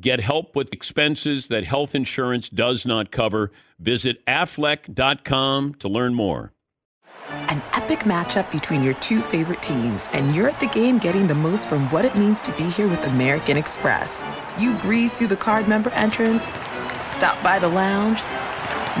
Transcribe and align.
Get 0.00 0.20
help 0.20 0.56
with 0.56 0.72
expenses 0.72 1.48
that 1.48 1.64
health 1.64 1.94
insurance 1.94 2.48
does 2.48 2.86
not 2.86 3.10
cover. 3.10 3.52
Visit 3.78 4.24
aflac.com 4.24 5.74
to 5.74 5.88
learn 5.88 6.14
more. 6.14 6.52
An 7.28 7.62
epic 7.74 8.00
matchup 8.00 8.50
between 8.50 8.82
your 8.82 8.94
two 8.94 9.20
favorite 9.20 9.60
teams, 9.60 10.08
and 10.12 10.34
you're 10.34 10.48
at 10.48 10.58
the 10.58 10.68
game 10.68 10.98
getting 10.98 11.26
the 11.26 11.34
most 11.34 11.68
from 11.68 11.88
what 11.90 12.04
it 12.04 12.16
means 12.16 12.40
to 12.42 12.52
be 12.52 12.64
here 12.64 12.88
with 12.88 13.04
American 13.04 13.56
Express. 13.56 14.24
You 14.58 14.72
breeze 14.78 15.18
through 15.18 15.28
the 15.28 15.36
card 15.36 15.68
member 15.68 15.90
entrance, 15.90 16.46
stop 17.02 17.40
by 17.42 17.58
the 17.58 17.68
lounge. 17.68 18.22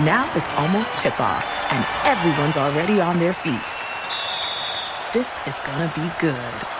Now 0.04 0.30
it's 0.36 0.50
almost 0.50 0.98
tip 0.98 1.18
off, 1.18 1.44
and 1.72 1.86
everyone's 2.06 2.56
already 2.56 3.00
on 3.00 3.18
their 3.18 3.32
feet. 3.32 3.58
This 5.12 5.34
is 5.46 5.60
gonna 5.60 5.90
be 5.96 6.08
good. 6.20 6.79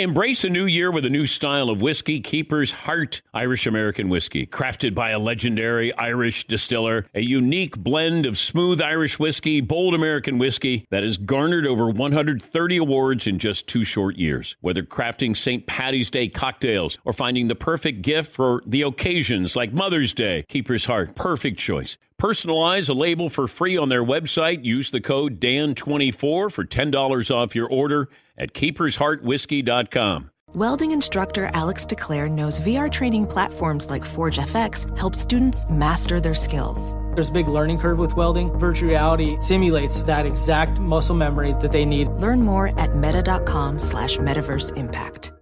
Embrace 0.00 0.44
a 0.44 0.48
new 0.48 0.64
year 0.64 0.92
with 0.92 1.04
a 1.04 1.10
new 1.10 1.26
style 1.26 1.68
of 1.68 1.82
whiskey, 1.82 2.20
Keeper's 2.20 2.70
Heart 2.70 3.20
Irish 3.34 3.66
American 3.66 4.08
Whiskey. 4.08 4.46
Crafted 4.46 4.94
by 4.94 5.10
a 5.10 5.18
legendary 5.18 5.92
Irish 5.94 6.46
distiller, 6.46 7.06
a 7.16 7.20
unique 7.20 7.76
blend 7.76 8.24
of 8.24 8.38
smooth 8.38 8.80
Irish 8.80 9.18
whiskey, 9.18 9.60
bold 9.60 9.94
American 9.94 10.38
whiskey 10.38 10.86
that 10.90 11.02
has 11.02 11.18
garnered 11.18 11.66
over 11.66 11.90
130 11.90 12.76
awards 12.76 13.26
in 13.26 13.40
just 13.40 13.66
two 13.66 13.82
short 13.82 14.14
years. 14.14 14.54
Whether 14.60 14.84
crafting 14.84 15.36
St. 15.36 15.66
Patty's 15.66 16.10
Day 16.10 16.28
cocktails 16.28 16.96
or 17.04 17.12
finding 17.12 17.48
the 17.48 17.56
perfect 17.56 18.02
gift 18.02 18.30
for 18.30 18.62
the 18.64 18.82
occasions 18.82 19.56
like 19.56 19.72
Mother's 19.72 20.14
Day, 20.14 20.44
Keeper's 20.48 20.84
Heart, 20.84 21.16
perfect 21.16 21.58
choice. 21.58 21.96
Personalize 22.20 22.88
a 22.88 22.92
label 22.92 23.28
for 23.28 23.48
free 23.48 23.76
on 23.76 23.88
their 23.88 24.04
website. 24.04 24.64
Use 24.64 24.92
the 24.92 25.00
code 25.00 25.40
DAN24 25.40 26.52
for 26.52 26.64
$10 26.64 27.34
off 27.34 27.56
your 27.56 27.68
order 27.68 28.08
at 28.38 28.52
keepersheartwhiskey.com. 28.52 30.30
Welding 30.54 30.92
instructor 30.92 31.50
Alex 31.52 31.84
DeClaire 31.84 32.30
knows 32.30 32.58
VR 32.60 32.90
training 32.90 33.26
platforms 33.26 33.90
like 33.90 34.02
Forge 34.02 34.38
FX 34.38 34.96
help 34.98 35.14
students 35.14 35.68
master 35.68 36.20
their 36.20 36.34
skills. 36.34 36.94
There's 37.14 37.28
a 37.28 37.32
big 37.32 37.48
learning 37.48 37.80
curve 37.80 37.98
with 37.98 38.16
welding. 38.16 38.50
Virtual 38.58 38.88
reality 38.88 39.36
simulates 39.40 40.04
that 40.04 40.24
exact 40.24 40.78
muscle 40.78 41.14
memory 41.14 41.52
that 41.60 41.70
they 41.70 41.84
need. 41.84 42.08
Learn 42.12 42.42
more 42.42 42.68
at 42.78 42.96
meta.com 42.96 43.78
slash 43.78 44.16
metaverse 44.16 44.74
impact. 44.76 45.32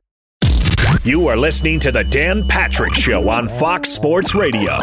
You 1.05 1.28
are 1.28 1.36
listening 1.36 1.78
to 1.81 1.92
the 1.92 2.03
Dan 2.03 2.48
Patrick 2.48 2.94
Show 2.94 3.28
on 3.28 3.48
Fox 3.48 3.91
Sports 3.91 4.34
Radio. 4.34 4.81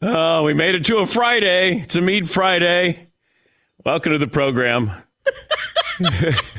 Oh, 0.00 0.42
we 0.44 0.54
made 0.54 0.74
it 0.74 0.86
to 0.86 0.98
a 0.98 1.06
Friday. 1.06 1.80
It's 1.80 1.96
a 1.96 2.00
meet 2.00 2.28
Friday. 2.28 3.08
Welcome 3.84 4.12
to 4.12 4.18
the 4.18 4.26
program. 4.26 4.90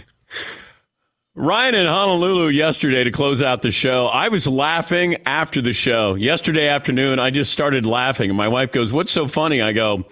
Ryan 1.38 1.76
in 1.76 1.86
Honolulu 1.86 2.48
yesterday 2.48 3.04
to 3.04 3.12
close 3.12 3.42
out 3.42 3.62
the 3.62 3.70
show. 3.70 4.08
I 4.08 4.30
was 4.30 4.48
laughing 4.48 5.18
after 5.26 5.62
the 5.62 5.74
show. 5.74 6.16
Yesterday 6.16 6.70
afternoon, 6.70 7.20
I 7.20 7.30
just 7.30 7.52
started 7.52 7.86
laughing. 7.86 8.30
And 8.30 8.38
my 8.38 8.48
wife 8.48 8.72
goes, 8.72 8.94
What's 8.94 9.12
so 9.12 9.28
funny? 9.28 9.62
I 9.62 9.74
go, 9.74 10.06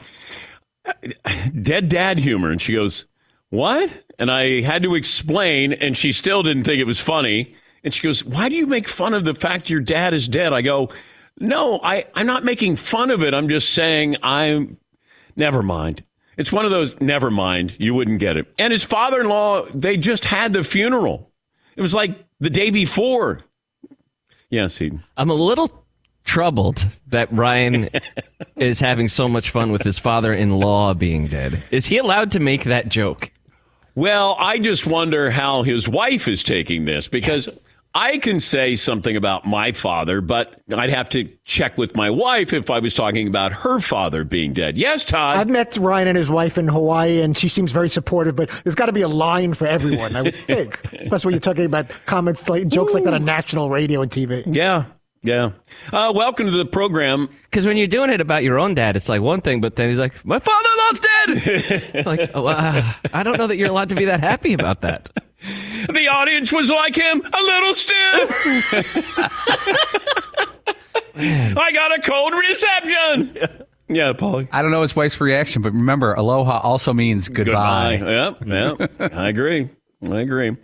Dead 1.62 1.88
dad 1.88 2.20
humor. 2.20 2.52
And 2.52 2.62
she 2.62 2.74
goes, 2.74 3.06
What? 3.50 4.03
And 4.20 4.30
I 4.30 4.59
had 4.62 4.84
to 4.84 4.96
explain, 4.96 5.72
and 5.72 5.98
she 5.98 6.12
still 6.12 6.44
didn't 6.44 6.66
think 6.66 6.81
it 6.81 6.88
was 6.88 7.00
funny. 7.00 7.56
And 7.86 7.94
she 7.94 8.02
goes, 8.02 8.25
Why 8.25 8.50
do 8.50 8.56
you 8.56 8.68
make 8.68 8.90
fun 8.90 9.14
of 9.14 9.24
the 9.24 9.34
fact 9.34 9.69
your 9.69 9.80
dad 9.80 10.14
is 10.14 10.28
dead? 10.28 10.52
I 10.52 10.62
go, 10.62 10.90
No, 11.40 11.80
I, 11.81 12.03
I'm 12.16 12.28
not 12.28 12.44
making 12.44 12.75
fun 12.75 13.09
of 13.09 13.24
it. 13.24 13.34
I'm 13.34 13.48
just 13.48 13.69
saying 13.69 14.18
I'm. 14.24 14.78
Never 15.38 15.64
mind. 15.64 16.03
It's 16.38 16.52
one 16.52 16.66
of 16.66 16.72
those, 16.72 17.00
never 17.00 17.30
mind, 17.30 17.76
you 17.80 17.94
wouldn't 17.94 18.20
get 18.20 18.38
it. 18.38 18.52
And 18.58 18.72
his 18.72 18.84
father 18.84 19.22
in 19.22 19.30
law, 19.30 19.66
they 19.74 19.98
just 19.98 20.26
had 20.26 20.54
the 20.54 20.64
funeral. 20.64 21.32
It 21.76 21.82
was 21.82 21.94
like 21.94 22.18
the 22.40 22.50
day 22.50 22.70
before. 22.70 23.40
Yes, 24.50 24.78
he. 24.78 24.92
I'm 25.18 25.30
a 25.30 25.36
little 25.36 25.86
troubled 26.24 26.86
that 27.08 27.32
Ryan 27.32 27.90
is 28.56 28.80
having 28.80 29.08
so 29.08 29.28
much 29.28 29.50
fun 29.50 29.72
with 29.72 29.84
his 29.84 30.00
father 30.00 30.34
in 30.34 30.60
law 30.60 30.94
being 30.94 31.28
dead. 31.28 31.62
Is 31.72 31.88
he 31.88 31.98
allowed 31.98 32.32
to 32.32 32.40
make 32.40 32.64
that 32.64 32.90
joke? 32.90 33.32
Well, 33.96 34.36
I 34.40 34.58
just 34.58 34.88
wonder 34.88 35.30
how 35.30 35.62
his 35.64 35.88
wife 35.88 36.28
is 36.28 36.44
taking 36.44 36.86
this 36.86 37.08
because. 37.08 37.48
Yes. 37.48 37.70
I 37.96 38.18
can 38.18 38.40
say 38.40 38.76
something 38.76 39.16
about 39.16 39.46
my 39.46 39.72
father, 39.72 40.20
but 40.20 40.59
I'd 40.76 40.90
have 40.90 41.09
to 41.09 41.30
check 41.46 41.78
with 41.78 41.96
my 41.96 42.09
wife 42.09 42.52
if 42.52 42.72
I 42.72 42.80
was 42.80 42.96
talking 42.96 43.28
about 43.28 43.52
her 43.52 43.80
father 43.80 44.24
being 44.24 44.54
dead. 44.54 44.78
Yes, 44.78 45.06
Todd. 45.06 45.38
I've 45.38 45.50
met 45.50 45.78
Ryan 45.78 46.08
and 46.08 46.18
his 46.18 46.30
wife 46.30 46.58
in 46.58 46.68
Hawaii, 46.68 47.22
and 47.22 47.38
she 47.38 47.50
seems 47.50 47.72
very 47.72 47.90
supportive. 47.90 48.36
But 48.36 48.50
there's 48.64 48.74
got 48.74 48.88
to 48.88 48.94
be 48.94 49.02
a 49.02 49.08
line 49.08 49.54
for 49.54 49.68
everyone, 49.68 50.16
I 50.16 50.24
would 50.24 50.36
think, 50.48 50.84
especially 51.02 51.30
when 51.30 51.34
you're 51.34 51.40
talking 51.42 51.66
about 51.66 51.90
comments, 52.08 52.50
like 52.50 52.68
jokes 52.68 52.94
Ooh. 52.94 52.96
like 52.96 53.04
that 53.04 53.14
on 53.14 53.26
national 53.26 53.70
radio 53.70 54.02
and 54.02 54.10
TV. 54.10 54.44
Yeah, 54.48 54.86
yeah. 55.22 55.52
Uh, 55.92 56.12
welcome 56.16 56.48
to 56.48 56.52
the 56.52 56.66
program. 56.66 57.30
Because 57.44 57.68
when 57.68 57.78
you're 57.78 57.86
doing 57.86 58.10
it 58.10 58.22
about 58.22 58.42
your 58.42 58.58
own 58.58 58.74
dad, 58.74 58.96
it's 58.96 59.08
like 59.08 59.22
one 59.22 59.42
thing, 59.42 59.62
but 59.62 59.75
then 59.75 59.90
he's 59.92 60.00
like, 60.00 60.25
"My 60.25 60.40
father-in-law's 60.40 61.00
dead." 61.00 62.06
like, 62.08 62.31
oh, 62.34 62.48
uh, 62.48 62.92
I 63.14 63.22
don't 63.22 63.38
know 63.38 63.46
that 63.46 63.58
you're 63.58 63.70
allowed 63.70 63.90
to 63.90 63.96
be 63.96 64.06
that 64.06 64.20
happy 64.20 64.54
about 64.54 64.81
that. 64.81 65.10
The 65.92 66.08
audience 66.08 66.52
was 66.52 66.70
like 66.70 66.96
him, 66.96 67.22
a 67.22 67.42
little 67.42 67.74
stiff. 67.74 68.31
I 71.16 71.72
got 71.74 71.98
a 71.98 72.02
cold 72.02 72.34
reception. 72.34 73.38
Yeah, 73.90 74.14
Paulie. 74.14 74.48
I 74.52 74.62
don't 74.62 74.72
know 74.72 74.81
his 74.81 74.96
wife's 74.96 75.20
reaction, 75.20 75.62
but 75.62 75.74
remember, 75.74 76.14
aloha 76.14 76.59
also 76.59 76.94
means 76.94 77.28
goodbye. 77.28 77.98
goodbye. 77.98 78.78
Yep, 78.80 78.80
yep. 79.00 79.14
I 79.14 79.28
agree. 79.28 79.70
I 80.09 80.22
agree. 80.22 80.56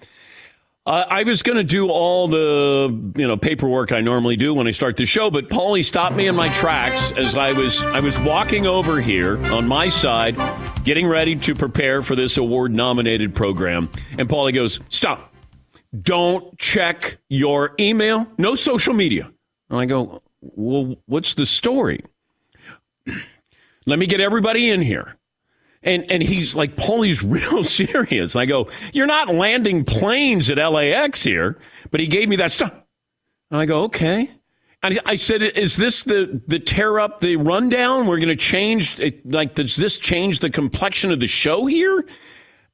Uh, 0.89 1.05
I 1.07 1.21
was 1.21 1.43
going 1.43 1.55
to 1.55 1.63
do 1.63 1.87
all 1.89 2.27
the 2.27 3.13
you 3.15 3.27
know 3.27 3.37
paperwork 3.37 3.91
I 3.91 4.01
normally 4.01 4.35
do 4.35 4.55
when 4.55 4.67
I 4.67 4.71
start 4.71 4.97
the 4.97 5.05
show, 5.05 5.29
but 5.29 5.47
Paulie 5.47 5.85
stopped 5.85 6.15
me 6.15 6.25
in 6.25 6.35
my 6.35 6.49
tracks 6.49 7.11
as 7.11 7.35
I 7.35 7.51
was 7.51 7.83
I 7.83 7.99
was 7.99 8.17
walking 8.17 8.65
over 8.65 8.99
here 8.99 9.37
on 9.53 9.67
my 9.67 9.87
side, 9.87 10.35
getting 10.83 11.05
ready 11.05 11.35
to 11.35 11.53
prepare 11.53 12.01
for 12.01 12.15
this 12.15 12.37
award 12.37 12.73
nominated 12.73 13.35
program, 13.35 13.87
and 14.17 14.27
Paulie 14.27 14.51
goes, 14.51 14.79
"Stop! 14.89 15.31
Don't 16.01 16.57
check 16.57 17.19
your 17.29 17.75
email, 17.79 18.25
no 18.39 18.55
social 18.55 18.95
media." 18.95 19.31
And 19.69 19.79
I 19.79 19.85
go, 19.85 20.23
"Well, 20.41 20.95
what's 21.05 21.35
the 21.35 21.45
story?" 21.45 22.03
Let 23.85 23.99
me 23.99 24.07
get 24.07 24.21
everybody 24.21 24.71
in 24.71 24.81
here. 24.81 25.18
And 25.83 26.09
and 26.11 26.21
he's 26.21 26.55
like, 26.55 26.75
Paulie's 26.75 27.23
real 27.23 27.63
serious. 27.63 28.35
And 28.35 28.41
I 28.41 28.45
go, 28.45 28.69
You're 28.93 29.07
not 29.07 29.33
landing 29.33 29.85
planes 29.85 30.49
at 30.49 30.57
LAX 30.57 31.23
here, 31.23 31.57
but 31.91 31.99
he 31.99 32.07
gave 32.07 32.29
me 32.29 32.35
that 32.37 32.51
stuff. 32.51 32.73
And 33.51 33.59
I 33.61 33.65
go, 33.65 33.83
Okay. 33.83 34.29
And 34.81 34.99
I 35.05 35.15
said, 35.15 35.41
Is 35.41 35.75
this 35.75 36.03
the 36.03 36.41
the 36.47 36.59
tear 36.59 36.99
up 36.99 37.19
the 37.19 37.35
rundown? 37.35 38.07
We're 38.07 38.19
gonna 38.19 38.35
change 38.35 38.99
it 38.99 39.29
like 39.29 39.55
does 39.55 39.75
this 39.75 39.97
change 39.97 40.39
the 40.39 40.49
complexion 40.49 41.11
of 41.11 41.19
the 41.19 41.27
show 41.27 41.65
here? 41.65 42.05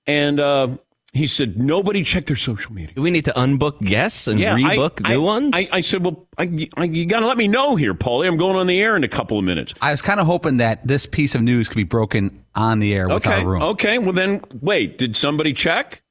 And 0.07 0.39
uh 0.39 0.77
he 1.15 1.27
said, 1.27 1.57
nobody 1.57 2.03
checked 2.03 2.27
their 2.27 2.35
social 2.35 2.73
media. 2.73 2.93
Do 2.93 3.01
we 3.01 3.09
need 3.09 3.23
to 3.23 3.31
unbook 3.31 3.79
guests 3.79 4.27
and 4.27 4.37
yeah, 4.37 4.53
rebook 4.53 4.99
I, 5.05 5.13
new 5.13 5.21
I, 5.21 5.23
ones? 5.23 5.51
I, 5.55 5.69
I 5.71 5.79
said, 5.79 6.03
well, 6.03 6.27
I, 6.37 6.43
you 6.43 7.05
got 7.05 7.21
to 7.21 7.27
let 7.27 7.37
me 7.37 7.47
know 7.47 7.77
here, 7.77 7.93
Paulie. 7.93 8.27
I'm 8.27 8.35
going 8.35 8.57
on 8.57 8.67
the 8.67 8.81
air 8.81 8.97
in 8.97 9.05
a 9.05 9.07
couple 9.07 9.39
of 9.39 9.45
minutes. 9.45 9.73
I 9.79 9.91
was 9.91 10.01
kind 10.01 10.19
of 10.19 10.25
hoping 10.25 10.57
that 10.57 10.85
this 10.85 11.05
piece 11.05 11.33
of 11.33 11.41
news 11.41 11.69
could 11.69 11.77
be 11.77 11.85
broken 11.85 12.43
on 12.53 12.79
the 12.79 12.93
air 12.93 13.07
with 13.07 13.25
okay, 13.25 13.39
our 13.39 13.47
room. 13.47 13.61
Okay, 13.61 13.97
well 13.97 14.11
then, 14.11 14.41
wait, 14.59 14.97
did 14.97 15.15
somebody 15.15 15.53
check? 15.53 16.03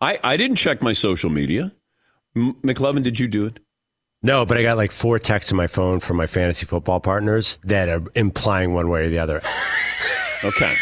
I, 0.00 0.20
I 0.22 0.36
didn't 0.36 0.56
check 0.56 0.80
my 0.80 0.92
social 0.92 1.28
media. 1.28 1.72
M- 2.36 2.54
McLovin, 2.62 3.02
did 3.02 3.18
you 3.18 3.26
do 3.26 3.46
it? 3.46 3.58
No, 4.22 4.46
but 4.46 4.58
I 4.58 4.62
got 4.62 4.76
like 4.76 4.92
four 4.92 5.18
texts 5.18 5.50
on 5.50 5.56
my 5.56 5.66
phone 5.66 5.98
from 5.98 6.16
my 6.16 6.28
fantasy 6.28 6.66
football 6.66 7.00
partners 7.00 7.58
that 7.64 7.88
are 7.88 8.04
implying 8.14 8.74
one 8.74 8.90
way 8.90 9.06
or 9.06 9.08
the 9.08 9.18
other. 9.18 9.42
okay. 10.44 10.72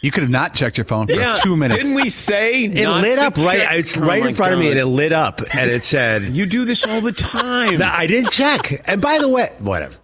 You 0.00 0.12
could 0.12 0.22
have 0.22 0.30
not 0.30 0.54
checked 0.54 0.78
your 0.78 0.84
phone 0.84 1.08
for 1.08 1.14
yeah, 1.14 1.38
two 1.42 1.56
minutes. 1.56 1.82
Didn't 1.82 1.96
we 1.96 2.08
say 2.08 2.64
it 2.64 2.88
lit 2.88 3.18
up 3.18 3.36
right? 3.36 3.78
It's 3.78 3.96
oh 3.96 4.02
right 4.02 4.24
in 4.24 4.34
front 4.34 4.52
God. 4.52 4.52
of 4.52 4.58
me, 4.60 4.70
and 4.70 4.78
it 4.78 4.86
lit 4.86 5.12
up, 5.12 5.40
and 5.52 5.70
it 5.70 5.82
said, 5.82 6.22
"You 6.36 6.46
do 6.46 6.64
this 6.64 6.84
all 6.84 7.00
the 7.00 7.12
time." 7.12 7.82
I 7.84 8.06
didn't 8.06 8.30
check. 8.30 8.82
And 8.88 9.02
by 9.02 9.18
the 9.18 9.28
way, 9.28 9.52
whatever. 9.58 9.96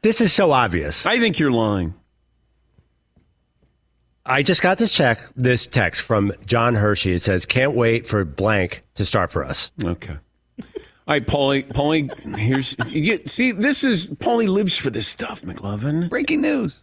This 0.00 0.20
is 0.20 0.32
so 0.32 0.52
obvious. 0.52 1.04
I 1.04 1.18
think 1.18 1.38
you're 1.38 1.50
lying. 1.50 1.94
I 4.26 4.42
just 4.42 4.62
got 4.62 4.78
this 4.78 4.90
check, 4.90 5.20
this 5.36 5.66
text 5.66 6.00
from 6.00 6.32
John 6.46 6.74
Hershey. 6.74 7.12
It 7.12 7.22
says, 7.22 7.44
"Can't 7.44 7.74
wait 7.74 8.06
for 8.06 8.24
blank 8.24 8.82
to 8.94 9.04
start 9.04 9.30
for 9.30 9.44
us." 9.44 9.70
Okay. 9.82 10.16
All 11.06 11.12
right, 11.12 11.26
Paulie. 11.26 11.70
Paulie, 11.70 12.36
here's 12.38 12.74
you 12.86 13.02
get. 13.02 13.28
See, 13.28 13.52
this 13.52 13.84
is 13.84 14.06
Paulie 14.06 14.48
lives 14.48 14.78
for 14.78 14.88
this 14.88 15.06
stuff, 15.06 15.42
McLovin. 15.42 16.08
Breaking 16.08 16.40
news. 16.40 16.80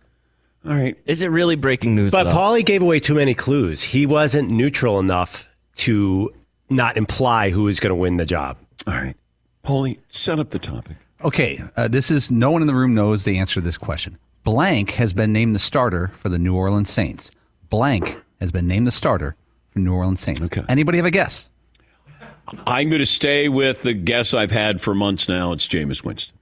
All 0.66 0.74
right. 0.76 0.98
Is 1.06 1.22
it 1.22 1.28
really 1.28 1.56
breaking 1.56 1.96
news? 1.96 2.12
But 2.12 2.26
though? 2.26 2.32
Paulie 2.32 2.66
gave 2.66 2.82
away 2.82 3.00
too 3.00 3.16
many 3.16 3.34
clues. 3.34 3.82
He 3.82 4.06
wasn't 4.06 4.50
neutral 4.50 5.00
enough 5.00 5.48
to 5.78 6.32
not 6.70 6.98
imply 6.98 7.50
who 7.50 7.64
was 7.64 7.80
going 7.80 7.90
to 7.92 7.96
win 7.96 8.18
the 8.18 8.26
job. 8.26 8.58
All 8.86 8.94
right. 8.94 9.16
Paulie, 9.66 9.98
set 10.10 10.40
up 10.40 10.52
the 10.52 10.60
topic. 10.60 10.98
Okay, 11.24 11.64
uh, 11.78 11.88
this 11.88 12.10
is 12.10 12.32
no 12.32 12.50
one 12.52 12.62
in 12.62 12.68
the 12.68 12.74
room 12.74 12.94
knows 12.96 13.24
the 13.24 13.38
answer 13.38 13.56
to 13.56 13.62
this 13.62 13.78
question. 13.78 14.18
Blank 14.44 14.92
has 14.92 15.14
been 15.14 15.32
named 15.32 15.54
the 15.54 15.60
starter 15.60 16.08
for 16.16 16.30
the 16.30 16.40
New 16.40 16.56
Orleans 16.56 16.90
Saints. 16.90 17.30
Blank 17.70 18.20
has 18.40 18.52
been 18.52 18.68
named 18.68 18.88
the 18.88 18.92
starter 18.92 19.36
for 19.70 19.80
New 19.80 19.94
Orleans 19.94 20.20
Saints. 20.20 20.42
Okay. 20.42 20.64
Anybody 20.68 20.98
have 20.98 21.06
a 21.06 21.12
guess? 21.12 21.50
I'm 22.66 22.90
going 22.90 23.00
to 23.00 23.06
stay 23.06 23.50
with 23.50 23.84
the 23.84 23.94
guess 23.94 24.34
I've 24.34 24.52
had 24.52 24.82
for 24.82 24.96
months 24.96 25.30
now. 25.30 25.52
It's 25.54 25.68
Jameis 25.68 26.04
Winston. 26.04 26.36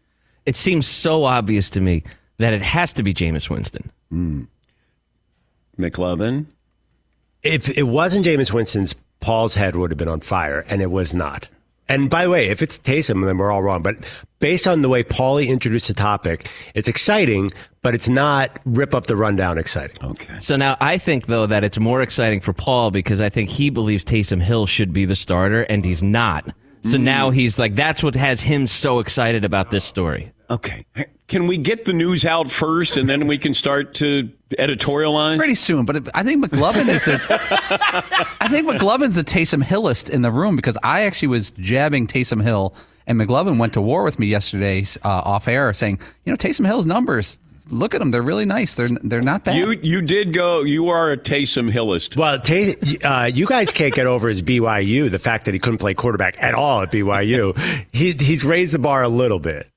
it 0.46 0.56
seems 0.56 0.88
so 0.88 1.26
obvious 1.26 1.70
to 1.72 1.82
me 1.82 2.04
that 2.38 2.54
it 2.54 2.62
has 2.62 2.94
to 2.94 3.04
be 3.04 3.14
Jameis 3.14 3.50
Winston. 3.50 3.92
Mm. 4.12 4.48
McLovin. 5.78 6.48
If 7.42 7.70
it 7.70 7.84
wasn't 7.84 8.26
Jameis 8.26 8.52
Winston's, 8.52 8.96
Paul's 9.20 9.56
head 9.56 9.76
would 9.76 9.92
have 9.92 9.98
been 9.98 10.10
on 10.10 10.20
fire, 10.20 10.66
and 10.68 10.82
it 10.82 10.92
was 10.92 11.14
not. 11.14 11.50
And 11.90 12.08
by 12.08 12.26
the 12.26 12.30
way, 12.30 12.50
if 12.50 12.62
it's 12.62 12.78
Taysom, 12.78 13.26
then 13.26 13.40
we're 13.40 13.52
all 13.52 13.64
wrong. 13.64 13.82
But 13.82 13.98
based 14.38 14.68
on 14.68 14.84
the 14.84 14.90
way 14.90 15.04
Paulie 15.04 15.48
introduced 15.48 15.88
the 15.88 15.96
topic, 15.96 16.48
it's 16.76 16.88
exciting, 16.88 17.50
but 17.82 17.96
it's 17.96 18.08
not 18.08 18.60
rip 18.64 18.94
up 18.94 19.08
the 19.08 19.16
rundown 19.16 19.58
exciting. 19.58 19.96
Okay. 20.04 20.36
So 20.40 20.56
now 20.56 20.78
I 20.80 21.00
think 21.00 21.26
though 21.26 21.48
that 21.48 21.64
it's 21.64 21.80
more 21.80 22.04
exciting 22.04 22.42
for 22.42 22.54
Paul 22.54 22.92
because 22.92 23.22
I 23.22 23.30
think 23.30 23.50
he 23.50 23.72
believes 23.72 24.06
Taysom 24.06 24.40
Hill 24.40 24.68
should 24.68 24.94
be 24.94 25.06
the 25.06 25.16
starter 25.16 25.64
and 25.64 25.84
he's 25.84 26.04
not. 26.04 26.54
So 26.84 26.98
mm. 26.98 27.02
now 27.02 27.32
he's 27.32 27.58
like 27.58 27.76
that's 27.76 28.04
what 28.04 28.14
has 28.14 28.40
him 28.40 28.68
so 28.68 29.00
excited 29.00 29.44
about 29.44 29.72
this 29.72 29.84
story. 29.84 30.32
Okay. 30.52 30.86
Can 31.30 31.46
we 31.46 31.58
get 31.58 31.86
the 31.86 31.94
news 31.94 32.26
out 32.26 32.50
first, 32.50 32.98
and 32.98 33.08
then 33.08 33.28
we 33.28 33.38
can 33.38 33.54
start 33.54 33.94
to 33.96 34.30
editorialize? 34.58 35.38
Pretty 35.38 35.56
soon, 35.56 35.86
but 35.86 36.10
I 36.16 36.24
think 36.24 36.44
McLovin 36.44 36.90
is 36.90 37.06
the. 37.06 37.22
I 38.42 38.48
think 38.50 38.68
McLovin's 38.68 39.16
the 39.16 39.24
Taysom 39.24 39.64
Hillist 39.64 40.10
in 40.10 40.24
the 40.24 40.32
room 40.32 40.56
because 40.56 40.76
I 40.84 41.02
actually 41.04 41.30
was 41.30 41.52
jabbing 41.52 42.08
Taysom 42.08 42.42
Hill, 42.42 42.74
and 43.06 43.20
McLovin 43.20 43.60
went 43.60 43.74
to 43.74 43.82
war 43.82 44.04
with 44.04 44.18
me 44.18 44.26
yesterday 44.26 44.86
uh, 45.06 45.08
off 45.08 45.48
air, 45.48 45.72
saying, 45.74 46.00
you 46.26 46.32
know, 46.34 46.38
Taysom 46.38 46.66
Hill's 46.66 46.88
numbers. 46.88 47.40
Look 47.70 47.94
at 47.94 48.00
them; 48.00 48.10
they're 48.10 48.24
really 48.24 48.46
nice. 48.46 48.74
They're 48.74 48.88
they're 49.04 49.22
not 49.22 49.44
bad. 49.44 49.56
You 49.56 49.72
you 49.84 50.02
did 50.02 50.34
go. 50.34 50.64
You 50.64 50.90
are 50.90 51.12
a 51.12 51.18
Taysom 51.18 51.72
Hillist. 51.72 52.18
Well, 52.18 52.40
Tay, 52.40 52.76
uh, 53.04 53.26
you 53.26 53.46
guys 53.46 53.72
can't 53.72 53.94
get 53.94 54.08
over 54.08 54.30
his 54.30 54.42
BYU, 54.42 55.12
the 55.12 55.20
fact 55.20 55.46
that 55.46 55.54
he 55.54 55.60
couldn't 55.60 55.78
play 55.78 55.94
quarterback 55.94 56.42
at 56.42 56.56
all 56.56 56.82
at 56.82 56.92
BYU. 56.92 57.56
He, 57.92 58.14
he's 58.14 58.44
raised 58.44 58.74
the 58.74 58.80
bar 58.80 59.04
a 59.04 59.10
little 59.10 59.38
bit. 59.38 59.70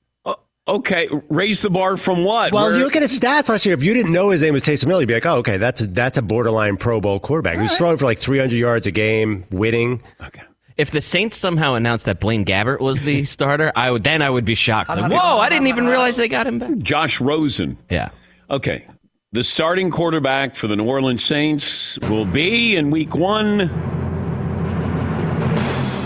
Okay, 0.65 1.09
raise 1.27 1.61
the 1.61 1.69
bar 1.69 1.97
from 1.97 2.23
what? 2.23 2.53
Well, 2.53 2.67
Where- 2.69 2.77
you 2.77 2.83
look 2.85 2.95
at 2.95 3.01
his 3.01 3.19
stats 3.19 3.49
last 3.49 3.65
year. 3.65 3.75
If 3.75 3.83
you 3.83 3.93
didn't 3.93 4.13
know 4.13 4.29
his 4.29 4.41
name 4.41 4.53
was 4.53 4.63
Taysom 4.63 4.87
Hill, 4.87 5.01
you'd 5.01 5.07
be 5.07 5.13
like, 5.13 5.25
"Oh, 5.25 5.37
okay, 5.39 5.57
that's 5.57 5.81
a, 5.81 5.87
that's 5.87 6.17
a 6.17 6.21
borderline 6.21 6.77
Pro 6.77 7.01
Bowl 7.01 7.19
quarterback." 7.19 7.57
He 7.57 7.61
was 7.63 7.75
throwing 7.75 7.97
for 7.97 8.05
like 8.05 8.17
300 8.19 8.55
yards 8.55 8.87
a 8.87 8.91
game, 8.91 9.43
winning. 9.51 10.01
okay. 10.21 10.43
If 10.77 10.89
the 10.91 11.01
Saints 11.01 11.37
somehow 11.37 11.73
announced 11.75 12.05
that 12.05 12.19
Blaine 12.21 12.45
Gabbert 12.45 12.79
was 12.79 13.03
the 13.03 13.25
starter, 13.25 13.73
I 13.75 13.91
would 13.91 14.03
then 14.05 14.21
I 14.21 14.29
would 14.29 14.45
be 14.45 14.55
shocked. 14.55 14.89
Like, 14.89 15.11
Whoa, 15.11 15.37
I 15.39 15.49
didn't 15.49 15.67
even 15.67 15.85
realize 15.85 16.15
they 16.15 16.29
got 16.29 16.47
him 16.47 16.59
back. 16.59 16.77
Josh 16.77 17.19
Rosen. 17.19 17.77
Yeah. 17.89 18.09
Okay. 18.49 18.85
The 19.33 19.43
starting 19.43 19.91
quarterback 19.91 20.55
for 20.55 20.67
the 20.67 20.75
New 20.77 20.85
Orleans 20.85 21.23
Saints 21.25 21.99
will 22.09 22.25
be 22.25 22.75
in 22.77 22.89
week 22.89 23.15
one. 23.15 23.59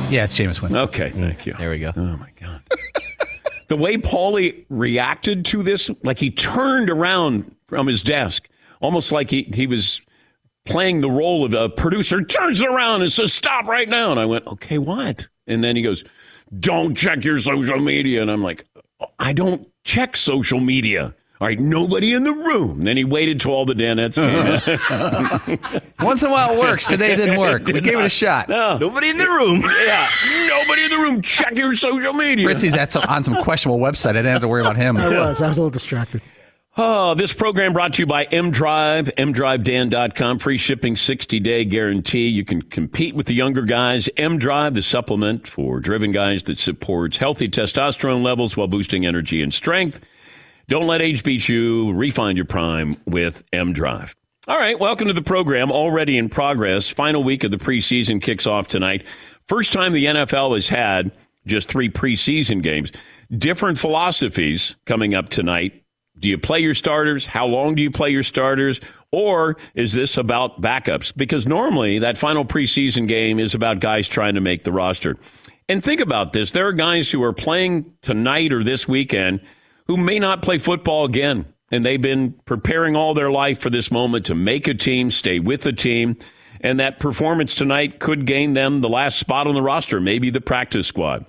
yeah, 0.10 0.24
it's 0.24 0.36
Jameis 0.38 0.62
Winston. 0.62 0.78
Okay, 0.78 1.10
thank 1.12 1.46
you. 1.46 1.54
There 1.54 1.70
we 1.70 1.80
go. 1.80 1.92
Oh, 1.96 2.02
my 2.18 2.30
God. 2.40 2.62
The 3.68 3.78
way 3.78 3.98
Paulie 3.98 4.66
reacted 4.70 5.46
to 5.46 5.64
this, 5.64 5.90
like 6.04 6.20
he 6.20 6.32
turned 6.32 6.90
around 6.90 7.56
from 7.68 7.88
his 7.88 8.02
desk, 8.04 8.48
almost 8.80 9.12
like 9.12 9.30
he, 9.30 9.44
he 9.54 9.68
was 9.68 10.02
playing 10.66 11.02
the 11.02 11.12
role 11.12 11.46
of 11.46 11.54
a 11.54 11.70
producer, 11.70 12.24
turns 12.24 12.62
around 12.62 13.02
and 13.02 13.12
says, 13.12 13.34
Stop 13.34 13.68
right 13.68 13.90
now. 13.90 14.12
And 14.12 14.20
I 14.20 14.26
went, 14.26 14.48
Okay, 14.48 14.78
what? 14.78 15.28
And 15.48 15.64
then 15.64 15.76
he 15.76 15.82
goes, 15.82 16.04
Don't 16.58 16.96
check 16.96 17.24
your 17.24 17.40
social 17.40 17.80
media. 17.80 18.22
And 18.22 18.32
I'm 18.32 18.44
like, 18.44 18.66
I 19.20 19.34
don't 19.34 19.68
check 19.84 20.18
social 20.18 20.60
media. 20.60 21.16
All 21.40 21.48
right, 21.48 21.60
nobody 21.60 22.14
in 22.14 22.24
the 22.24 22.34
room. 22.34 22.84
Then 22.84 22.98
he 22.98 23.04
waited 23.04 23.40
till 23.40 23.52
all 23.52 23.66
the 23.66 23.76
Danettes 23.76 24.16
came 24.16 25.60
in. 25.60 25.82
Once 26.06 26.24
in 26.24 26.30
a 26.30 26.32
while 26.32 26.54
it 26.54 26.60
works. 26.60 26.88
Today 26.88 27.12
it 27.14 27.18
didn't 27.18 27.38
work. 27.40 27.68
we 27.68 27.80
gave 27.80 28.00
it 28.00 28.06
a 28.06 28.10
shot. 28.10 28.50
No. 28.50 28.78
Nobody 28.78 29.10
in 29.10 29.18
the 29.18 29.28
room. 29.28 29.64
Yeah, 29.88 30.10
nobody 30.48 30.84
in 30.86 30.90
the 30.90 30.98
room. 30.98 31.22
Check 31.22 31.56
your 31.56 31.74
social 31.76 32.12
media. 32.14 32.44
Fritzy's 32.46 32.74
at 32.74 32.92
some, 32.92 33.04
on 33.04 33.24
some 33.24 33.36
questionable 33.44 33.80
website. 33.80 34.10
I 34.10 34.14
didn't 34.14 34.32
have 34.34 34.42
to 34.42 34.48
worry 34.48 34.62
about 34.62 34.76
him. 34.76 34.98
I 34.98 35.08
was. 35.10 35.42
I 35.42 35.48
was 35.48 35.58
a 35.58 35.62
little 35.62 35.70
distracted. 35.70 36.22
Oh, 36.76 37.14
this 37.16 37.34
program 37.34 37.74
brought 37.74 37.94
to 37.94 38.02
you 38.02 38.06
by 38.06 38.26
M 38.26 38.52
Drive, 38.52 39.06
MDrive, 39.18 39.64
mdrivedan.com. 39.64 40.40
Free 40.40 40.58
shipping, 40.58 40.96
60 40.96 41.40
day 41.40 41.66
guarantee. 41.66 42.28
You 42.28 42.44
can 42.46 42.62
compete 42.64 43.16
with 43.16 43.28
the 43.28 43.34
younger 43.34 43.62
guys. 43.64 44.10
MDrive, 44.18 44.74
the 44.76 44.82
supplement 44.82 45.48
for 45.48 45.80
driven 45.80 46.12
guys 46.12 46.44
that 46.44 46.60
supports 46.60 47.18
healthy 47.18 47.48
testosterone 47.50 48.24
levels 48.24 48.58
while 48.58 48.68
boosting 48.68 49.06
energy 49.06 49.42
and 49.42 49.54
strength. 49.54 50.02
Don't 50.70 50.86
let 50.86 51.02
age 51.02 51.24
beat 51.24 51.48
you. 51.48 51.94
Refine 51.94 52.36
your 52.36 52.44
prime 52.44 52.98
with 53.06 53.42
M 53.54 53.72
Drive. 53.72 54.18
All 54.50 54.58
right, 54.58 54.78
welcome 54.78 55.08
to 55.08 55.14
the 55.14 55.22
program. 55.22 55.72
Already 55.72 56.18
in 56.18 56.28
progress. 56.28 56.90
Final 56.90 57.24
week 57.24 57.46
of 57.46 57.52
the 57.52 57.58
preseason 57.58 58.22
kicks 58.22 58.46
off 58.46 58.68
tonight. 58.68 59.06
First 59.48 59.72
time 59.72 59.94
the 59.94 60.06
NFL 60.06 60.56
has 60.56 60.68
had 60.68 61.14
just 61.46 61.70
three 61.70 61.90
preseason 61.90 62.62
games. 62.62 62.92
Different 63.32 63.78
philosophies 63.78 64.76
coming 64.86 65.16
up 65.16 65.30
tonight. 65.30 65.84
Do 66.20 66.28
you 66.28 66.38
play 66.38 66.60
your 66.60 66.74
starters? 66.74 67.26
How 67.26 67.46
long 67.46 67.76
do 67.76 67.82
you 67.82 67.92
play 67.92 68.10
your 68.10 68.24
starters? 68.24 68.82
Or 69.12 69.56
is 69.74 69.94
this 69.94 70.18
about 70.18 70.62
backups? 70.62 71.16
Because 71.16 71.48
normally 71.48 72.00
that 72.00 72.18
final 72.18 72.44
preseason 72.44 73.08
game 73.08 73.40
is 73.40 73.56
about 73.56 73.80
guys 73.80 74.10
trying 74.10 74.36
to 74.36 74.42
make 74.42 74.66
the 74.66 74.74
roster. 74.74 75.16
And 75.70 75.82
think 75.82 76.02
about 76.02 76.34
this 76.34 76.52
there 76.52 76.68
are 76.68 76.74
guys 76.74 77.10
who 77.10 77.24
are 77.24 77.32
playing 77.32 77.94
tonight 78.02 78.52
or 78.52 78.66
this 78.66 78.86
weekend 78.86 79.40
who 79.88 79.98
may 79.98 80.20
not 80.20 80.42
play 80.42 80.58
football 80.58 81.06
again. 81.06 81.46
And 81.72 81.86
they've 81.86 82.02
been 82.02 82.34
preparing 82.46 82.96
all 82.96 83.14
their 83.14 83.32
life 83.32 83.60
for 83.60 83.70
this 83.70 83.92
moment 83.92 84.26
to 84.28 84.36
make 84.36 84.68
a 84.68 84.74
team, 84.74 85.10
stay 85.10 85.40
with 85.40 85.62
the 85.62 85.74
team. 85.74 86.18
And 86.62 86.80
that 86.80 87.00
performance 87.00 87.56
tonight 87.56 88.00
could 88.00 88.26
gain 88.26 88.54
them 88.54 88.82
the 88.82 88.90
last 88.90 89.20
spot 89.20 89.48
on 89.48 89.54
the 89.54 89.62
roster, 89.62 90.00
maybe 90.00 90.30
the 90.30 90.42
practice 90.42 90.88
squad. 90.88 91.26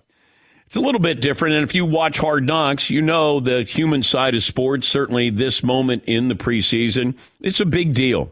It's 0.66 0.76
a 0.76 0.80
little 0.80 1.00
bit 1.00 1.20
different. 1.20 1.54
And 1.54 1.64
if 1.64 1.74
you 1.74 1.86
watch 1.86 2.18
Hard 2.18 2.44
Knocks, 2.44 2.90
you 2.90 3.02
know 3.02 3.40
the 3.40 3.62
human 3.62 4.02
side 4.02 4.34
of 4.34 4.42
sports, 4.42 4.86
certainly 4.86 5.30
this 5.30 5.62
moment 5.62 6.04
in 6.06 6.28
the 6.28 6.34
preseason, 6.34 7.16
it's 7.40 7.60
a 7.60 7.66
big 7.66 7.94
deal. 7.94 8.30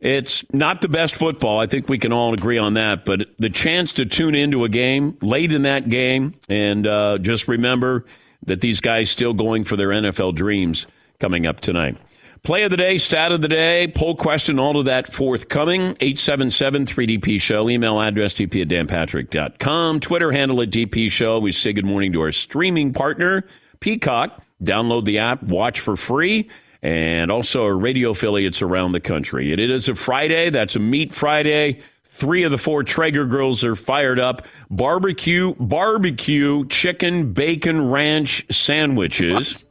It's 0.00 0.44
not 0.52 0.80
the 0.80 0.88
best 0.88 1.16
football. 1.16 1.58
I 1.58 1.66
think 1.66 1.88
we 1.88 1.98
can 1.98 2.12
all 2.12 2.32
agree 2.32 2.58
on 2.58 2.74
that. 2.74 3.04
But 3.04 3.28
the 3.38 3.50
chance 3.50 3.92
to 3.94 4.06
tune 4.06 4.34
into 4.34 4.64
a 4.64 4.68
game 4.68 5.18
late 5.20 5.52
in 5.52 5.62
that 5.62 5.88
game 5.88 6.34
and 6.48 6.86
uh, 6.86 7.18
just 7.18 7.48
remember 7.48 8.06
that 8.46 8.60
these 8.60 8.80
guys 8.80 9.10
still 9.10 9.34
going 9.34 9.64
for 9.64 9.76
their 9.76 9.88
NFL 9.88 10.34
dreams 10.34 10.86
coming 11.18 11.46
up 11.46 11.60
tonight. 11.60 11.96
Play 12.42 12.62
of 12.62 12.70
the 12.70 12.76
day, 12.76 12.98
stat 12.98 13.32
of 13.32 13.42
the 13.42 13.48
day, 13.48 13.92
poll 13.94 14.14
question, 14.14 14.58
all 14.58 14.78
of 14.78 14.86
that 14.86 15.12
forthcoming. 15.12 15.96
877 16.00 16.86
3DP 16.86 17.40
Show. 17.40 17.68
Email 17.68 18.00
address 18.00 18.34
dp 18.34 18.62
at 18.62 18.68
danpatrick.com. 18.68 20.00
Twitter 20.00 20.32
handle 20.32 20.62
at 20.62 20.70
DP 20.70 21.10
Show. 21.10 21.40
We 21.40 21.52
say 21.52 21.72
good 21.72 21.84
morning 21.84 22.12
to 22.12 22.20
our 22.20 22.32
streaming 22.32 22.92
partner, 22.92 23.44
Peacock. 23.80 24.42
Download 24.62 25.04
the 25.04 25.18
app, 25.18 25.42
watch 25.42 25.80
for 25.80 25.96
free, 25.96 26.48
and 26.82 27.30
also 27.30 27.64
our 27.64 27.76
radio 27.76 28.10
affiliates 28.10 28.62
around 28.62 28.92
the 28.92 29.00
country. 29.00 29.52
It 29.52 29.60
is 29.60 29.88
a 29.88 29.94
Friday. 29.94 30.50
That's 30.50 30.74
a 30.76 30.80
Meat 30.80 31.12
Friday. 31.12 31.80
Three 32.10 32.42
of 32.42 32.50
the 32.50 32.58
four 32.58 32.82
Traeger 32.82 33.26
girls 33.26 33.62
are 33.62 33.76
fired 33.76 34.18
up. 34.18 34.44
Barbecue, 34.70 35.54
barbecue, 35.60 36.66
chicken, 36.66 37.32
bacon, 37.32 37.88
ranch 37.90 38.44
sandwiches. 38.50 39.64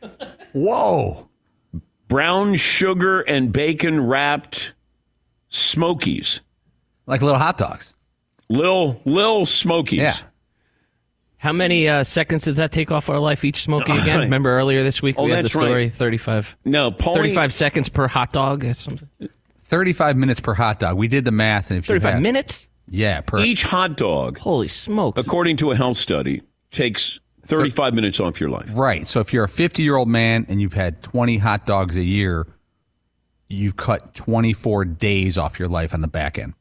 What? 0.00 0.38
Whoa. 0.52 1.28
brown 2.08 2.54
sugar 2.56 3.20
and 3.20 3.52
bacon 3.52 4.06
wrapped 4.06 4.72
smokies. 5.50 6.40
Like 7.06 7.20
little 7.22 7.38
hot 7.38 7.58
dogs. 7.58 7.94
Lil 8.48 9.00
Lil 9.04 9.44
Smokies. 9.46 9.98
Yeah. 10.00 10.16
How 11.36 11.52
many 11.52 11.88
uh, 11.88 12.04
seconds 12.04 12.44
does 12.44 12.56
that 12.58 12.70
take 12.72 12.90
off 12.90 13.08
our 13.08 13.18
life 13.18 13.44
each 13.44 13.62
smoky 13.62 13.92
again? 13.98 14.20
Remember 14.20 14.50
earlier 14.50 14.82
this 14.82 15.00
week 15.02 15.16
Oh, 15.18 15.24
we 15.24 15.30
had 15.30 15.38
the 15.40 15.42
that's 15.44 15.54
right. 15.54 15.66
story 15.66 15.88
35, 15.90 16.56
No, 16.64 16.90
Paulie, 16.90 17.16
35 17.16 17.54
seconds 17.54 17.88
per 17.88 18.08
hot 18.08 18.32
dog 18.32 18.64
or 18.64 18.74
something. 18.74 19.08
35 19.70 20.16
minutes 20.16 20.40
per 20.40 20.52
hot 20.54 20.80
dog. 20.80 20.96
We 20.96 21.06
did 21.08 21.24
the 21.24 21.30
math. 21.30 21.70
and 21.70 21.78
if 21.78 21.84
you 21.88 21.94
35 21.94 22.14
have- 22.14 22.22
minutes? 22.22 22.66
Yeah, 22.92 23.20
per. 23.20 23.38
each 23.38 23.62
hot 23.62 23.96
dog, 23.96 24.38
Holy 24.38 24.66
smokes. 24.66 25.20
according 25.24 25.56
to 25.58 25.70
a 25.70 25.76
health 25.76 25.96
study, 25.96 26.42
takes 26.72 27.20
35 27.46 27.94
minutes 27.94 28.18
off 28.18 28.40
your 28.40 28.50
life. 28.50 28.68
Right. 28.74 29.06
So 29.06 29.20
if 29.20 29.32
you're 29.32 29.44
a 29.44 29.48
50 29.48 29.82
year 29.84 29.94
old 29.94 30.08
man 30.08 30.44
and 30.48 30.60
you've 30.60 30.72
had 30.72 31.00
20 31.04 31.38
hot 31.38 31.66
dogs 31.66 31.96
a 31.96 32.02
year, 32.02 32.48
you've 33.48 33.76
cut 33.76 34.12
24 34.14 34.84
days 34.86 35.38
off 35.38 35.58
your 35.60 35.68
life 35.68 35.94
on 35.94 36.00
the 36.00 36.08
back 36.08 36.36
end. 36.36 36.54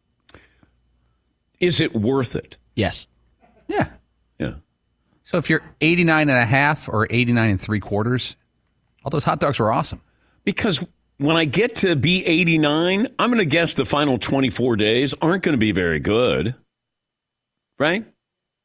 Is 1.59 1.81
it 1.81 1.95
worth 1.95 2.35
it? 2.35 2.57
Yes. 2.75 3.07
Yeah. 3.67 3.89
Yeah. 4.37 4.53
So 5.23 5.37
if 5.37 5.49
you're 5.49 5.63
89 5.81 6.29
and 6.29 6.37
a 6.37 6.45
half 6.45 6.87
or 6.87 7.07
89 7.09 7.49
and 7.49 7.59
three 7.61 7.79
quarters, 7.79 8.35
all 9.03 9.09
those 9.09 9.23
hot 9.23 9.39
dogs 9.39 9.57
were 9.59 9.71
awesome. 9.71 10.01
Because 10.43 10.79
when 11.19 11.35
I 11.37 11.45
get 11.45 11.75
to 11.75 11.95
be 11.95 12.25
89, 12.25 13.07
I'm 13.19 13.29
going 13.29 13.39
to 13.39 13.45
guess 13.45 13.75
the 13.75 13.85
final 13.85 14.17
24 14.17 14.75
days 14.77 15.13
aren't 15.21 15.43
going 15.43 15.53
to 15.53 15.57
be 15.59 15.71
very 15.71 15.99
good. 15.99 16.55
Right? 17.77 18.05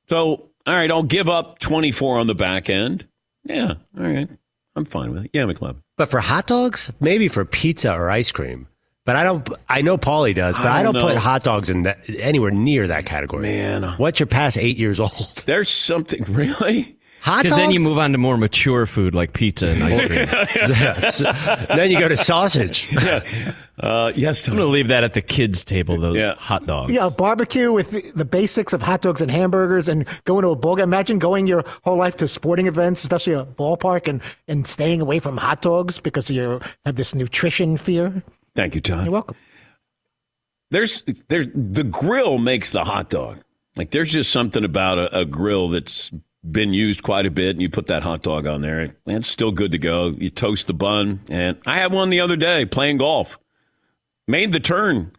So, 0.08 0.50
all 0.66 0.74
right, 0.74 0.90
I'll 0.90 1.02
give 1.02 1.28
up 1.28 1.58
24 1.58 2.18
on 2.18 2.26
the 2.26 2.34
back 2.34 2.70
end. 2.70 3.06
Yeah, 3.44 3.74
all 3.98 4.04
right. 4.04 4.28
I'm 4.76 4.84
fine 4.84 5.12
with 5.12 5.26
it. 5.26 5.30
Yeah, 5.32 5.44
McLeod. 5.44 5.76
But 5.96 6.10
for 6.10 6.20
hot 6.20 6.46
dogs, 6.46 6.90
maybe 6.98 7.28
for 7.28 7.44
pizza 7.44 7.92
or 7.92 8.10
ice 8.10 8.32
cream. 8.32 8.66
But 9.04 9.16
I 9.16 9.22
don't. 9.24 9.46
I 9.68 9.82
know 9.82 9.98
Paulie 9.98 10.34
does, 10.34 10.56
but 10.56 10.66
I 10.66 10.80
I 10.80 10.82
don't 10.82 10.94
don't, 10.94 11.06
put 11.06 11.18
hot 11.18 11.44
dogs 11.44 11.68
in 11.68 11.82
that 11.82 11.98
anywhere 12.08 12.50
near 12.50 12.86
that 12.86 13.04
category. 13.04 13.42
Man. 13.42 13.94
once 13.98 14.18
you're 14.18 14.26
past 14.26 14.56
eight 14.56 14.78
years 14.78 14.98
old, 14.98 15.42
There's 15.44 15.68
something 15.68 16.24
really. 16.28 16.96
Hot 17.24 17.42
Because 17.42 17.56
then 17.56 17.70
you 17.70 17.80
move 17.80 17.96
on 17.96 18.12
to 18.12 18.18
more 18.18 18.36
mature 18.36 18.84
food 18.84 19.14
like 19.14 19.32
pizza 19.32 19.68
and 19.68 19.82
ice 19.82 20.06
cream. 20.06 20.28
Yes. 20.68 21.18
then 21.68 21.90
you 21.90 21.98
go 21.98 22.08
to 22.08 22.16
sausage. 22.16 22.94
Uh, 23.76 24.12
yes, 24.14 24.46
I'm 24.46 24.54
going 24.54 24.64
to 24.64 24.70
leave 24.70 24.86
that 24.86 25.02
at 25.02 25.14
the 25.14 25.20
kids' 25.20 25.64
table, 25.64 25.98
those 25.98 26.16
Yeah. 26.18 26.36
hot 26.36 26.64
dogs. 26.64 26.92
Yeah, 26.92 27.08
barbecue 27.08 27.72
with 27.72 27.90
the, 27.90 28.08
the 28.14 28.24
basics 28.24 28.72
of 28.72 28.80
hot 28.80 29.02
dogs 29.02 29.20
and 29.20 29.28
hamburgers 29.28 29.88
and 29.88 30.06
going 30.26 30.42
to 30.42 30.50
a 30.50 30.54
ball 30.54 30.76
game. 30.76 30.84
Imagine 30.84 31.18
going 31.18 31.48
your 31.48 31.64
whole 31.82 31.96
life 31.96 32.14
to 32.18 32.28
sporting 32.28 32.68
events, 32.68 33.02
especially 33.02 33.32
a 33.32 33.44
ballpark, 33.44 34.06
and, 34.06 34.22
and 34.46 34.64
staying 34.64 35.00
away 35.00 35.18
from 35.18 35.36
hot 35.36 35.60
dogs 35.60 35.98
because 36.00 36.30
you 36.30 36.60
have 36.86 36.94
this 36.94 37.16
nutrition 37.16 37.76
fear. 37.76 38.22
Thank 38.54 38.76
you, 38.76 38.80
John. 38.80 39.06
You're 39.06 39.12
welcome. 39.12 39.36
There's 40.70 41.02
there's 41.28 41.48
the 41.52 41.82
grill 41.84 42.38
makes 42.38 42.70
the 42.70 42.84
hot 42.84 43.10
dog. 43.10 43.38
Like 43.74 43.90
there's 43.90 44.12
just 44.12 44.30
something 44.30 44.64
about 44.64 44.98
a, 44.98 45.18
a 45.20 45.24
grill 45.24 45.68
that's 45.68 46.12
been 46.50 46.74
used 46.74 47.02
quite 47.02 47.26
a 47.26 47.30
bit, 47.30 47.50
and 47.50 47.62
you 47.62 47.70
put 47.70 47.86
that 47.86 48.02
hot 48.02 48.22
dog 48.22 48.46
on 48.46 48.60
there, 48.60 48.80
and 48.80 48.94
it's 49.06 49.28
still 49.28 49.50
good 49.50 49.72
to 49.72 49.78
go. 49.78 50.14
You 50.18 50.30
toast 50.30 50.66
the 50.66 50.74
bun, 50.74 51.20
and 51.28 51.58
I 51.66 51.78
had 51.78 51.92
one 51.92 52.10
the 52.10 52.20
other 52.20 52.36
day 52.36 52.64
playing 52.66 52.98
golf. 52.98 53.38
Made 54.26 54.52
the 54.52 54.60
turn. 54.60 55.12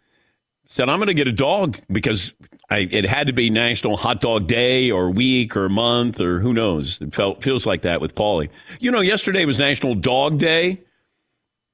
Said 0.67 0.89
I'm 0.89 0.97
going 0.97 1.07
to 1.07 1.13
get 1.13 1.27
a 1.27 1.31
dog 1.31 1.77
because 1.91 2.33
I, 2.71 2.79
it 2.79 3.05
had 3.05 3.27
to 3.27 3.33
be 3.33 3.51
National 3.51 3.97
Hot 3.97 4.19
Dog 4.19 4.47
Day 4.47 4.89
or 4.89 5.11
week 5.11 5.55
or 5.55 5.69
month 5.69 6.19
or 6.19 6.39
who 6.39 6.53
knows. 6.53 6.99
It 7.01 7.13
felt 7.13 7.43
feels 7.43 7.67
like 7.67 7.83
that 7.83 8.01
with 8.01 8.15
Paulie. 8.15 8.49
You 8.79 8.89
know, 8.89 9.01
yesterday 9.01 9.45
was 9.45 9.59
National 9.59 9.93
Dog 9.93 10.39
Day. 10.39 10.81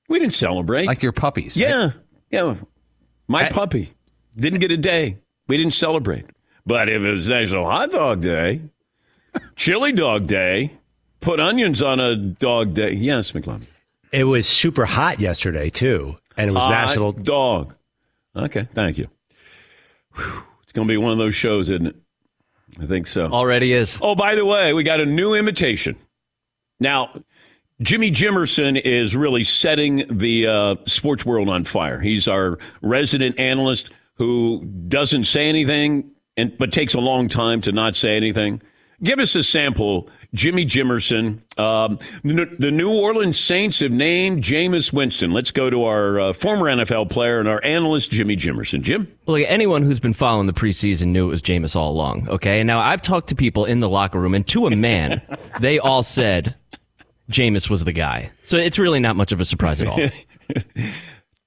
We 0.10 0.20
didn't 0.20 0.34
celebrate. 0.34 0.88
Like 0.88 1.02
your 1.02 1.14
puppies. 1.14 1.56
right? 1.56 1.70
Yeah, 1.70 1.92
yeah. 2.30 2.56
My 3.30 3.48
puppy 3.48 3.94
didn't 4.36 4.60
get 4.60 4.72
a 4.72 4.78
day. 4.78 5.20
We 5.48 5.56
didn't 5.56 5.74
celebrate. 5.74 6.26
But 6.66 6.90
if 6.90 7.02
it 7.02 7.12
was 7.12 7.30
National 7.30 7.64
Hot 7.66 7.92
Dog 7.92 8.22
Day, 8.22 8.62
Chili 9.56 9.92
Dog 9.92 10.28
Day, 10.28 10.72
put 11.20 11.40
onions 11.40 11.82
on 11.82 12.00
a 12.00 12.16
dog 12.16 12.74
day. 12.74 12.94
Yes, 12.94 13.32
McLeod. 13.32 13.66
It 14.12 14.26
was 14.26 14.48
super 14.48 14.86
hot 14.86 15.20
yesterday 15.20 15.70
too, 15.70 16.18
and 16.36 16.50
it 16.50 16.54
was 16.54 16.64
Hot 16.64 16.70
national. 16.72 17.14
dog. 17.14 17.76
Okay, 18.36 18.68
thank 18.74 18.98
you. 18.98 19.08
Whew. 20.16 20.44
It's 20.64 20.72
going 20.74 20.88
to 20.88 20.92
be 20.92 20.98
one 20.98 21.12
of 21.12 21.18
those 21.18 21.36
shows, 21.36 21.70
isn't 21.70 21.88
it? 21.88 21.96
I 22.82 22.86
think 22.86 23.08
so. 23.08 23.26
Already 23.28 23.74
is. 23.74 24.00
Oh, 24.02 24.16
by 24.16 24.36
the 24.36 24.46
way, 24.46 24.74
we 24.74 24.84
got 24.84 25.00
a 25.02 25.06
new 25.06 25.34
imitation. 25.34 25.96
Now, 26.80 27.12
Jimmy 27.82 28.12
Jimerson 28.12 28.80
is 28.80 29.16
really 29.16 29.44
setting 29.44 30.06
the 30.10 30.48
uh, 30.48 30.76
sports 30.86 31.26
world 31.26 31.50
on 31.50 31.64
fire. 31.66 32.00
He's 32.00 32.28
our 32.28 32.58
resident 32.82 33.40
analyst 33.40 33.90
who 34.16 34.64
doesn't 34.88 35.26
say 35.26 35.50
anything, 35.50 36.12
and 36.38 36.58
but 36.58 36.72
takes 36.72 36.94
a 36.94 37.00
long 37.00 37.28
time 37.28 37.60
to 37.62 37.72
not 37.72 37.96
say 37.96 38.16
anything. 38.16 38.62
Give 39.04 39.20
us 39.20 39.36
a 39.36 39.42
sample, 39.42 40.10
Jimmy 40.34 40.66
Jimerson. 40.66 41.40
Um, 41.60 41.98
the, 42.24 42.48
the 42.60 42.72
New 42.72 42.92
Orleans 42.92 43.40
Saints 43.40 43.80
have 43.80 43.92
named 43.92 44.44
Jameis 44.44 44.94
Winston. 44.94 45.32
Let's 45.32 45.50
go 45.52 45.70
to 45.70 45.84
our 45.86 46.20
uh, 46.20 46.34
former 46.34 46.66
NFL 46.68 47.10
player 47.10 47.40
and 47.40 47.50
our 47.50 47.64
analyst, 47.64 48.12
Jimmy 48.12 48.36
Jimerson. 48.36 48.82
Jim? 48.82 49.12
Well, 49.26 49.38
like 49.38 49.48
anyone 49.50 49.82
who's 49.84 50.00
been 50.00 50.14
following 50.14 50.46
the 50.48 50.54
preseason 50.54 51.08
knew 51.08 51.28
it 51.28 51.32
was 51.32 51.42
Jameis 51.42 51.76
all 51.76 51.92
along. 51.92 52.30
Okay, 52.30 52.60
and 52.60 52.68
now 52.68 52.80
I've 52.80 53.02
talked 53.02 53.30
to 53.30 53.36
people 53.36 53.66
in 53.66 53.80
the 53.80 53.90
locker 53.90 54.20
room, 54.20 54.36
and 54.36 54.48
to 54.50 54.68
a 54.68 54.76
man, 54.76 55.22
they 55.60 55.80
all 55.80 56.04
said 56.04 56.56
Jameis 57.32 57.70
was 57.70 57.84
the 57.84 57.92
guy. 57.92 58.32
So 58.44 58.58
it's 58.58 58.78
really 58.78 59.00
not 59.00 59.16
much 59.16 59.32
of 59.32 59.40
a 59.40 59.46
surprise 59.46 59.82
at 59.82 59.88
all. 59.88 60.00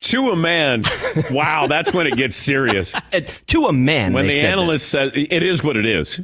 To 0.00 0.28
a 0.28 0.36
man, 0.36 0.82
wow, 1.30 1.66
that's 1.66 1.94
when 1.94 2.06
it 2.06 2.16
gets 2.16 2.36
serious. 2.36 2.92
To 3.46 3.66
a 3.68 3.72
man, 3.72 4.12
when 4.12 4.26
the 4.26 4.38
analyst 4.42 4.90
says 4.90 5.12
it 5.14 5.42
is 5.42 5.64
what 5.64 5.78
it 5.78 5.86
is. 5.86 6.20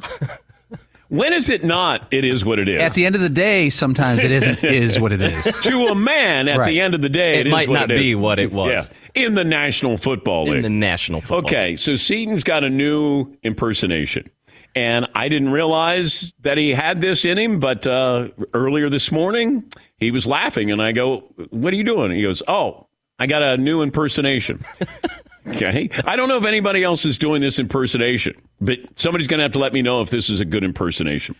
When 1.11 1.33
is 1.33 1.49
it 1.49 1.61
not? 1.61 2.07
It 2.11 2.23
is 2.23 2.45
what 2.45 2.57
it 2.57 2.69
is. 2.69 2.79
At 2.79 2.93
the 2.93 3.05
end 3.05 3.15
of 3.15 3.21
the 3.21 3.27
day, 3.27 3.69
sometimes 3.69 4.23
it 4.23 4.31
isn't 4.31 4.63
is 4.63 4.97
what 4.97 5.11
it 5.11 5.21
is. 5.21 5.43
to 5.63 5.87
a 5.87 5.95
man, 5.95 6.47
at 6.47 6.57
Right. 6.57 6.69
the 6.69 6.79
end 6.79 6.95
of 6.95 7.01
the 7.01 7.09
day, 7.09 7.41
it 7.41 7.47
might 7.47 7.67
what 7.67 7.73
not 7.81 7.91
it 7.91 7.97
be 7.97 8.15
what 8.15 8.39
it 8.39 8.53
was. 8.53 8.93
Yeah. 9.13 9.25
in 9.25 9.33
the 9.35 9.43
National 9.43 9.97
Football 9.97 10.45
League. 10.45 10.55
in 10.55 10.61
the 10.61 10.69
National 10.69 11.19
Football. 11.19 11.39
okay, 11.39 11.75
so 11.75 11.95
Seton's 11.95 12.45
got 12.45 12.63
a 12.63 12.69
new 12.69 13.27
impersonation. 13.43 14.29
And 14.73 15.05
I 15.13 15.27
didn't 15.27 15.49
realize 15.49 16.31
that 16.43 16.57
he 16.57 16.69
had 16.69 17.01
this 17.01 17.25
in 17.25 17.37
him, 17.37 17.59
but 17.59 17.85
uh, 17.85 18.29
earlier 18.53 18.89
this 18.89 19.11
morning, 19.11 19.65
he 19.97 20.11
was 20.11 20.25
laughing. 20.25 20.71
And 20.71 20.81
I 20.81 20.93
go, 20.93 21.25
What 21.49 21.73
are 21.73 21.75
you 21.75 21.83
doing? 21.83 22.11
He 22.13 22.21
goes, 22.21 22.41
Oh, 22.47 22.87
I 23.19 23.27
got 23.27 23.43
a 23.43 23.57
new 23.57 23.81
impersonation. 23.81 24.63
okay. 25.47 25.89
I 26.05 26.15
don't 26.15 26.27
know 26.27 26.37
if 26.37 26.45
anybody 26.45 26.83
else 26.83 27.05
is 27.05 27.17
doing 27.17 27.41
this 27.41 27.59
impersonation, 27.59 28.35
but 28.59 28.79
somebody's 28.95 29.27
going 29.27 29.39
to 29.39 29.43
have 29.43 29.53
to 29.53 29.59
let 29.59 29.73
me 29.73 29.81
know 29.81 30.01
if 30.01 30.09
this 30.09 30.29
is 30.29 30.39
a 30.39 30.45
good 30.45 30.63
impersonation. 30.63 31.35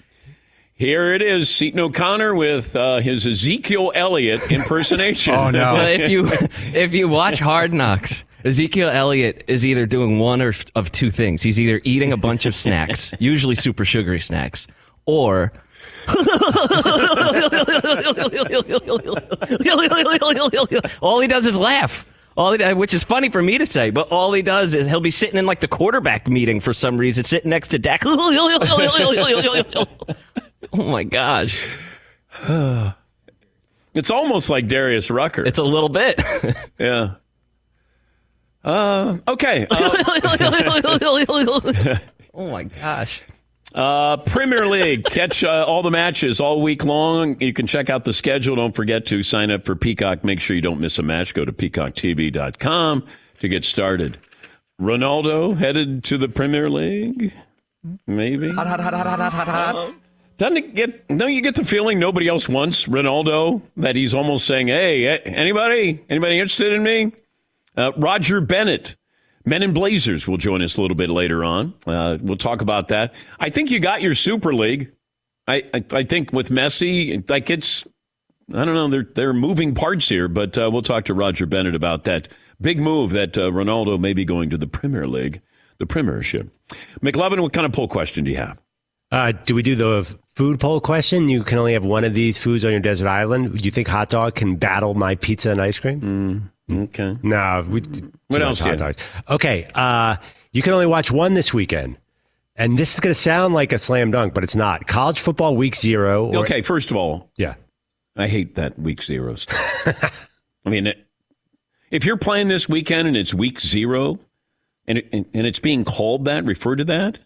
Here 0.73 1.13
it 1.13 1.21
is, 1.21 1.47
Seton 1.53 1.79
O'Connor 1.79 2.33
with 2.33 2.75
uh, 2.75 3.01
his 3.01 3.27
Ezekiel 3.27 3.91
Elliott 3.93 4.51
impersonation. 4.51 5.35
Oh, 5.41 5.51
no. 5.51 5.73
Well, 5.73 5.87
if 5.87 6.09
you 6.09 6.27
if 6.73 6.93
you 6.93 7.07
watch 7.07 7.39
Hard 7.39 7.71
Knocks, 7.73 8.25
Ezekiel 8.43 8.89
Elliott 8.89 9.43
is 9.47 9.65
either 9.65 9.85
doing 9.85 10.17
one 10.17 10.41
or 10.41 10.53
of 10.75 10.91
two 10.91 11.11
things. 11.11 11.43
He's 11.43 11.59
either 11.59 11.81
eating 11.83 12.11
a 12.11 12.17
bunch 12.17 12.45
of 12.45 12.55
snacks, 12.55 13.13
usually 13.19 13.55
super 13.55 13.85
sugary 13.85 14.19
snacks, 14.19 14.65
or 15.05 15.53
all 21.01 21.19
he 21.19 21.27
does 21.27 21.45
is 21.45 21.57
laugh. 21.57 22.10
All 22.37 22.57
he, 22.57 22.73
which 22.73 22.93
is 22.93 23.03
funny 23.03 23.29
for 23.29 23.41
me 23.41 23.57
to 23.57 23.65
say, 23.65 23.89
but 23.89 24.07
all 24.09 24.31
he 24.31 24.41
does 24.41 24.73
is 24.73 24.87
he'll 24.87 25.01
be 25.01 25.11
sitting 25.11 25.37
in 25.37 25.45
like 25.45 25.59
the 25.59 25.67
quarterback 25.67 26.27
meeting 26.27 26.61
for 26.61 26.71
some 26.71 26.97
reason, 26.97 27.23
sitting 27.23 27.49
next 27.49 27.69
to 27.69 27.79
Dak. 27.79 28.01
oh 28.05 29.85
my 30.73 31.03
gosh, 31.03 31.67
It's 33.93 34.09
almost 34.09 34.49
like 34.49 34.67
Darius 34.67 35.11
Rucker. 35.11 35.43
it's 35.43 35.59
a 35.59 35.63
little 35.63 35.89
bit. 35.89 36.21
yeah. 36.79 37.15
Uh, 38.63 39.17
okay. 39.27 39.67
Uh, 39.69 39.73
oh 42.33 42.51
my 42.51 42.63
gosh. 42.63 43.21
Uh, 43.73 44.17
Premier 44.17 44.65
League. 44.67 45.03
Catch 45.05 45.43
uh, 45.43 45.65
all 45.67 45.81
the 45.83 45.91
matches 45.91 46.39
all 46.39 46.61
week 46.61 46.85
long. 46.85 47.39
You 47.39 47.53
can 47.53 47.67
check 47.67 47.89
out 47.89 48.05
the 48.05 48.13
schedule. 48.13 48.55
Don't 48.55 48.75
forget 48.75 49.05
to 49.07 49.23
sign 49.23 49.51
up 49.51 49.65
for 49.65 49.75
Peacock. 49.75 50.23
Make 50.23 50.39
sure 50.39 50.55
you 50.55 50.61
don't 50.61 50.79
miss 50.79 50.99
a 50.99 51.03
match. 51.03 51.33
Go 51.33 51.45
to 51.45 51.51
peacocktv.com 51.53 53.05
to 53.39 53.47
get 53.47 53.65
started. 53.65 54.17
Ronaldo 54.79 55.55
headed 55.57 56.03
to 56.05 56.17
the 56.17 56.27
Premier 56.27 56.69
League? 56.69 57.33
Maybe. 58.07 58.51
Doesn't 60.37 60.57
it 60.57 60.73
get? 60.75 61.07
Don't 61.07 61.33
you 61.33 61.41
get 61.41 61.55
the 61.55 61.63
feeling 61.63 61.99
nobody 61.99 62.27
else 62.27 62.49
wants 62.49 62.85
Ronaldo? 62.85 63.61
That 63.77 63.95
he's 63.95 64.13
almost 64.13 64.45
saying, 64.47 64.69
"Hey, 64.69 65.19
anybody, 65.19 66.03
anybody 66.09 66.39
interested 66.39 66.73
in 66.73 66.81
me?" 66.81 67.11
Uh, 67.77 67.91
Roger 67.95 68.41
Bennett, 68.41 68.95
Men 69.45 69.63
in 69.63 69.73
Blazers, 69.73 70.27
will 70.27 70.37
join 70.37 70.61
us 70.61 70.77
a 70.77 70.81
little 70.81 70.95
bit 70.95 71.09
later 71.09 71.43
on. 71.43 71.73
Uh, 71.85 72.17
we'll 72.21 72.37
talk 72.37 72.61
about 72.61 72.89
that. 72.89 73.13
I 73.39 73.49
think 73.49 73.71
you 73.71 73.79
got 73.79 74.01
your 74.01 74.13
Super 74.13 74.53
League. 74.53 74.91
I, 75.47 75.63
I, 75.73 75.83
I 75.91 76.03
think 76.03 76.31
with 76.31 76.49
Messi, 76.49 77.27
like 77.29 77.49
it's, 77.49 77.85
I 78.53 78.65
don't 78.65 78.91
know, 78.91 79.03
there 79.15 79.29
are 79.29 79.33
moving 79.33 79.73
parts 79.73 80.07
here, 80.07 80.27
but 80.27 80.57
uh, 80.57 80.69
we'll 80.71 80.83
talk 80.83 81.05
to 81.05 81.13
Roger 81.13 81.45
Bennett 81.45 81.75
about 81.75 82.03
that 82.03 82.27
big 82.59 82.79
move 82.79 83.11
that 83.11 83.37
uh, 83.37 83.49
Ronaldo 83.49 83.99
may 83.99 84.13
be 84.13 84.25
going 84.25 84.49
to 84.51 84.57
the 84.57 84.67
Premier 84.67 85.07
League, 85.07 85.41
the 85.79 85.85
Premiership. 85.85 86.49
McLovin, 87.01 87.41
what 87.41 87.53
kind 87.53 87.65
of 87.65 87.73
poll 87.73 87.87
question 87.87 88.23
do 88.23 88.31
you 88.31 88.37
have? 88.37 88.61
Uh, 89.11 89.31
do 89.31 89.55
we 89.55 89.63
do 89.63 89.75
the 89.75 90.17
food 90.35 90.59
poll 90.59 90.79
question? 90.81 91.29
You 91.29 91.43
can 91.43 91.57
only 91.57 91.73
have 91.73 91.85
one 91.85 92.03
of 92.03 92.13
these 92.13 92.37
foods 92.37 92.63
on 92.65 92.71
your 92.71 92.79
desert 92.79 93.07
island. 93.07 93.57
Do 93.57 93.63
you 93.63 93.71
think 93.71 93.87
hot 93.87 94.09
dog 94.09 94.35
can 94.35 94.55
battle 94.55 94.93
my 94.93 95.15
pizza 95.15 95.51
and 95.51 95.61
ice 95.61 95.79
cream? 95.79 96.51
Okay. 96.71 97.17
No. 97.23 97.65
We, 97.67 97.81
What 98.27 98.41
else 98.41 98.59
you 98.59 98.65
Hot 98.67 98.77
dogs. 98.77 98.97
Okay. 99.29 99.67
Uh, 99.75 100.15
you 100.51 100.61
can 100.61 100.73
only 100.73 100.85
watch 100.87 101.11
one 101.11 101.33
this 101.33 101.53
weekend. 101.53 101.97
And 102.55 102.77
this 102.77 102.93
is 102.93 102.99
going 102.99 103.11
to 103.13 103.19
sound 103.19 103.53
like 103.53 103.71
a 103.73 103.77
slam 103.77 104.11
dunk, 104.11 104.33
but 104.33 104.43
it's 104.43 104.55
not. 104.55 104.85
College 104.85 105.19
football 105.19 105.55
week 105.55 105.75
zero. 105.75 106.27
Or, 106.27 106.37
Okay, 106.43 106.61
first 106.61 106.91
of 106.91 106.97
all, 106.97 107.29
Yeah. 107.37 107.55
I 108.15 108.27
hate 108.27 108.55
that 108.55 108.77
week 108.77 109.01
zero 109.01 109.35
stuff. 109.35 110.29
I 110.65 110.69
mean, 110.69 110.87
it, 110.87 111.07
If 111.91 112.05
you're 112.05 112.17
playing 112.17 112.49
this 112.49 112.67
weekend 112.69 113.07
and 113.07 113.15
it's 113.17 113.33
week 113.33 113.59
zero, 113.59 114.19
and 114.85 114.97
it, 114.97 115.07
and, 115.13 115.25
and 115.33 115.47
it's 115.47 115.59
being 115.59 115.85
called 115.85 116.25
that, 116.25 116.43
referred 116.43 116.77
to 116.77 116.83
that, 116.85 117.17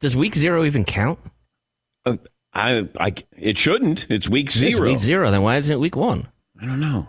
Does 0.00 0.16
week 0.16 0.34
zero 0.34 0.64
even 0.64 0.84
count? 0.84 1.18
uh, 2.06 2.16
I, 2.52 2.88
I, 2.98 3.14
it 3.36 3.56
shouldn't. 3.58 4.06
It's 4.10 4.28
week 4.28 4.46
It's 4.46 4.56
zero. 4.56 4.88
week 4.88 4.98
zero. 4.98 5.30
Then 5.30 5.42
why 5.42 5.56
isn't 5.56 5.72
it 5.72 5.78
week 5.78 5.96
one? 5.96 6.28
I 6.60 6.66
don't 6.66 6.80
know. 6.80 7.08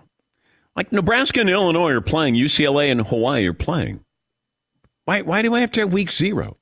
Like 0.75 0.91
Nebraska 0.91 1.41
and 1.41 1.49
Illinois 1.49 1.91
are 1.91 2.01
playing, 2.01 2.35
UCLA 2.35 2.91
and 2.91 3.05
Hawaii 3.05 3.45
are 3.47 3.53
playing. 3.53 4.01
Why? 5.05 5.21
Why 5.21 5.41
do 5.41 5.53
I 5.55 5.59
have 5.61 5.71
to 5.71 5.81
have 5.81 5.91
week 5.93 6.11
zero? 6.11 6.57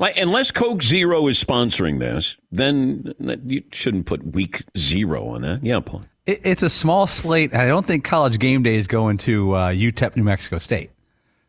Like, 0.00 0.16
unless 0.16 0.52
Coke 0.52 0.82
Zero 0.82 1.26
is 1.26 1.42
sponsoring 1.42 1.98
this, 1.98 2.36
then 2.52 3.14
you 3.46 3.64
shouldn't 3.72 4.06
put 4.06 4.24
week 4.34 4.62
zero 4.76 5.28
on 5.30 5.42
that. 5.42 5.64
Yeah, 5.64 5.80
Paul. 5.80 6.02
It, 6.24 6.40
it's 6.44 6.62
a 6.62 6.70
small 6.70 7.08
slate, 7.08 7.52
and 7.52 7.60
I 7.62 7.66
don't 7.66 7.84
think 7.84 8.04
College 8.04 8.38
Game 8.38 8.62
Day 8.62 8.76
is 8.76 8.86
going 8.86 9.16
to 9.18 9.54
uh, 9.54 9.68
UTEP, 9.72 10.14
New 10.14 10.22
Mexico 10.22 10.58
State. 10.58 10.90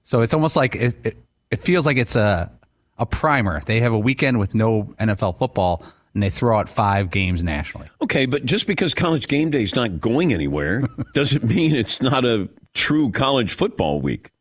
So 0.03 0.21
it's 0.21 0.33
almost 0.33 0.55
like 0.55 0.75
it, 0.75 0.95
it, 1.03 1.17
it 1.51 1.63
feels 1.63 1.85
like 1.85 1.97
it's 1.97 2.15
a 2.15 2.51
a 2.97 3.05
primer. 3.05 3.61
They 3.65 3.81
have 3.81 3.93
a 3.93 3.99
weekend 3.99 4.39
with 4.39 4.55
no 4.55 4.95
NFL 4.99 5.37
football, 5.37 5.83
and 6.13 6.23
they 6.23 6.29
throw 6.29 6.57
out 6.57 6.69
five 6.69 7.11
games 7.11 7.43
nationally. 7.43 7.87
Okay, 8.01 8.25
but 8.25 8.45
just 8.45 8.67
because 8.67 8.93
college 8.93 9.27
game 9.27 9.51
day 9.51 9.63
is 9.63 9.75
not 9.75 9.99
going 9.99 10.33
anywhere 10.33 10.83
doesn't 11.13 11.43
mean 11.43 11.75
it's 11.75 12.01
not 12.01 12.25
a 12.25 12.49
true 12.73 13.11
college 13.11 13.53
football 13.53 14.01
week. 14.01 14.31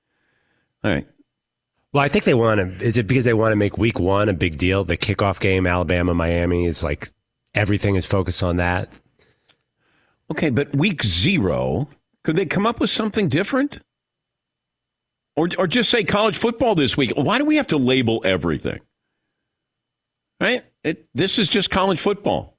All 0.82 0.90
right. 0.90 1.06
Well, 1.92 2.04
I 2.04 2.08
think 2.08 2.24
they 2.24 2.34
want 2.34 2.78
to. 2.78 2.84
Is 2.84 2.98
it 2.98 3.06
because 3.06 3.24
they 3.24 3.32
want 3.32 3.52
to 3.52 3.56
make 3.56 3.78
Week 3.78 3.98
One 3.98 4.28
a 4.28 4.34
big 4.34 4.58
deal? 4.58 4.84
The 4.84 4.96
kickoff 4.96 5.40
game, 5.40 5.66
Alabama, 5.66 6.14
Miami, 6.14 6.66
is 6.66 6.82
like 6.82 7.10
everything 7.54 7.96
is 7.96 8.04
focused 8.04 8.42
on 8.42 8.58
that. 8.58 8.90
Okay, 10.30 10.50
but 10.50 10.74
week 10.76 11.02
zero, 11.02 11.88
could 12.24 12.36
they 12.36 12.44
come 12.44 12.66
up 12.66 12.80
with 12.80 12.90
something 12.90 13.28
different? 13.28 13.80
Or, 15.36 15.48
or 15.56 15.66
just 15.66 15.88
say 15.88 16.04
college 16.04 16.36
football 16.36 16.74
this 16.74 16.96
week? 16.96 17.12
Why 17.16 17.38
do 17.38 17.44
we 17.44 17.56
have 17.56 17.68
to 17.68 17.78
label 17.78 18.20
everything? 18.24 18.80
Right? 20.40 20.64
It, 20.84 21.08
this 21.14 21.38
is 21.38 21.48
just 21.48 21.70
college 21.70 22.00
football. 22.00 22.56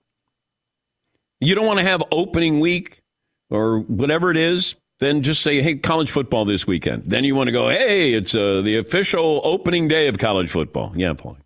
You 1.39 1.55
don't 1.55 1.65
want 1.65 1.79
to 1.79 1.83
have 1.85 2.03
opening 2.11 2.59
week 2.59 3.01
or 3.49 3.79
whatever 3.79 4.29
it 4.29 4.37
is, 4.37 4.75
then 4.99 5.23
just 5.23 5.41
say, 5.41 5.61
hey, 5.61 5.75
college 5.75 6.11
football 6.11 6.43
this 6.45 6.67
weekend. 6.67 7.03
Then 7.07 7.23
you 7.23 7.33
want 7.33 7.47
to 7.47 7.51
go, 7.53 7.69
hey, 7.69 8.13
it's 8.13 8.35
uh, 8.35 8.61
the 8.61 8.75
official 8.77 9.41
opening 9.45 9.87
day 9.87 10.07
of 10.07 10.17
college 10.17 10.49
football. 10.49 10.91
Yeah, 10.95 11.13
Paul. 11.13 11.37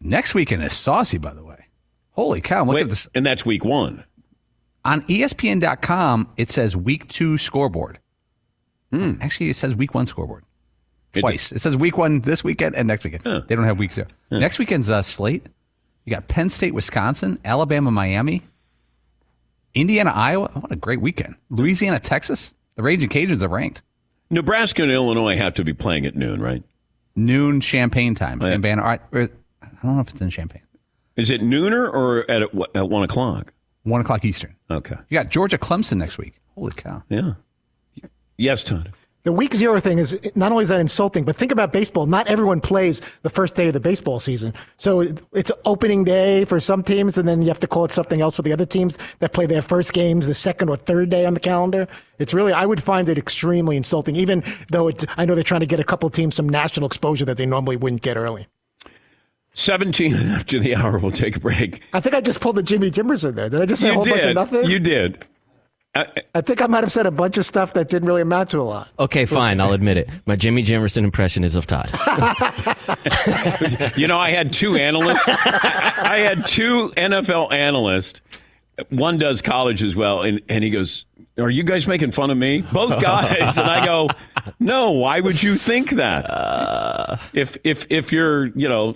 Next 0.00 0.34
weekend 0.34 0.62
is 0.64 0.72
saucy, 0.72 1.18
by 1.18 1.34
the 1.34 1.44
way. 1.44 1.66
Holy 2.12 2.40
cow! 2.40 2.64
Look 2.64 2.74
Wait, 2.74 2.82
at 2.84 2.90
this 2.90 3.06
and 3.14 3.24
that's 3.24 3.44
week 3.44 3.64
one. 3.64 4.04
on 4.84 5.02
ESPN.com. 5.02 6.28
It 6.36 6.50
says 6.50 6.74
Week 6.74 7.06
Two 7.08 7.36
scoreboard. 7.38 7.98
Actually, 8.92 9.50
it 9.50 9.56
says 9.56 9.74
Week 9.76 9.94
One 9.94 10.06
scoreboard 10.06 10.44
twice. 11.12 11.52
It 11.52 11.60
says 11.60 11.76
Week 11.76 11.96
One 11.96 12.22
this 12.22 12.42
weekend 12.42 12.74
and 12.76 12.88
next 12.88 13.04
weekend. 13.04 13.22
Huh. 13.24 13.42
They 13.46 13.54
don't 13.54 13.64
have 13.64 13.78
Week 13.78 13.92
Zero. 13.92 14.08
Next 14.30 14.58
weekend's 14.58 14.90
uh, 14.90 15.02
slate. 15.02 15.46
You 16.10 16.16
got 16.16 16.26
Penn 16.26 16.50
State, 16.50 16.74
Wisconsin, 16.74 17.38
Alabama, 17.44 17.92
Miami, 17.92 18.42
Indiana, 19.76 20.10
Iowa. 20.10 20.50
What 20.54 20.72
a 20.72 20.74
great 20.74 21.00
weekend! 21.00 21.36
Louisiana, 21.50 22.00
Texas. 22.00 22.52
The 22.74 22.82
Raging 22.82 23.08
Cajuns 23.08 23.40
are 23.42 23.48
ranked. 23.48 23.82
Nebraska 24.28 24.82
and 24.82 24.90
Illinois 24.90 25.36
have 25.36 25.54
to 25.54 25.62
be 25.62 25.72
playing 25.72 26.06
at 26.06 26.16
noon, 26.16 26.42
right? 26.42 26.64
Noon 27.14 27.60
Champaign 27.60 28.16
time. 28.16 28.42
Yeah. 28.42 28.56
Urbana. 28.56 28.82
I 28.82 28.98
er, 29.14 29.28
I 29.62 29.68
don't 29.84 29.94
know 29.94 30.00
if 30.00 30.10
it's 30.10 30.20
in 30.20 30.30
Champaign. 30.30 30.62
Is 31.14 31.30
it 31.30 31.42
nooner 31.42 31.88
or 31.88 32.28
at, 32.28 32.42
at 32.74 32.88
one 32.88 33.04
o'clock? 33.04 33.52
One 33.84 34.00
o'clock 34.00 34.24
Eastern. 34.24 34.56
Okay. 34.68 34.96
You 35.10 35.16
got 35.16 35.28
Georgia, 35.28 35.58
Clemson 35.58 35.98
next 35.98 36.18
week. 36.18 36.40
Holy 36.56 36.72
cow! 36.72 37.04
Yeah. 37.08 37.34
Yes, 38.36 38.64
Todd. 38.64 38.90
The 39.22 39.32
week 39.32 39.54
zero 39.54 39.78
thing 39.80 39.98
is 39.98 40.18
not 40.34 40.50
only 40.50 40.62
is 40.62 40.70
that 40.70 40.80
insulting, 40.80 41.24
but 41.24 41.36
think 41.36 41.52
about 41.52 41.74
baseball. 41.74 42.06
Not 42.06 42.26
everyone 42.28 42.62
plays 42.62 43.02
the 43.22 43.28
first 43.28 43.54
day 43.54 43.66
of 43.68 43.74
the 43.74 43.80
baseball 43.80 44.18
season. 44.18 44.54
So 44.78 45.00
it's 45.34 45.52
opening 45.66 46.04
day 46.04 46.46
for 46.46 46.58
some 46.58 46.82
teams, 46.82 47.18
and 47.18 47.28
then 47.28 47.42
you 47.42 47.48
have 47.48 47.60
to 47.60 47.66
call 47.66 47.84
it 47.84 47.92
something 47.92 48.22
else 48.22 48.36
for 48.36 48.42
the 48.42 48.52
other 48.52 48.64
teams 48.64 48.96
that 49.18 49.34
play 49.34 49.44
their 49.44 49.60
first 49.60 49.92
games 49.92 50.26
the 50.26 50.32
second 50.34 50.70
or 50.70 50.76
third 50.76 51.10
day 51.10 51.26
on 51.26 51.34
the 51.34 51.40
calendar. 51.40 51.86
It's 52.18 52.32
really, 52.32 52.54
I 52.54 52.64
would 52.64 52.82
find 52.82 53.10
it 53.10 53.18
extremely 53.18 53.76
insulting, 53.76 54.16
even 54.16 54.42
though 54.70 54.88
it's, 54.88 55.04
I 55.18 55.26
know 55.26 55.34
they're 55.34 55.44
trying 55.44 55.60
to 55.60 55.66
get 55.66 55.80
a 55.80 55.84
couple 55.84 56.08
teams 56.08 56.34
some 56.36 56.48
national 56.48 56.86
exposure 56.86 57.26
that 57.26 57.36
they 57.36 57.46
normally 57.46 57.76
wouldn't 57.76 58.00
get 58.00 58.16
early. 58.16 58.46
17 59.54 60.14
after 60.14 60.58
the 60.60 60.76
hour, 60.76 60.98
we'll 60.98 61.10
take 61.10 61.36
a 61.36 61.40
break. 61.40 61.82
I 61.92 62.00
think 62.00 62.14
I 62.14 62.20
just 62.20 62.40
pulled 62.40 62.56
the 62.56 62.62
Jimmy 62.62 62.90
Jimerson 62.90 63.34
there. 63.34 63.48
Did 63.48 63.60
I 63.60 63.66
just 63.66 63.82
say 63.82 63.88
a 63.88 63.90
You 63.90 63.94
whole 63.96 64.04
bunch 64.04 64.20
of 64.20 64.26
did. 64.28 64.34
nothing? 64.34 64.64
You 64.64 64.78
did. 64.78 65.26
I 65.94 66.40
think 66.40 66.62
I 66.62 66.68
might 66.68 66.84
have 66.84 66.92
said 66.92 67.06
a 67.06 67.10
bunch 67.10 67.36
of 67.36 67.44
stuff 67.44 67.72
that 67.72 67.88
didn't 67.88 68.06
really 68.06 68.22
amount 68.22 68.52
to 68.52 68.60
a 68.60 68.62
lot. 68.62 68.90
Okay, 69.00 69.26
fine. 69.26 69.60
I'll 69.60 69.72
admit 69.72 69.96
it. 69.96 70.08
My 70.24 70.36
Jimmy 70.36 70.62
Jimerson 70.62 71.02
impression 71.02 71.42
is 71.42 71.56
of 71.56 71.66
Todd. 71.66 71.90
You 73.96 74.06
know, 74.06 74.18
I 74.18 74.30
had 74.30 74.52
two 74.52 74.76
analysts. 74.76 75.24
I, 75.26 75.92
I 76.02 76.18
had 76.18 76.46
two 76.46 76.90
NFL 76.96 77.52
analysts. 77.52 78.20
One 78.90 79.18
does 79.18 79.42
college 79.42 79.82
as 79.82 79.96
well, 79.96 80.22
and, 80.22 80.40
and 80.48 80.62
he 80.64 80.70
goes, 80.70 81.04
Are 81.38 81.50
you 81.50 81.62
guys 81.64 81.86
making 81.86 82.12
fun 82.12 82.30
of 82.30 82.36
me? 82.38 82.62
Both 82.62 83.00
guys. 83.00 83.58
and 83.58 83.68
I 83.68 83.84
go, 83.84 84.08
No, 84.58 84.92
why 84.92 85.20
would 85.20 85.42
you 85.42 85.56
think 85.56 85.90
that? 85.90 87.20
if 87.32 87.56
if 87.64 87.86
if 87.90 88.12
you're, 88.12 88.46
you 88.46 88.68
know, 88.68 88.94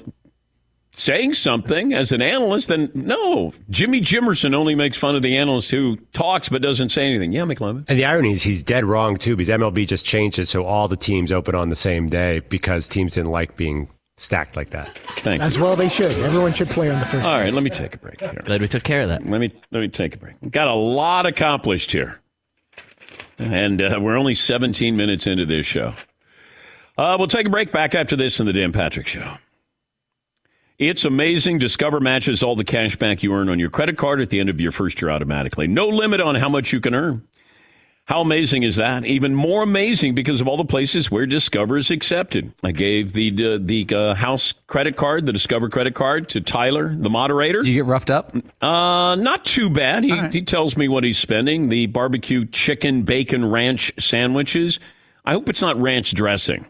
saying 0.95 1.35
something 1.35 1.93
as 1.93 2.13
an 2.13 2.23
analyst, 2.23 2.69
then 2.69 2.91
no. 2.95 3.53
Jimmy 3.69 4.01
Jimerson 4.01 4.55
only 4.55 4.75
makes 4.75 4.97
fun 4.97 5.15
of 5.15 5.23
the 5.23 5.37
analyst 5.37 5.71
who 5.71 5.97
talks 6.13 6.49
but 6.49 6.63
doesn't 6.63 6.89
say 6.89 7.05
anything. 7.07 7.33
Yeah, 7.33 7.43
McLovin. 7.43 7.85
And 7.89 7.99
the 7.99 8.05
irony 8.05 8.33
is 8.33 8.43
he's 8.43 8.63
dead 8.63 8.85
wrong 8.85 9.17
too, 9.19 9.37
because 9.37 9.51
MLB 9.51 9.87
just 9.87 10.05
changed 10.05 10.39
it 10.39 10.49
so 10.49 10.65
all 10.65 10.89
the 10.89 10.97
teams 10.97 11.33
open 11.33 11.55
on 11.55 11.69
the 11.69 11.77
same 11.77 12.09
day 12.09 12.41
because 12.49 12.89
teams 12.89 13.15
didn't 13.15 13.31
like 13.31 13.57
being 13.57 13.89
stacked 14.17 14.57
like 14.57 14.71
that. 14.71 14.97
Thank 15.17 15.41
you. 15.41 15.47
As 15.47 15.59
well, 15.59 15.77
they 15.77 15.89
should. 15.89 16.13
Everyone 16.13 16.53
should 16.55 16.69
play 16.69 16.91
on 16.91 17.01
the 17.01 17.07
first. 17.07 17.27
All 17.27 17.33
right, 17.39 17.53
let 17.53 17.65
me 17.65 17.71
take 17.71 17.97
a 17.97 17.99
break 17.99 18.21
here. 18.21 18.41
Glad 18.45 18.61
we 18.61 18.69
took 18.69 18.85
care 18.85 19.03
of 19.03 19.09
that. 19.09 19.27
Let 19.27 19.41
me 19.41 19.53
let 19.73 19.81
me 19.81 19.89
take 19.89 20.15
a 20.15 20.19
break. 20.19 20.37
Got 20.51 20.69
a 20.69 20.75
lot 20.75 21.27
accomplished 21.27 21.91
here, 21.91 22.21
and 23.39 23.83
uh, 23.83 23.99
we're 24.01 24.17
only 24.17 24.37
17 24.37 24.97
minutes 24.97 25.27
into 25.27 25.45
this 25.45 25.67
show. 25.67 25.95
Uh, 26.97 27.17
we'll 27.19 27.27
take 27.27 27.49
a 27.49 27.51
break. 27.51 27.73
Back 27.73 27.97
after 27.97 28.15
this 28.15 28.39
in 28.39 28.47
the 28.47 28.53
Dan 28.53 28.71
Patrick 28.71 29.09
Show. 29.09 29.37
It's 30.79 31.05
amazing. 31.05 31.59
Discover 31.59 32.01
matches 32.01 32.43
all 32.43 32.57
the 32.57 32.65
cash 32.65 32.97
back 32.97 33.23
you 33.23 33.33
earn 33.33 33.49
on 33.49 33.61
your 33.61 33.71
credit 33.71 33.97
card 33.97 34.21
at 34.21 34.31
the 34.31 34.41
end 34.41 34.49
of 34.49 34.61
your 34.61 34.73
first 34.73 35.01
year 35.01 35.11
automatically. 35.11 35.69
No 35.69 35.89
limit 35.89 36.21
on 36.21 36.35
how 36.35 36.49
much 36.49 36.73
you 36.73 36.81
can 36.81 36.95
earn. 36.95 37.27
How 38.07 38.21
amazing 38.21 38.65
is 38.65 38.77
that? 38.77 39.07
Even 39.07 39.35
more 39.35 39.63
amazing 39.63 40.15
because 40.15 40.43
of 40.43 40.49
all 40.49 40.59
the 40.59 40.65
places 40.65 41.11
where 41.11 41.25
Discover 41.25 41.79
is 41.79 41.91
accepted. 41.91 42.53
I 42.63 42.73
gave 42.73 43.15
the 43.15 43.31
the, 43.31 43.59
the 43.87 43.97
uh, 43.97 44.15
house 44.15 44.53
credit 44.67 44.97
card, 44.97 45.25
the 45.25 45.33
Discover 45.33 45.71
credit 45.71 45.95
card, 45.95 46.29
to 46.31 46.43
Tyler, 46.43 46.95
the 46.95 47.09
moderator. 47.09 47.63
Do 47.63 47.71
you 47.71 47.83
get 47.83 47.89
roughed 47.89 48.11
up? 48.11 48.37
Uh, 48.61 49.15
not 49.15 49.47
too 49.47 49.71
bad. 49.71 50.05
He, 50.05 50.13
right. 50.13 50.31
he 50.31 50.43
tells 50.43 50.77
me 50.77 50.87
what 50.87 51.03
he's 51.03 51.17
spending. 51.17 51.71
The 51.71 51.87
barbecue 51.87 52.45
chicken 52.45 53.03
bacon 53.03 53.49
ranch 53.51 53.91
sandwiches. 53.99 54.81
I 55.25 55.33
hope 55.33 55.49
it's 55.49 55.63
not 55.63 55.81
ranch 55.81 56.13
dressing. 56.13 56.67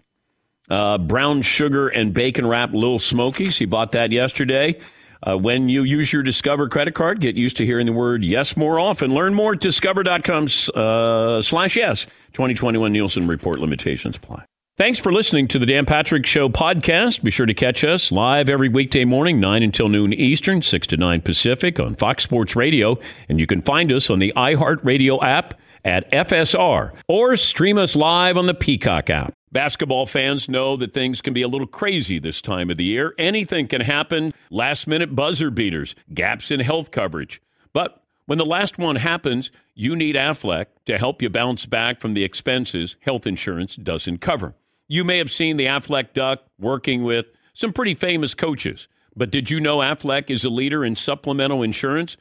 Uh, 0.70 0.98
brown 0.98 1.42
sugar 1.42 1.88
and 1.88 2.14
bacon 2.14 2.46
wrap 2.46 2.72
Little 2.72 2.98
Smokies. 2.98 3.59
He 3.59 3.66
bought 3.66 3.92
that 3.92 4.12
yesterday. 4.12 4.79
Uh, 5.27 5.37
when 5.37 5.68
you 5.68 5.83
use 5.83 6.12
your 6.12 6.22
Discover 6.22 6.68
credit 6.68 6.94
card, 6.94 7.20
get 7.20 7.35
used 7.35 7.57
to 7.57 7.66
hearing 7.66 7.87
the 7.87 7.92
word 7.92 8.24
yes 8.24 8.57
more 8.57 8.79
often. 8.79 9.14
Learn 9.14 9.35
more 9.35 9.55
at 9.55 9.61
discover.com 9.61 10.48
uh, 10.74 11.42
slash 11.42 11.77
yes. 11.77 12.07
2021 12.33 12.92
Nielsen 12.92 13.27
Report 13.27 13.59
limitations 13.59 14.16
apply. 14.16 14.44
Thanks 14.77 14.99
for 14.99 15.13
listening 15.13 15.47
to 15.49 15.61
the 15.61 15.67
Dan 15.67 15.87
Patrick 15.87 16.27
Show 16.27 16.49
podcast. 16.49 17.23
Be 17.23 17.31
sure 17.31 17.47
to 17.47 17.55
catch 17.55 17.85
us 17.85 18.11
live 18.11 18.49
every 18.49 18.69
weekday 18.69 19.05
morning, 19.05 19.39
9 19.39 19.63
until 19.63 19.89
noon 19.89 20.13
Eastern, 20.13 20.63
6 20.63 20.89
to 20.89 20.97
9 20.97 21.21
Pacific 21.21 21.79
on 21.79 21.95
Fox 21.95 22.25
Sports 22.25 22.57
Radio. 22.57 22.99
And 23.29 23.39
you 23.39 23.47
can 23.47 23.63
find 23.63 23.93
us 23.93 24.11
on 24.11 24.19
the 24.19 24.33
iHeartRadio 24.35 25.23
app 25.23 25.61
at 25.85 26.11
FSR 26.11 26.93
or 27.07 27.37
stream 27.37 27.79
us 27.79 27.95
live 27.95 28.37
on 28.37 28.47
the 28.47 28.55
Peacock 28.55 29.11
app. 29.11 29.33
Basketball 29.53 30.07
fans 30.07 30.49
know 30.49 30.77
that 30.77 30.93
things 30.93 31.21
can 31.21 31.33
be 31.33 31.43
a 31.43 31.49
little 31.49 31.69
crazy 31.69 32.19
this 32.19 32.43
time 32.43 32.69
of 32.69 32.77
the 32.77 32.83
year. 32.83 33.15
Anything 33.17 33.69
can 33.69 33.83
happen 33.83 34.35
last 34.51 34.89
minute 34.89 35.15
buzzer 35.15 35.53
beaters, 35.53 35.95
gaps 36.13 36.51
in 36.51 36.59
health 36.59 36.91
coverage. 36.91 37.41
But 37.73 38.03
when 38.27 38.39
the 38.39 38.45
last 38.45 38.77
one 38.77 38.97
happens, 38.97 39.53
you 39.77 39.95
need 39.95 40.17
Aflac 40.17 40.67
to 40.87 40.99
help 40.99 41.23
you 41.23 41.31
bounce 41.31 41.65
back 41.65 42.01
from 42.01 42.15
the 42.15 42.25
expenses 42.25 42.97
health 43.03 43.25
insurance 43.25 43.77
doesn't 43.77 44.19
cover. 44.19 44.57
You 44.87 45.03
may 45.03 45.18
have 45.18 45.31
seen 45.31 45.57
the 45.57 45.66
Aflac 45.66 46.12
Duck 46.12 46.42
working 46.59 47.05
with 47.05 47.33
some 47.55 47.73
pretty 47.73 47.94
famous 47.94 48.35
coaches, 48.35 48.87
but 49.16 49.31
did 49.31 49.51
you 49.51 49.59
know 49.59 49.79
Aflac 49.79 50.31
is 50.31 50.44
a 50.44 50.51
leader 50.51 50.85
in 50.85 50.94
supplemental 50.94 51.62
insurance? 51.62 52.16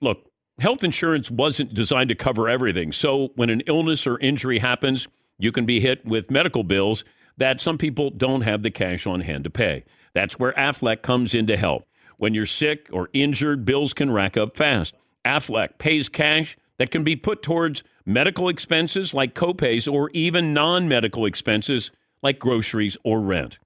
Look, 0.00 0.30
health 0.58 0.82
insurance 0.82 1.30
wasn't 1.30 1.74
designed 1.74 2.08
to 2.08 2.14
cover 2.14 2.48
everything. 2.48 2.92
So 2.92 3.30
when 3.34 3.50
an 3.50 3.62
illness 3.66 4.06
or 4.06 4.18
injury 4.20 4.58
happens, 4.58 5.06
you 5.38 5.52
can 5.52 5.66
be 5.66 5.80
hit 5.80 6.06
with 6.06 6.30
medical 6.30 6.64
bills 6.64 7.04
that 7.36 7.60
some 7.60 7.76
people 7.76 8.10
don't 8.10 8.40
have 8.40 8.62
the 8.62 8.70
cash 8.70 9.06
on 9.06 9.20
hand 9.20 9.44
to 9.44 9.50
pay. 9.50 9.84
That's 10.14 10.38
where 10.38 10.52
Aflac 10.52 11.02
comes 11.02 11.34
in 11.34 11.46
to 11.48 11.56
help. 11.56 11.86
When 12.16 12.34
you're 12.34 12.46
sick 12.46 12.88
or 12.90 13.10
injured, 13.12 13.64
bills 13.64 13.92
can 13.92 14.10
rack 14.10 14.36
up 14.36 14.56
fast. 14.56 14.94
Aflac 15.24 15.78
pays 15.78 16.08
cash 16.08 16.56
that 16.78 16.90
can 16.90 17.04
be 17.04 17.16
put 17.16 17.42
towards 17.42 17.82
medical 18.06 18.48
expenses 18.48 19.12
like 19.12 19.34
copays, 19.34 19.92
or 19.92 20.10
even 20.10 20.54
non 20.54 20.88
medical 20.88 21.26
expenses 21.26 21.90
like 22.22 22.38
groceries 22.38 22.96
or 23.04 23.20
rent. 23.20 23.58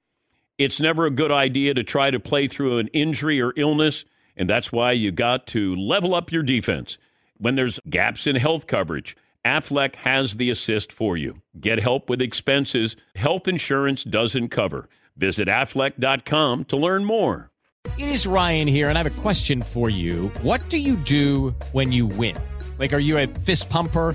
It's 0.59 0.81
never 0.81 1.07
a 1.07 1.11
good 1.11 1.33
idea 1.33 1.75
to 1.75 1.83
try 1.83 2.11
to 2.11 2.21
play 2.21 2.47
through 2.47 2.79
an 2.79 2.89
injury 2.89 3.41
or 3.41 3.53
illness, 3.57 4.05
and 4.37 4.49
that's 4.49 4.71
why 4.71 4.93
you 4.93 5.11
got 5.11 5.47
to 5.49 5.75
level 5.75 6.15
up 6.15 6.31
your 6.31 6.43
defense. 6.43 6.99
When 7.39 7.57
there's 7.57 7.81
gaps 7.91 8.27
in 8.27 8.37
health 8.37 8.67
coverage, 8.67 9.17
Aflac 9.45 9.97
has 9.97 10.37
the 10.37 10.51
assist 10.51 10.93
for 10.93 11.17
you. 11.17 11.43
Get 11.59 11.81
help 11.81 12.09
with 12.09 12.23
expenses 12.23 12.95
health 13.17 13.49
insurance 13.49 14.05
doesn't 14.05 14.51
cover. 14.51 14.89
Visit 15.17 15.49
aflac.com 15.49 16.65
to 16.67 16.77
learn 16.77 17.05
more. 17.05 17.51
It 17.99 18.09
is 18.09 18.27
Ryan 18.27 18.69
here, 18.69 18.89
and 18.89 18.97
I 18.97 19.03
have 19.03 19.19
a 19.19 19.23
question 19.23 19.61
for 19.61 19.91
you. 19.91 20.29
What 20.43 20.67
do 20.69 20.79
you 20.79 20.95
do 20.97 21.51
when 21.73 21.91
you 21.91 22.07
win? 22.07 22.37
Like, 22.79 22.93
are 22.93 23.01
you 23.01 23.19
a 23.19 23.27
fist 23.27 23.69
pumper? 23.69 24.15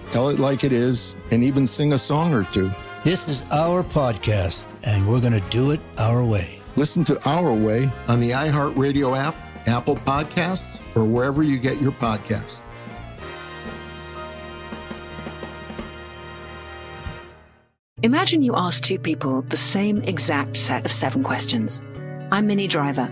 tell 0.11 0.29
it 0.29 0.39
like 0.39 0.63
it 0.63 0.73
is, 0.73 1.15
and 1.31 1.43
even 1.43 1.65
sing 1.65 1.93
a 1.93 1.97
song 1.97 2.33
or 2.33 2.43
two. 2.43 2.71
This 3.03 3.27
is 3.27 3.43
our 3.51 3.83
podcast, 3.83 4.67
and 4.83 5.07
we're 5.07 5.21
going 5.21 5.33
to 5.33 5.49
do 5.49 5.71
it 5.71 5.79
our 5.97 6.23
way. 6.23 6.61
Listen 6.75 7.03
to 7.05 7.29
Our 7.29 7.53
Way 7.53 7.91
on 8.07 8.19
the 8.19 8.31
iHeartRadio 8.31 9.17
app, 9.17 9.35
Apple 9.67 9.95
Podcasts, 9.95 10.79
or 10.95 11.05
wherever 11.05 11.43
you 11.43 11.57
get 11.57 11.81
your 11.81 11.91
podcasts. 11.91 12.59
Imagine 18.03 18.41
you 18.41 18.55
ask 18.55 18.83
two 18.83 18.97
people 18.97 19.43
the 19.43 19.57
same 19.57 20.01
exact 20.03 20.57
set 20.57 20.85
of 20.85 20.91
seven 20.91 21.23
questions. 21.23 21.81
I'm 22.31 22.47
Minnie 22.47 22.67
Driver, 22.67 23.11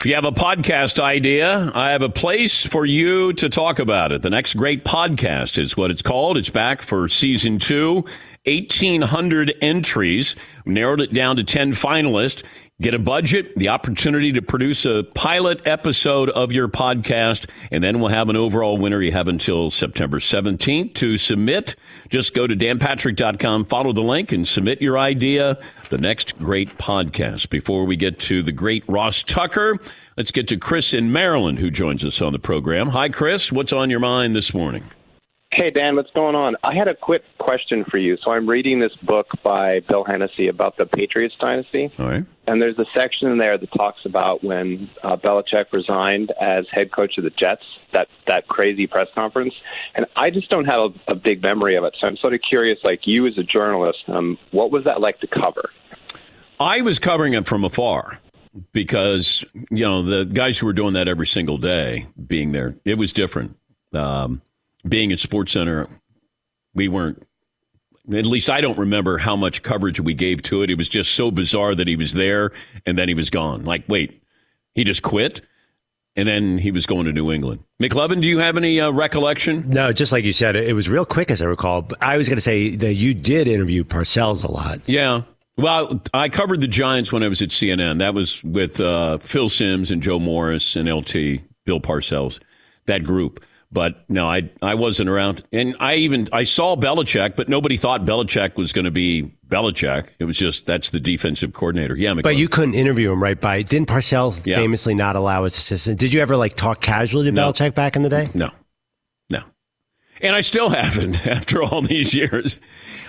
If 0.00 0.04
you 0.04 0.14
have 0.14 0.26
a 0.26 0.30
podcast 0.30 1.00
idea, 1.00 1.72
I 1.74 1.92
have 1.92 2.02
a 2.02 2.10
place 2.10 2.66
for 2.66 2.84
you 2.84 3.32
to 3.32 3.48
talk 3.48 3.78
about 3.78 4.12
it. 4.12 4.20
The 4.20 4.28
next 4.28 4.52
great 4.52 4.84
podcast 4.84 5.56
is 5.56 5.74
what 5.74 5.90
it's 5.90 6.02
called. 6.02 6.36
It's 6.36 6.50
back 6.50 6.82
for 6.82 7.08
season 7.08 7.58
two. 7.58 8.04
1,800 8.44 9.54
entries. 9.62 10.36
Narrowed 10.66 11.00
it 11.00 11.14
down 11.14 11.36
to 11.36 11.44
10 11.44 11.72
finalists. 11.72 12.44
Get 12.78 12.92
a 12.92 12.98
budget, 12.98 13.56
the 13.56 13.70
opportunity 13.70 14.32
to 14.32 14.42
produce 14.42 14.84
a 14.84 15.02
pilot 15.14 15.66
episode 15.66 16.28
of 16.28 16.52
your 16.52 16.68
podcast, 16.68 17.48
and 17.70 17.82
then 17.82 18.00
we'll 18.00 18.10
have 18.10 18.28
an 18.28 18.36
overall 18.36 18.76
winner. 18.76 19.00
You 19.00 19.12
have 19.12 19.28
until 19.28 19.70
September 19.70 20.18
17th 20.18 20.92
to 20.96 21.16
submit. 21.16 21.74
Just 22.10 22.34
go 22.34 22.46
to 22.46 22.54
danpatrick.com, 22.54 23.64
follow 23.64 23.94
the 23.94 24.02
link, 24.02 24.30
and 24.30 24.46
submit 24.46 24.82
your 24.82 24.98
idea. 24.98 25.58
The 25.88 25.96
next 25.96 26.38
great 26.38 26.76
podcast. 26.76 27.48
Before 27.48 27.86
we 27.86 27.96
get 27.96 28.20
to 28.20 28.42
the 28.42 28.52
great 28.52 28.84
Ross 28.86 29.22
Tucker, 29.22 29.78
let's 30.18 30.30
get 30.30 30.46
to 30.48 30.58
Chris 30.58 30.92
in 30.92 31.10
Maryland, 31.10 31.58
who 31.58 31.70
joins 31.70 32.04
us 32.04 32.20
on 32.20 32.34
the 32.34 32.38
program. 32.38 32.88
Hi, 32.90 33.08
Chris. 33.08 33.50
What's 33.50 33.72
on 33.72 33.88
your 33.88 34.00
mind 34.00 34.36
this 34.36 34.52
morning? 34.52 34.84
Hey, 35.56 35.70
Dan, 35.70 35.96
what's 35.96 36.10
going 36.10 36.34
on? 36.34 36.54
I 36.62 36.74
had 36.74 36.86
a 36.86 36.94
quick 36.94 37.22
question 37.38 37.86
for 37.90 37.96
you. 37.96 38.18
So 38.22 38.30
I'm 38.30 38.46
reading 38.46 38.78
this 38.78 38.94
book 39.02 39.26
by 39.42 39.80
Bill 39.88 40.04
Hennessy 40.04 40.48
about 40.48 40.76
the 40.76 40.84
Patriots 40.84 41.34
dynasty. 41.40 41.90
All 41.98 42.04
right. 42.04 42.26
And 42.46 42.60
there's 42.60 42.78
a 42.78 42.84
section 42.94 43.30
in 43.30 43.38
there 43.38 43.56
that 43.56 43.72
talks 43.72 44.00
about 44.04 44.44
when 44.44 44.90
uh, 45.02 45.16
Belichick 45.16 45.72
resigned 45.72 46.30
as 46.38 46.66
head 46.70 46.92
coach 46.92 47.16
of 47.16 47.24
the 47.24 47.30
Jets, 47.30 47.62
that, 47.94 48.08
that 48.26 48.46
crazy 48.48 48.86
press 48.86 49.06
conference. 49.14 49.54
And 49.94 50.04
I 50.14 50.28
just 50.28 50.50
don't 50.50 50.66
have 50.66 50.78
a, 50.78 51.12
a 51.12 51.14
big 51.14 51.42
memory 51.42 51.76
of 51.76 51.84
it. 51.84 51.96
So 51.98 52.06
I'm 52.06 52.18
sort 52.18 52.34
of 52.34 52.40
curious, 52.46 52.78
like 52.84 53.06
you 53.06 53.26
as 53.26 53.38
a 53.38 53.42
journalist, 53.42 54.00
um, 54.08 54.36
what 54.50 54.70
was 54.70 54.84
that 54.84 55.00
like 55.00 55.20
to 55.20 55.26
cover? 55.26 55.70
I 56.60 56.82
was 56.82 56.98
covering 56.98 57.32
it 57.32 57.46
from 57.46 57.64
afar 57.64 58.20
because, 58.72 59.42
you 59.70 59.86
know, 59.86 60.02
the 60.02 60.26
guys 60.26 60.58
who 60.58 60.66
were 60.66 60.74
doing 60.74 60.92
that 60.92 61.08
every 61.08 61.26
single 61.26 61.56
day 61.56 62.08
being 62.26 62.52
there, 62.52 62.76
it 62.84 62.98
was 62.98 63.14
different. 63.14 63.56
Um, 63.94 64.42
being 64.88 65.12
at 65.12 65.18
Sports 65.18 65.52
Center, 65.52 65.88
we 66.74 66.88
weren't. 66.88 67.22
At 68.12 68.24
least 68.24 68.48
I 68.48 68.60
don't 68.60 68.78
remember 68.78 69.18
how 69.18 69.34
much 69.34 69.64
coverage 69.64 69.98
we 69.98 70.14
gave 70.14 70.40
to 70.42 70.62
it. 70.62 70.70
It 70.70 70.78
was 70.78 70.88
just 70.88 71.12
so 71.14 71.32
bizarre 71.32 71.74
that 71.74 71.88
he 71.88 71.96
was 71.96 72.14
there 72.14 72.52
and 72.84 72.96
then 72.96 73.08
he 73.08 73.14
was 73.14 73.30
gone. 73.30 73.64
Like, 73.64 73.82
wait, 73.88 74.22
he 74.74 74.84
just 74.84 75.02
quit, 75.02 75.40
and 76.14 76.28
then 76.28 76.58
he 76.58 76.70
was 76.70 76.86
going 76.86 77.06
to 77.06 77.12
New 77.12 77.32
England. 77.32 77.64
McLovin, 77.82 78.20
do 78.22 78.28
you 78.28 78.38
have 78.38 78.56
any 78.56 78.80
uh, 78.80 78.90
recollection? 78.90 79.68
No, 79.68 79.92
just 79.92 80.12
like 80.12 80.24
you 80.24 80.32
said, 80.32 80.54
it 80.54 80.74
was 80.74 80.88
real 80.88 81.04
quick 81.04 81.30
as 81.30 81.42
I 81.42 81.46
recall. 81.46 81.82
But 81.82 82.02
I 82.02 82.16
was 82.16 82.28
going 82.28 82.36
to 82.36 82.42
say 82.42 82.76
that 82.76 82.94
you 82.94 83.12
did 83.12 83.48
interview 83.48 83.84
Parcells 83.84 84.44
a 84.44 84.50
lot. 84.50 84.88
Yeah. 84.88 85.22
Well, 85.58 86.02
I 86.12 86.28
covered 86.28 86.60
the 86.60 86.68
Giants 86.68 87.12
when 87.12 87.22
I 87.22 87.28
was 87.28 87.40
at 87.42 87.48
CNN. 87.48 87.98
That 87.98 88.14
was 88.14 88.44
with 88.44 88.80
uh, 88.80 89.18
Phil 89.18 89.48
Simms 89.48 89.90
and 89.90 90.02
Joe 90.02 90.18
Morris 90.18 90.76
and 90.76 90.88
LT, 90.88 91.40
Bill 91.64 91.80
Parcells, 91.80 92.38
that 92.86 93.04
group. 93.04 93.44
But 93.72 94.08
no, 94.08 94.26
I 94.26 94.48
I 94.62 94.74
wasn't 94.74 95.08
around, 95.10 95.42
and 95.52 95.74
I 95.80 95.96
even 95.96 96.28
I 96.32 96.44
saw 96.44 96.76
Belichick, 96.76 97.34
but 97.34 97.48
nobody 97.48 97.76
thought 97.76 98.04
Belichick 98.04 98.56
was 98.56 98.72
going 98.72 98.84
to 98.84 98.92
be 98.92 99.32
Belichick. 99.48 100.06
It 100.20 100.24
was 100.24 100.38
just 100.38 100.66
that's 100.66 100.90
the 100.90 101.00
defensive 101.00 101.52
coordinator. 101.52 101.96
Yeah, 101.96 102.14
but 102.14 102.36
you 102.36 102.48
couldn't 102.48 102.74
interview 102.74 103.10
him 103.12 103.20
right 103.22 103.38
by. 103.40 103.62
Didn't 103.62 103.88
Parcells 103.88 104.46
Yeah. 104.46 104.56
famously 104.56 104.94
not 104.94 105.16
allow 105.16 105.44
his 105.44 105.56
assistant? 105.58 105.98
Did 105.98 106.12
you 106.12 106.20
ever 106.20 106.36
like 106.36 106.54
talk 106.54 106.80
casually 106.80 107.24
to 107.26 107.32
No. 107.32 107.52
Belichick 107.52 107.74
back 107.74 107.96
in 107.96 108.02
the 108.02 108.08
day? 108.08 108.30
No, 108.34 108.50
no. 109.30 109.42
And 110.20 110.36
I 110.36 110.42
still 110.42 110.68
haven't 110.82 111.26
after 111.26 111.60
all 111.62 111.82
these 111.82 112.14
years. 112.14 112.56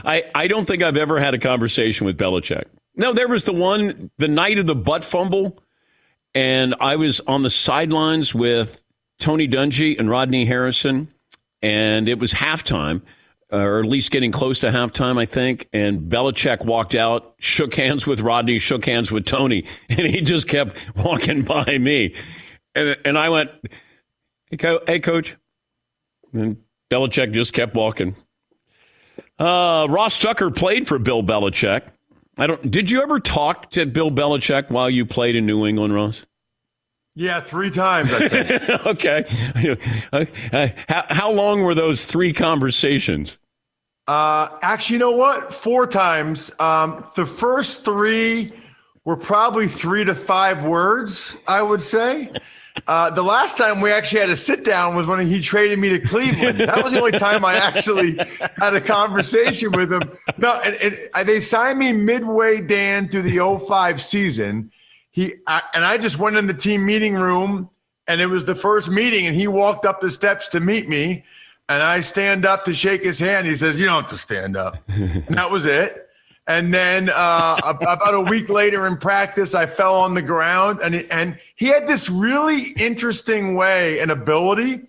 I, 0.04 0.24
I 0.34 0.48
don't 0.48 0.66
think 0.66 0.82
I've 0.82 0.98
ever 0.98 1.20
had 1.20 1.36
a 1.36 1.40
conversation 1.40 2.06
with 2.08 2.18
Belichick. 2.18 2.64
No, 2.96 3.14
there 3.14 3.28
was 3.28 3.44
the 3.44 3.54
one, 3.54 4.10
the 4.18 4.28
night 4.28 4.58
of 4.58 4.66
the 4.66 4.76
butt 4.76 5.04
fumble, 5.04 5.64
and 6.34 6.74
I 6.82 6.96
was 6.96 7.20
on 7.22 7.44
the 7.44 7.50
sidelines 7.52 8.34
with 8.34 8.84
Tony 9.20 9.48
Dungy 9.48 9.98
and 9.98 10.10
Rodney 10.10 10.46
Harrison, 10.46 11.14
and 11.62 12.08
it 12.08 12.20
was 12.20 12.34
halftime, 12.34 13.02
or 13.52 13.80
at 13.80 13.86
least 13.86 14.12
getting 14.12 14.32
close 14.32 14.60
to 14.60 14.68
halftime, 14.68 15.20
I 15.20 15.26
think. 15.26 15.68
And 15.74 16.10
Belichick 16.12 16.66
walked 16.66 16.96
out, 16.96 17.36
shook 17.40 17.76
hands 17.76 18.06
with 18.06 18.22
Rodney, 18.22 18.60
shook 18.60 18.86
hands 18.86 19.12
with 19.12 19.26
Tony, 19.26 19.66
and 19.90 20.02
he 20.08 20.22
just 20.22 20.48
kept 20.48 20.78
walking 20.96 21.44
by 21.44 21.78
me. 21.78 22.14
And, 22.76 22.98
and 23.06 23.18
I 23.18 23.30
went, 23.30 23.52
hey, 24.52 24.58
co- 24.58 24.82
hey 24.86 25.00
coach. 25.00 25.36
And 26.34 26.58
Belichick 26.92 27.32
just 27.32 27.54
kept 27.54 27.76
walking. 27.76 28.16
Uh, 29.40 29.88
Ross 29.90 30.20
Tucker 30.20 30.52
played 30.52 30.88
for 30.88 31.00
Bill 31.00 31.24
Belichick. 31.24 31.88
I 32.38 32.48
don't. 32.48 32.70
Did 32.70 32.92
you 32.92 33.02
ever 33.02 33.20
talk 33.20 33.72
to 33.72 33.86
Bill 33.86 34.12
Belichick 34.12 34.70
while 34.70 34.90
you 34.90 35.06
played 35.06 35.36
in 35.36 35.46
New 35.46 35.66
England, 35.66 35.94
Ross? 35.94 36.26
Yeah, 37.18 37.42
three 37.42 37.72
times. 37.72 38.14
I 38.14 38.30
think. 38.30 38.86
okay. 38.86 39.26
Uh, 40.14 40.68
how, 40.88 41.06
how 41.10 41.32
long 41.32 41.64
were 41.64 41.74
those 41.74 42.06
three 42.06 42.32
conversations? 42.32 43.40
Uh, 44.08 44.50
actually, 44.62 44.94
you 44.94 45.00
know 45.00 45.14
what? 45.14 45.52
Four 45.52 45.88
times. 45.88 46.52
Um, 46.60 47.04
the 47.16 47.26
first 47.26 47.84
three 47.84 48.54
were 49.04 49.18
probably 49.18 49.68
three 49.68 50.06
to 50.06 50.14
five 50.14 50.64
words, 50.64 51.36
I 51.48 51.64
would 51.64 51.82
say. 51.82 52.32
Uh, 52.86 53.10
the 53.10 53.24
last 53.24 53.58
time 53.58 53.82
we 53.82 53.92
actually 53.92 54.22
had 54.22 54.30
a 54.30 54.36
sit 54.36 54.64
down 54.64 54.96
was 54.96 55.08
when 55.08 55.26
he 55.26 55.42
traded 55.42 55.80
me 55.80 55.90
to 55.90 56.00
Cleveland. 56.00 56.60
That 56.60 56.84
was 56.84 56.94
the 56.94 57.00
only 57.00 57.18
time 57.18 57.44
I 57.44 57.56
actually 57.56 58.20
had 58.58 58.76
a 58.76 58.82
conversation 58.82 59.72
with 59.72 59.92
him. 59.92 60.04
No, 60.38 60.54
and, 60.64 61.10
and 61.16 61.28
they 61.28 61.40
signed 61.40 61.80
me 61.80 61.94
midway, 61.94 62.62
Dan, 62.62 63.10
through 63.10 63.24
the 63.24 63.60
05 63.68 64.04
season. 64.04 64.72
He 65.18 65.34
I, 65.48 65.64
and 65.74 65.84
I 65.84 65.98
just 65.98 66.20
went 66.20 66.38
in 66.38 66.46
the 66.46 66.54
team 66.54 66.86
meeting 66.86 67.16
room, 67.16 67.72
and 68.08 68.22
it 68.22 68.28
was 68.28 68.46
the 68.46 68.54
first 68.54 68.88
meeting, 68.88 69.26
and 69.26 69.36
he 69.36 69.48
walked 69.48 69.84
up 69.84 70.00
the 70.00 70.12
steps 70.12 70.48
to 70.50 70.60
meet 70.60 70.88
me, 70.88 71.26
and 71.68 71.82
I 71.82 72.02
stand 72.02 72.46
up 72.46 72.66
to 72.66 72.74
shake 72.76 73.04
his 73.04 73.18
hand. 73.18 73.48
He 73.48 73.56
says, 73.56 73.80
"You 73.80 73.88
don't 73.88 74.04
have 74.04 74.12
to 74.12 74.18
stand 74.20 74.56
up," 74.56 74.78
and 74.88 75.26
that 75.30 75.50
was 75.50 75.66
it. 75.66 76.08
And 76.46 76.72
then 76.72 77.10
uh, 77.12 77.60
about 77.64 78.14
a 78.14 78.22
week 78.22 78.48
later 78.48 78.86
in 78.86 78.96
practice, 78.96 79.56
I 79.56 79.66
fell 79.66 79.96
on 79.96 80.14
the 80.14 80.22
ground, 80.22 80.82
and 80.84 80.94
and 81.10 81.40
he 81.56 81.66
had 81.66 81.88
this 81.88 82.12
really 82.12 82.74
interesting 82.74 83.56
way 83.56 84.00
and 84.00 84.12
ability 84.12 84.84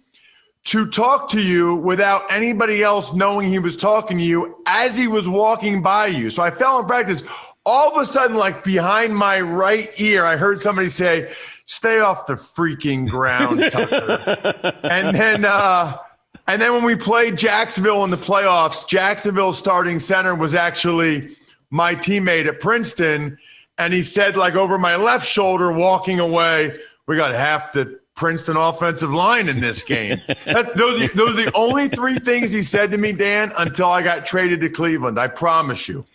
to 0.64 0.90
talk 0.90 1.30
to 1.30 1.40
you 1.40 1.76
without 1.76 2.30
anybody 2.30 2.82
else 2.82 3.14
knowing 3.14 3.48
he 3.48 3.58
was 3.58 3.78
talking 3.78 4.18
to 4.18 4.24
you 4.24 4.62
as 4.66 4.94
he 4.94 5.08
was 5.08 5.26
walking 5.26 5.80
by 5.80 6.06
you. 6.06 6.28
So 6.28 6.42
I 6.42 6.50
fell 6.50 6.80
in 6.80 6.84
practice. 6.84 7.22
All 7.68 7.94
of 7.94 8.02
a 8.02 8.06
sudden, 8.06 8.34
like 8.34 8.64
behind 8.64 9.14
my 9.14 9.42
right 9.42 9.90
ear, 10.00 10.24
I 10.24 10.36
heard 10.36 10.58
somebody 10.58 10.88
say, 10.88 11.30
"Stay 11.66 11.98
off 11.98 12.26
the 12.26 12.36
freaking 12.36 13.06
ground, 13.06 13.62
Tucker." 13.70 14.72
and 14.84 15.14
then. 15.14 15.44
Uh, 15.44 15.98
and 16.46 16.62
then 16.62 16.72
when 16.72 16.82
we 16.82 16.96
played 16.96 17.36
Jacksonville 17.36 18.04
in 18.04 18.10
the 18.10 18.16
playoffs, 18.16 18.88
Jacksonville's 18.88 19.58
starting 19.58 19.98
center 19.98 20.34
was 20.34 20.54
actually 20.54 21.36
my 21.68 21.94
teammate 21.94 22.46
at 22.46 22.58
Princeton, 22.58 23.36
and 23.76 23.92
he 23.92 24.02
said, 24.02 24.34
like 24.34 24.54
over 24.54 24.78
my 24.78 24.96
left 24.96 25.28
shoulder, 25.28 25.70
walking 25.70 26.20
away, 26.20 26.80
we 27.06 27.16
got 27.16 27.34
half 27.34 27.74
the 27.74 28.00
Princeton 28.14 28.56
offensive 28.56 29.12
line 29.12 29.46
in 29.50 29.60
this 29.60 29.82
game. 29.82 30.22
That's, 30.46 30.72
those, 30.72 31.02
are, 31.02 31.08
those 31.08 31.36
are 31.36 31.44
the 31.44 31.52
only 31.54 31.88
three 31.88 32.18
things 32.18 32.50
he 32.50 32.62
said 32.62 32.90
to 32.92 32.98
me, 32.98 33.12
Dan, 33.12 33.52
until 33.58 33.90
I 33.90 34.00
got 34.00 34.24
traded 34.24 34.60
to 34.62 34.70
Cleveland. 34.70 35.20
I 35.20 35.28
promise 35.28 35.86
you. 35.86 36.06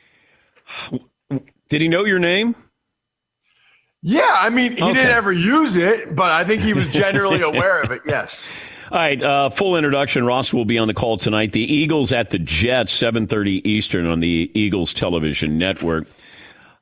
Did 1.69 1.81
he 1.81 1.87
know 1.87 2.05
your 2.05 2.19
name? 2.19 2.55
Yeah, 4.01 4.33
I 4.35 4.49
mean, 4.49 4.75
he 4.75 4.83
okay. 4.83 4.93
didn't 4.93 5.11
ever 5.11 5.31
use 5.31 5.77
it, 5.77 6.13
but 6.13 6.31
I 6.31 6.43
think 6.43 6.61
he 6.61 6.73
was 6.73 6.89
generally 6.89 7.41
aware 7.41 7.81
of 7.81 7.91
it. 7.91 8.01
Yes. 8.05 8.49
All 8.91 8.99
right, 8.99 9.23
uh, 9.23 9.49
full 9.49 9.77
introduction. 9.77 10.25
Ross 10.25 10.53
will 10.53 10.65
be 10.65 10.77
on 10.77 10.87
the 10.87 10.93
call 10.93 11.17
tonight. 11.17 11.53
The 11.53 11.61
Eagles 11.61 12.11
at 12.11 12.29
the 12.29 12.37
Jets, 12.37 12.93
7:30 12.93 13.65
Eastern 13.65 14.05
on 14.05 14.19
the 14.19 14.51
Eagles 14.53 14.93
television 14.93 15.57
network. 15.57 16.05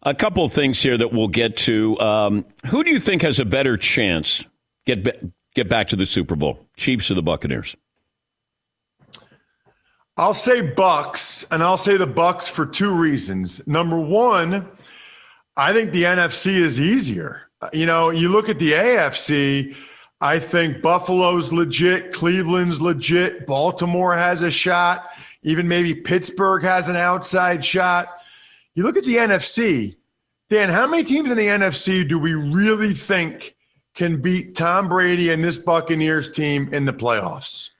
A 0.03 0.15
couple 0.15 0.43
of 0.43 0.51
things 0.51 0.81
here 0.81 0.97
that 0.97 1.13
we'll 1.13 1.27
get 1.27 1.55
to. 1.57 1.99
Um, 1.99 2.45
who 2.65 2.83
do 2.83 2.89
you 2.89 2.99
think 2.99 3.21
has 3.21 3.39
a 3.39 3.45
better 3.45 3.77
chance 3.77 4.43
get 4.87 5.31
get 5.53 5.69
back 5.69 5.89
to 5.89 5.95
the 5.95 6.07
Super 6.07 6.35
Bowl? 6.35 6.67
Chiefs 6.75 7.11
or 7.11 7.13
the 7.13 7.21
Buccaneers? 7.21 7.75
I'll 10.21 10.35
say 10.35 10.61
Bucks, 10.61 11.45
and 11.49 11.63
I'll 11.63 11.77
say 11.77 11.97
the 11.97 12.05
Bucks 12.05 12.47
for 12.47 12.65
two 12.65 12.91
reasons. 12.91 13.59
Number 13.65 13.99
one, 13.99 14.67
I 15.57 15.73
think 15.73 15.91
the 15.91 16.03
NFC 16.03 16.57
is 16.57 16.79
easier. 16.79 17.49
You 17.73 17.87
know, 17.87 18.11
you 18.11 18.29
look 18.29 18.47
at 18.47 18.59
the 18.59 18.71
AFC 18.71 19.75
I 20.21 20.37
think 20.37 20.83
Buffalo's 20.83 21.51
legit, 21.51 22.13
Cleveland's 22.13 22.79
legit, 22.79 23.47
Baltimore 23.47 24.15
has 24.15 24.43
a 24.43 24.51
shot, 24.51 25.09
even 25.41 25.67
maybe 25.67 25.95
Pittsburgh 25.95 26.61
has 26.61 26.89
an 26.89 26.95
outside 26.95 27.65
shot. 27.65 28.07
You 28.75 28.83
look 28.83 28.97
at 28.97 29.03
the 29.03 29.15
NFC, 29.15 29.95
Dan, 30.47 30.69
how 30.69 30.85
many 30.85 31.03
teams 31.03 31.31
in 31.31 31.37
the 31.37 31.47
NFC 31.47 32.07
do 32.07 32.19
we 32.19 32.35
really 32.35 32.93
think 32.93 33.55
can 33.95 34.21
beat 34.21 34.53
Tom 34.53 34.87
Brady 34.87 35.31
and 35.31 35.43
this 35.43 35.57
Buccaneers 35.57 36.29
team 36.29 36.71
in 36.71 36.85
the 36.85 36.93
playoffs? 36.93 37.70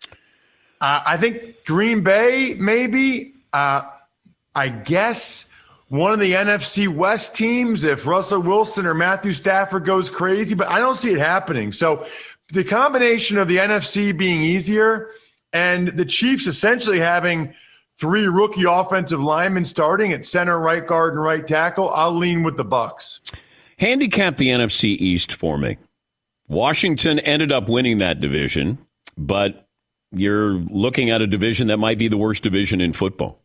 Uh, 0.82 1.02
I 1.06 1.17
think 1.17 1.63
Green 1.65 2.04
Bay, 2.04 2.56
maybe. 2.56 3.34
Uh, 3.54 3.84
I 4.56 4.70
guess 4.70 5.48
one 5.89 6.12
of 6.12 6.20
the 6.20 6.34
NFC 6.34 6.88
West 6.88 7.36
teams 7.36 7.84
if 7.84 8.06
Russell 8.06 8.41
Wilson 8.41 8.86
or 8.86 8.94
Matthew 8.94 9.34
Stafford 9.34 9.86
goes 9.86 10.10
crazy, 10.10 10.56
but 10.56 10.67
I 10.67 10.80
don't 10.80 10.98
see 10.98 11.13
it 11.13 11.20
happening. 11.20 11.72
So 11.72 12.06
the 12.52 12.63
combination 12.63 13.38
of 13.38 13.48
the 13.48 13.58
NFC 13.58 14.17
being 14.17 14.41
easier 14.41 15.12
and 15.54 15.89
the 15.89 16.06
Chiefs 16.06 16.48
essentially 16.48 17.00
having 17.00 17.54
three 17.98 18.28
rookie 18.28 18.63
offensive 18.67 19.22
linemen 19.22 19.65
starting 19.65 20.12
at 20.12 20.26
center, 20.26 20.60
right 20.60 20.86
guard, 20.86 21.13
and 21.13 21.22
right 21.22 21.46
tackle, 21.46 21.89
I'll 21.91 22.15
lean 22.15 22.44
with 22.44 22.58
the 22.58 22.63
Bucks. 22.63 23.22
Handicap 23.78 24.38
the 24.38 24.48
NFC 24.48 24.96
East 24.96 25.32
for 25.34 25.58
me. 25.58 25.78
Washington 26.48 27.20
ended 27.20 27.52
up 27.52 27.70
winning 27.70 28.00
that 28.00 28.20
division, 28.20 28.78
but 29.17 29.67
you're 30.12 30.54
looking 30.54 31.10
at 31.10 31.21
a 31.21 31.28
division 31.28 31.67
that 31.67 31.78
might 31.78 31.97
be 31.97 32.08
the 32.08 32.17
worst 32.17 32.43
division 32.43 32.82
in 32.82 32.93
football. 32.93 33.41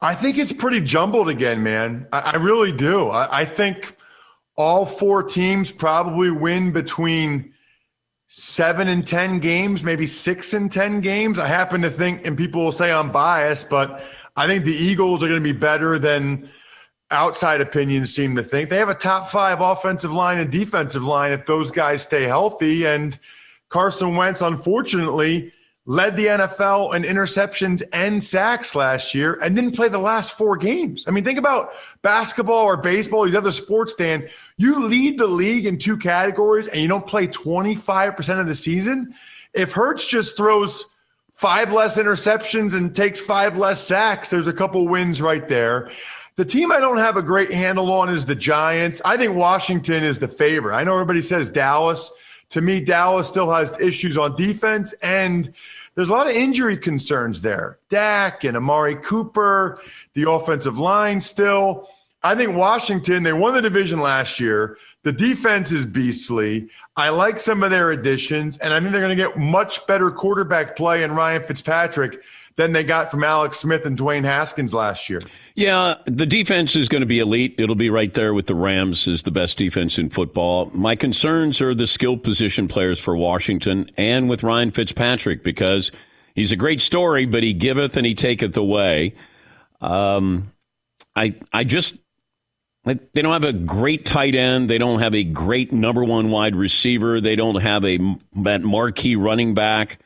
I 0.00 0.14
think 0.14 0.38
it's 0.38 0.52
pretty 0.52 0.80
jumbled 0.80 1.28
again, 1.28 1.62
man. 1.62 2.06
I, 2.12 2.20
I 2.20 2.36
really 2.36 2.72
do. 2.72 3.08
I, 3.08 3.40
I 3.40 3.44
think 3.44 3.96
all 4.56 4.86
four 4.86 5.22
teams 5.22 5.70
probably 5.70 6.30
win 6.30 6.72
between 6.72 7.52
seven 8.28 8.88
and 8.88 9.06
10 9.06 9.40
games, 9.40 9.82
maybe 9.82 10.06
six 10.06 10.52
and 10.54 10.70
10 10.70 11.00
games. 11.00 11.38
I 11.38 11.48
happen 11.48 11.80
to 11.82 11.90
think, 11.90 12.26
and 12.26 12.36
people 12.36 12.62
will 12.62 12.72
say 12.72 12.92
I'm 12.92 13.10
biased, 13.10 13.70
but 13.70 14.02
I 14.36 14.46
think 14.46 14.64
the 14.64 14.74
Eagles 14.74 15.22
are 15.22 15.28
going 15.28 15.42
to 15.42 15.52
be 15.52 15.58
better 15.58 15.98
than 15.98 16.48
outside 17.10 17.60
opinions 17.60 18.14
seem 18.14 18.36
to 18.36 18.42
think. 18.42 18.68
They 18.70 18.76
have 18.78 18.90
a 18.90 18.94
top 18.94 19.30
five 19.30 19.60
offensive 19.60 20.12
line 20.12 20.38
and 20.38 20.50
defensive 20.50 21.02
line 21.02 21.32
if 21.32 21.46
those 21.46 21.70
guys 21.70 22.02
stay 22.02 22.24
healthy. 22.24 22.86
And 22.86 23.18
Carson 23.68 24.16
Wentz, 24.16 24.40
unfortunately, 24.40 25.52
led 25.88 26.16
the 26.16 26.26
NFL 26.26 26.94
in 26.94 27.02
interceptions 27.02 27.82
and 27.94 28.22
sacks 28.22 28.74
last 28.74 29.14
year 29.14 29.38
and 29.40 29.56
didn't 29.56 29.74
play 29.74 29.88
the 29.88 29.98
last 29.98 30.36
four 30.36 30.54
games. 30.56 31.06
I 31.08 31.12
mean, 31.12 31.24
think 31.24 31.38
about 31.38 31.72
basketball 32.02 32.64
or 32.64 32.76
baseball, 32.76 33.24
these 33.24 33.34
other 33.34 33.50
sports, 33.50 33.94
Dan. 33.94 34.28
You 34.58 34.86
lead 34.86 35.18
the 35.18 35.26
league 35.26 35.64
in 35.64 35.78
two 35.78 35.96
categories 35.96 36.66
and 36.68 36.82
you 36.82 36.88
don't 36.88 37.06
play 37.06 37.26
25% 37.26 38.38
of 38.38 38.46
the 38.46 38.54
season. 38.54 39.14
If 39.54 39.74
Wentz 39.74 40.06
just 40.06 40.36
throws 40.36 40.84
five 41.32 41.72
less 41.72 41.96
interceptions 41.96 42.74
and 42.74 42.94
takes 42.94 43.18
five 43.18 43.56
less 43.56 43.82
sacks, 43.82 44.28
there's 44.28 44.46
a 44.46 44.52
couple 44.52 44.86
wins 44.88 45.22
right 45.22 45.48
there. 45.48 45.90
The 46.36 46.44
team 46.44 46.70
I 46.70 46.80
don't 46.80 46.98
have 46.98 47.16
a 47.16 47.22
great 47.22 47.52
handle 47.52 47.90
on 47.90 48.10
is 48.10 48.26
the 48.26 48.34
Giants. 48.34 49.00
I 49.06 49.16
think 49.16 49.34
Washington 49.34 50.04
is 50.04 50.18
the 50.18 50.28
favorite. 50.28 50.76
I 50.76 50.84
know 50.84 50.92
everybody 50.92 51.22
says 51.22 51.48
Dallas. 51.48 52.12
To 52.50 52.60
me, 52.60 52.80
Dallas 52.80 53.28
still 53.28 53.50
has 53.50 53.72
issues 53.80 54.16
on 54.18 54.36
defense 54.36 54.94
and– 55.02 55.52
there's 55.98 56.10
a 56.10 56.12
lot 56.12 56.30
of 56.30 56.36
injury 56.36 56.76
concerns 56.76 57.42
there. 57.42 57.80
Dak 57.88 58.44
and 58.44 58.56
Amari 58.56 58.94
Cooper, 58.94 59.80
the 60.14 60.30
offensive 60.30 60.78
line 60.78 61.20
still. 61.20 61.88
I 62.22 62.36
think 62.36 62.54
Washington, 62.56 63.24
they 63.24 63.32
won 63.32 63.52
the 63.52 63.60
division 63.60 63.98
last 63.98 64.38
year. 64.38 64.78
The 65.08 65.12
defense 65.12 65.72
is 65.72 65.86
beastly. 65.86 66.68
I 66.94 67.08
like 67.08 67.40
some 67.40 67.62
of 67.62 67.70
their 67.70 67.92
additions, 67.92 68.58
and 68.58 68.74
I 68.74 68.78
think 68.78 68.92
they're 68.92 69.00
going 69.00 69.16
to 69.16 69.22
get 69.22 69.38
much 69.38 69.86
better 69.86 70.10
quarterback 70.10 70.76
play 70.76 71.02
in 71.02 71.14
Ryan 71.14 71.42
Fitzpatrick 71.42 72.22
than 72.56 72.72
they 72.72 72.84
got 72.84 73.10
from 73.10 73.24
Alex 73.24 73.58
Smith 73.58 73.86
and 73.86 73.96
Dwayne 73.96 74.24
Haskins 74.24 74.74
last 74.74 75.08
year. 75.08 75.20
Yeah, 75.54 75.94
the 76.04 76.26
defense 76.26 76.76
is 76.76 76.90
going 76.90 77.00
to 77.00 77.06
be 77.06 77.20
elite. 77.20 77.54
It'll 77.56 77.74
be 77.74 77.88
right 77.88 78.12
there 78.12 78.34
with 78.34 78.48
the 78.48 78.54
Rams 78.54 79.08
as 79.08 79.22
the 79.22 79.30
best 79.30 79.56
defense 79.56 79.96
in 79.96 80.10
football. 80.10 80.70
My 80.74 80.94
concerns 80.94 81.62
are 81.62 81.74
the 81.74 81.86
skill 81.86 82.18
position 82.18 82.68
players 82.68 82.98
for 82.98 83.16
Washington 83.16 83.90
and 83.96 84.28
with 84.28 84.42
Ryan 84.42 84.70
Fitzpatrick 84.70 85.42
because 85.42 85.90
He's 86.34 86.52
a 86.52 86.56
great 86.56 86.80
story, 86.80 87.26
but 87.26 87.42
he 87.42 87.52
giveth 87.52 87.96
and 87.96 88.06
he 88.06 88.14
taketh 88.14 88.56
away. 88.56 89.16
Um, 89.80 90.52
I 91.16 91.34
I 91.52 91.64
just 91.64 91.94
they 92.88 93.22
don't 93.22 93.32
have 93.32 93.44
a 93.44 93.52
great 93.52 94.04
tight 94.04 94.34
end. 94.34 94.70
They 94.70 94.78
don't 94.78 95.00
have 95.00 95.14
a 95.14 95.24
great 95.24 95.72
number 95.72 96.04
one 96.04 96.30
wide 96.30 96.54
receiver. 96.54 97.20
They 97.20 97.36
don't 97.36 97.60
have 97.60 97.84
a 97.84 97.98
that 98.36 98.62
marquee 98.62 99.16
running 99.16 99.54
back. 99.54 99.98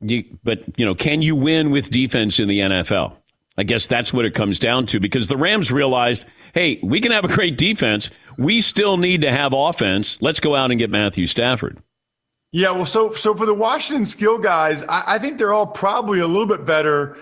You, 0.00 0.24
but 0.42 0.64
you 0.78 0.86
know, 0.86 0.94
can 0.94 1.22
you 1.22 1.36
win 1.36 1.70
with 1.70 1.90
defense 1.90 2.38
in 2.38 2.48
the 2.48 2.60
NFL? 2.60 3.16
I 3.58 3.62
guess 3.62 3.86
that's 3.86 4.12
what 4.12 4.24
it 4.24 4.34
comes 4.34 4.58
down 4.58 4.86
to 4.86 5.00
because 5.00 5.26
the 5.26 5.36
Rams 5.36 5.70
realized, 5.70 6.24
hey, 6.54 6.80
we 6.82 7.00
can 7.00 7.12
have 7.12 7.24
a 7.24 7.28
great 7.28 7.58
defense. 7.58 8.10
We 8.38 8.60
still 8.62 8.96
need 8.96 9.20
to 9.20 9.30
have 9.30 9.52
offense. 9.52 10.16
Let's 10.20 10.40
go 10.40 10.54
out 10.54 10.70
and 10.70 10.78
get 10.78 10.88
Matthew 10.88 11.26
Stafford. 11.26 11.78
Yeah, 12.52 12.70
well, 12.70 12.86
so 12.86 13.12
so 13.12 13.34
for 13.34 13.46
the 13.46 13.54
Washington 13.54 14.04
skill 14.04 14.38
guys, 14.38 14.82
I, 14.84 15.02
I 15.06 15.18
think 15.18 15.38
they're 15.38 15.52
all 15.52 15.66
probably 15.66 16.20
a 16.20 16.26
little 16.26 16.46
bit 16.46 16.64
better 16.64 17.16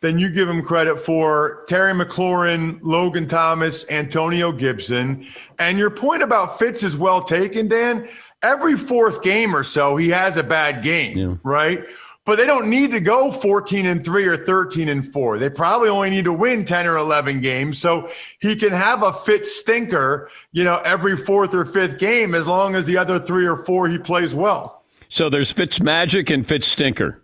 than 0.00 0.18
you 0.18 0.30
give 0.30 0.48
them 0.48 0.62
credit 0.62 0.96
for. 0.98 1.64
Terry 1.68 1.92
McLaurin, 1.92 2.78
Logan 2.82 3.26
Thomas, 3.28 3.84
Antonio 3.90 4.50
Gibson, 4.52 5.26
and 5.58 5.78
your 5.78 5.90
point 5.90 6.22
about 6.22 6.58
Fitz 6.58 6.82
is 6.82 6.96
well 6.96 7.22
taken, 7.22 7.68
Dan. 7.68 8.08
Every 8.42 8.76
fourth 8.76 9.22
game 9.22 9.54
or 9.54 9.62
so, 9.64 9.96
he 9.96 10.08
has 10.08 10.36
a 10.36 10.42
bad 10.42 10.82
game, 10.82 11.18
Yeah. 11.18 11.34
right? 11.42 11.84
But 12.26 12.36
they 12.36 12.46
don't 12.46 12.68
need 12.68 12.90
to 12.92 13.00
go 13.00 13.32
14 13.32 13.86
and 13.86 14.04
3 14.04 14.24
or 14.26 14.36
13 14.36 14.88
and 14.88 15.06
4. 15.10 15.38
They 15.38 15.50
probably 15.50 15.88
only 15.88 16.10
need 16.10 16.24
to 16.26 16.32
win 16.32 16.64
10 16.64 16.86
or 16.86 16.96
11 16.96 17.40
games. 17.40 17.78
So 17.78 18.08
he 18.40 18.54
can 18.56 18.70
have 18.72 19.02
a 19.02 19.12
Fitz 19.12 19.54
stinker, 19.56 20.30
you 20.52 20.62
know, 20.62 20.80
every 20.84 21.16
fourth 21.16 21.54
or 21.54 21.64
fifth 21.64 21.98
game 21.98 22.34
as 22.34 22.46
long 22.46 22.74
as 22.74 22.84
the 22.84 22.96
other 22.96 23.18
three 23.18 23.46
or 23.46 23.56
four 23.56 23.88
he 23.88 23.98
plays 23.98 24.34
well. 24.34 24.82
So 25.08 25.28
there's 25.28 25.50
Fitz 25.50 25.80
Magic 25.80 26.30
and 26.30 26.46
Fitz 26.46 26.68
Stinker. 26.68 27.19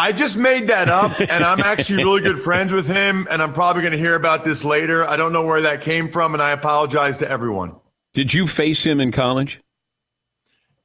I 0.00 0.12
just 0.12 0.38
made 0.38 0.68
that 0.68 0.88
up, 0.88 1.20
and 1.28 1.44
I'm 1.44 1.60
actually 1.60 2.02
really 2.02 2.22
good 2.22 2.40
friends 2.40 2.72
with 2.72 2.86
him, 2.86 3.28
and 3.30 3.42
I'm 3.42 3.52
probably 3.52 3.82
going 3.82 3.92
to 3.92 3.98
hear 3.98 4.14
about 4.14 4.44
this 4.44 4.64
later. 4.64 5.06
I 5.06 5.18
don't 5.18 5.30
know 5.30 5.44
where 5.44 5.60
that 5.60 5.82
came 5.82 6.10
from, 6.10 6.32
and 6.32 6.42
I 6.42 6.52
apologize 6.52 7.18
to 7.18 7.30
everyone. 7.30 7.74
Did 8.14 8.32
you 8.32 8.46
face 8.46 8.82
him 8.82 8.98
in 8.98 9.12
college? 9.12 9.60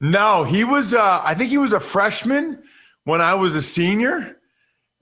No, 0.02 0.44
he 0.44 0.64
was. 0.64 0.92
Uh, 0.92 1.22
I 1.24 1.34
think 1.34 1.48
he 1.48 1.56
was 1.56 1.72
a 1.72 1.80
freshman 1.80 2.62
when 3.04 3.22
I 3.22 3.32
was 3.34 3.56
a 3.56 3.62
senior, 3.62 4.36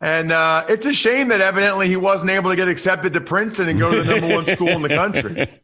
and 0.00 0.30
uh, 0.30 0.64
it's 0.68 0.86
a 0.86 0.92
shame 0.92 1.26
that 1.28 1.40
evidently 1.40 1.88
he 1.88 1.96
wasn't 1.96 2.30
able 2.30 2.50
to 2.50 2.56
get 2.56 2.68
accepted 2.68 3.14
to 3.14 3.20
Princeton 3.20 3.68
and 3.68 3.76
go 3.76 3.90
to 3.90 4.00
the 4.04 4.04
number 4.04 4.32
one 4.32 4.46
school 4.46 4.68
in 4.68 4.82
the 4.82 4.90
country. 4.90 5.50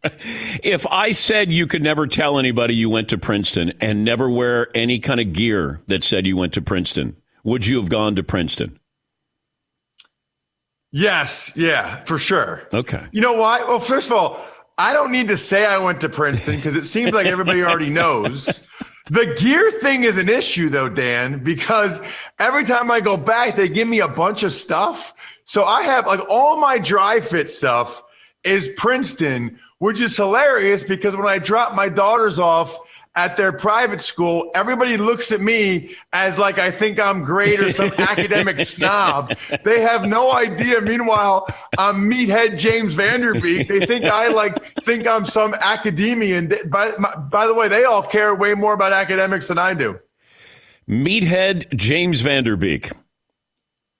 If 0.62 0.86
I 0.88 1.12
said 1.12 1.52
you 1.52 1.66
could 1.66 1.82
never 1.82 2.06
tell 2.06 2.38
anybody 2.38 2.74
you 2.74 2.90
went 2.90 3.08
to 3.10 3.18
Princeton 3.18 3.72
and 3.80 4.04
never 4.04 4.28
wear 4.28 4.68
any 4.74 4.98
kind 4.98 5.20
of 5.20 5.32
gear 5.32 5.80
that 5.86 6.04
said 6.04 6.26
you 6.26 6.36
went 6.36 6.52
to 6.54 6.60
Princeton, 6.60 7.16
would 7.44 7.66
you 7.66 7.78
have 7.80 7.88
gone 7.88 8.16
to 8.16 8.22
Princeton? 8.22 8.78
Yes, 10.92 11.52
yeah, 11.54 12.04
for 12.04 12.18
sure. 12.18 12.62
Okay. 12.72 13.06
You 13.12 13.20
know 13.20 13.34
why? 13.34 13.62
Well, 13.62 13.78
first 13.78 14.08
of 14.08 14.12
all, 14.12 14.44
I 14.76 14.92
don't 14.92 15.12
need 15.12 15.28
to 15.28 15.36
say 15.36 15.66
I 15.66 15.78
went 15.78 16.00
to 16.00 16.08
Princeton 16.08 16.56
because 16.56 16.74
it 16.74 16.84
seems 16.84 17.12
like 17.12 17.26
everybody 17.26 17.62
already 17.62 17.90
knows. 18.00 18.60
The 19.10 19.36
gear 19.38 19.70
thing 19.72 20.04
is 20.04 20.16
an 20.16 20.28
issue 20.28 20.68
though, 20.68 20.88
Dan, 20.88 21.42
because 21.42 22.00
every 22.38 22.64
time 22.64 22.90
I 22.90 23.00
go 23.00 23.16
back, 23.16 23.56
they 23.56 23.68
give 23.68 23.88
me 23.88 24.00
a 24.00 24.08
bunch 24.08 24.42
of 24.42 24.52
stuff. 24.52 25.14
So 25.44 25.64
I 25.64 25.82
have 25.82 26.06
like 26.06 26.20
all 26.28 26.56
my 26.56 26.78
dry 26.78 27.20
fit 27.20 27.50
stuff 27.50 28.02
is 28.44 28.70
Princeton, 28.76 29.58
which 29.78 30.00
is 30.00 30.16
hilarious 30.16 30.84
because 30.84 31.16
when 31.16 31.26
I 31.26 31.38
drop 31.38 31.74
my 31.74 31.88
daughters 31.88 32.38
off 32.38 32.78
at 33.16 33.36
their 33.36 33.52
private 33.52 34.00
school, 34.00 34.50
everybody 34.54 34.96
looks 34.96 35.32
at 35.32 35.40
me 35.40 35.96
as 36.12 36.38
like 36.38 36.58
I 36.58 36.70
think 36.70 37.00
I'm 37.00 37.24
great 37.24 37.60
or 37.60 37.72
some 37.72 37.92
academic 37.98 38.60
snob. 38.60 39.36
They 39.64 39.80
have 39.80 40.04
no 40.04 40.32
idea. 40.32 40.80
Meanwhile, 40.80 41.48
I'm 41.78 42.10
meathead 42.10 42.56
James 42.56 42.94
Van 42.94 43.20
Der 43.20 43.34
Beek. 43.40 43.68
They 43.68 43.84
think 43.84 44.04
I 44.04 44.28
like 44.28 44.74
think 44.84 45.06
I'm 45.06 45.26
some 45.26 45.54
academician. 45.54 46.52
By, 46.68 46.92
by 47.30 47.46
the 47.46 47.54
way, 47.54 47.68
they 47.68 47.84
all 47.84 48.02
care 48.02 48.34
way 48.34 48.54
more 48.54 48.74
about 48.74 48.92
academics 48.92 49.48
than 49.48 49.58
I 49.58 49.74
do. 49.74 49.98
Meathead 50.88 51.74
James 51.76 52.20
Van 52.20 52.44
Der 52.44 52.56
Beek. 52.56 52.90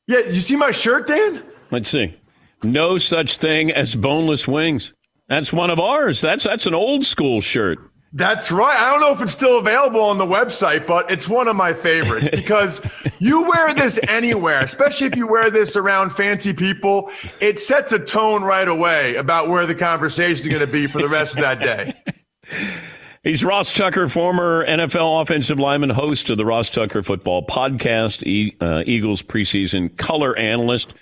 Yeah, 0.07 0.21
you 0.21 0.41
see 0.41 0.57
my 0.57 0.73
shirt, 0.73 1.07
Dan? 1.07 1.45
Let's 1.71 1.89
see. 1.89 2.17
No 2.63 2.99
such 2.99 3.39
thing 3.39 3.71
as 3.71 3.95
boneless 3.95 4.47
wings. 4.47 4.93
That's 5.29 5.53
one 5.53 5.71
of 5.71 5.79
ours. 5.79 6.21
That's 6.21 6.45
that's 6.45 6.67
an 6.67 6.75
old 6.75 7.05
school 7.05 7.41
shirt. 7.41 7.90
That's 8.13 8.51
right. 8.51 8.77
I 8.77 8.91
don't 8.91 9.01
know 9.01 9.13
if 9.13 9.21
it's 9.21 9.33
still 9.33 9.59
available 9.59 10.01
on 10.01 10.19
the 10.19 10.27
website, 10.27 10.85
but 10.85 11.09
it's 11.11 11.29
one 11.29 11.47
of 11.47 11.55
my 11.55 11.73
favorites 11.73 12.29
because 12.33 12.81
you 13.21 13.49
wear 13.49 13.73
this 13.73 14.01
anywhere, 14.09 14.61
especially 14.61 15.07
if 15.07 15.17
you 15.17 15.29
wear 15.29 15.49
this 15.49 15.77
around 15.77 16.11
fancy 16.11 16.53
people. 16.53 17.11
It 17.41 17.61
sets 17.61 17.93
a 17.93 18.01
tone 18.01 18.43
right 18.43 18.67
away 18.67 19.15
about 19.15 19.49
where 19.49 19.65
the 19.65 19.77
conversation 19.77 20.47
is 20.47 20.49
going 20.49 20.61
to 20.61 20.67
be 20.67 20.89
for 20.89 21.01
the 21.01 21.09
rest 21.09 21.37
of 21.37 21.43
that 21.43 21.61
day. 21.61 21.95
He's 23.23 23.45
Ross 23.45 23.75
Tucker, 23.75 24.09
former 24.09 24.67
NFL 24.67 25.23
offensive 25.23 25.59
lineman, 25.59 25.91
host 25.91 26.31
of 26.31 26.39
the 26.39 26.45
Ross 26.47 26.71
Tucker 26.71 27.03
Football 27.03 27.45
Podcast, 27.47 28.27
e- 28.27 28.57
uh, 28.61 28.83
Eagles 28.87 29.23
preseason 29.23 29.95
color 29.99 30.37
analyst. 30.37 30.95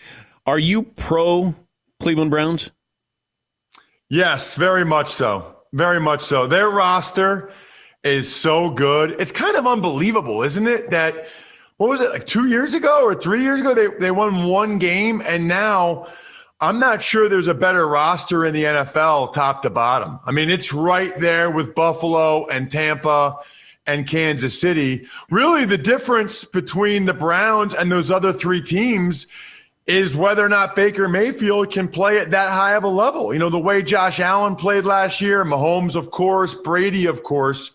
Are 0.44 0.58
you 0.58 0.82
pro 0.82 1.54
Cleveland 2.00 2.32
Browns? 2.32 2.70
Yes, 4.10 4.56
very 4.56 4.84
much 4.84 5.12
so. 5.12 5.57
Very 5.72 6.00
much 6.00 6.22
so. 6.22 6.46
Their 6.46 6.70
roster 6.70 7.50
is 8.04 8.34
so 8.34 8.70
good. 8.70 9.20
It's 9.20 9.32
kind 9.32 9.56
of 9.56 9.66
unbelievable, 9.66 10.42
isn't 10.42 10.66
it? 10.66 10.90
That 10.90 11.28
what 11.76 11.90
was 11.90 12.00
it 12.00 12.10
like 12.10 12.26
two 12.26 12.48
years 12.48 12.74
ago 12.74 13.02
or 13.04 13.14
three 13.14 13.42
years 13.42 13.60
ago? 13.60 13.74
They 13.74 13.88
they 13.98 14.10
won 14.10 14.44
one 14.44 14.78
game, 14.78 15.22
and 15.24 15.46
now 15.46 16.06
I'm 16.60 16.80
not 16.80 17.02
sure 17.02 17.28
there's 17.28 17.48
a 17.48 17.54
better 17.54 17.86
roster 17.86 18.44
in 18.46 18.54
the 18.54 18.64
NFL, 18.64 19.32
top 19.32 19.62
to 19.62 19.70
bottom. 19.70 20.18
I 20.24 20.32
mean, 20.32 20.50
it's 20.50 20.72
right 20.72 21.16
there 21.18 21.50
with 21.50 21.74
Buffalo 21.74 22.46
and 22.46 22.70
Tampa 22.70 23.36
and 23.86 24.06
Kansas 24.06 24.60
City. 24.60 25.06
Really, 25.30 25.64
the 25.64 25.78
difference 25.78 26.44
between 26.44 27.04
the 27.04 27.14
Browns 27.14 27.74
and 27.74 27.92
those 27.92 28.10
other 28.10 28.32
three 28.32 28.60
teams 28.60 29.26
is 29.88 30.14
whether 30.14 30.44
or 30.44 30.50
not 30.50 30.76
Baker 30.76 31.08
Mayfield 31.08 31.72
can 31.72 31.88
play 31.88 32.18
at 32.18 32.30
that 32.30 32.50
high 32.52 32.74
of 32.74 32.84
a 32.84 32.88
level. 32.88 33.32
You 33.32 33.38
know, 33.38 33.48
the 33.48 33.58
way 33.58 33.82
Josh 33.82 34.20
Allen 34.20 34.54
played 34.54 34.84
last 34.84 35.18
year, 35.22 35.46
Mahomes, 35.46 35.96
of 35.96 36.10
course, 36.10 36.54
Brady, 36.54 37.06
of 37.06 37.22
course. 37.22 37.70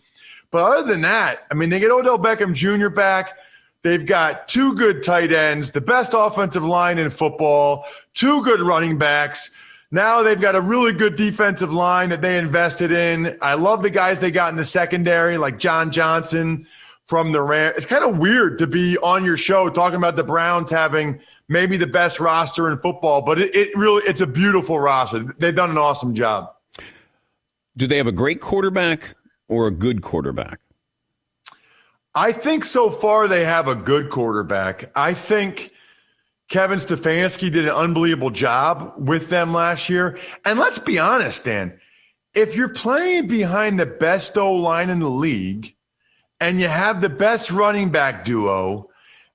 But 0.52 0.62
other 0.62 0.92
than 0.92 1.00
that, 1.00 1.40
I 1.50 1.54
mean, 1.54 1.70
they 1.70 1.80
get 1.80 1.90
Odell 1.90 2.18
Beckham 2.18 2.54
Jr. 2.54 2.88
back. 2.88 3.36
They've 3.82 4.06
got 4.06 4.46
two 4.46 4.74
good 4.74 5.02
tight 5.02 5.32
ends, 5.32 5.72
the 5.72 5.80
best 5.80 6.12
offensive 6.16 6.64
line 6.64 6.98
in 6.98 7.10
football, 7.10 7.84
two 8.14 8.42
good 8.44 8.60
running 8.60 8.96
backs. 8.96 9.50
Now 9.90 10.22
they've 10.22 10.40
got 10.40 10.54
a 10.54 10.60
really 10.60 10.92
good 10.92 11.16
defensive 11.16 11.72
line 11.72 12.10
that 12.10 12.22
they 12.22 12.38
invested 12.38 12.92
in. 12.92 13.36
I 13.42 13.54
love 13.54 13.82
the 13.82 13.90
guys 13.90 14.20
they 14.20 14.30
got 14.30 14.50
in 14.50 14.56
the 14.56 14.64
secondary, 14.64 15.36
like 15.36 15.58
John 15.58 15.90
Johnson 15.90 16.66
from 17.04 17.32
the 17.32 17.42
Rams. 17.42 17.74
It's 17.76 17.86
kind 17.86 18.04
of 18.04 18.18
weird 18.18 18.58
to 18.58 18.66
be 18.68 18.96
on 18.98 19.24
your 19.24 19.36
show 19.36 19.68
talking 19.68 19.96
about 19.96 20.16
the 20.16 20.24
Browns 20.24 20.70
having 20.70 21.20
maybe 21.48 21.76
the 21.76 21.86
best 21.86 22.20
roster 22.20 22.70
in 22.70 22.78
football, 22.78 23.22
but 23.22 23.40
it, 23.40 23.54
it 23.54 23.76
really 23.76 24.02
it's 24.06 24.20
a 24.20 24.26
beautiful 24.26 24.78
roster. 24.78 25.20
They've 25.38 25.54
done 25.54 25.70
an 25.70 25.78
awesome 25.78 26.14
job. 26.14 26.52
Do 27.76 27.86
they 27.86 27.96
have 27.96 28.06
a 28.06 28.12
great 28.12 28.40
quarterback 28.40 29.14
or 29.48 29.66
a 29.66 29.70
good 29.70 30.02
quarterback? 30.02 30.60
I 32.14 32.30
think 32.30 32.64
so 32.64 32.90
far 32.90 33.26
they 33.26 33.44
have 33.44 33.66
a 33.66 33.74
good 33.74 34.10
quarterback. 34.10 34.90
I 34.94 35.14
think 35.14 35.72
Kevin 36.48 36.78
Stefanski 36.78 37.50
did 37.50 37.64
an 37.64 37.72
unbelievable 37.72 38.30
job 38.30 38.94
with 38.96 39.28
them 39.28 39.52
last 39.52 39.88
year. 39.88 40.18
And 40.44 40.58
let's 40.58 40.78
be 40.78 40.98
honest, 40.98 41.44
Dan, 41.44 41.80
if 42.34 42.54
you're 42.54 42.68
playing 42.68 43.26
behind 43.26 43.80
the 43.80 43.86
best 43.86 44.38
O 44.38 44.52
line 44.52 44.90
in 44.90 45.00
the 45.00 45.10
league 45.10 45.74
and 46.40 46.60
you 46.60 46.68
have 46.68 47.00
the 47.00 47.08
best 47.08 47.50
running 47.50 47.90
back 47.90 48.24
duo 48.24 48.90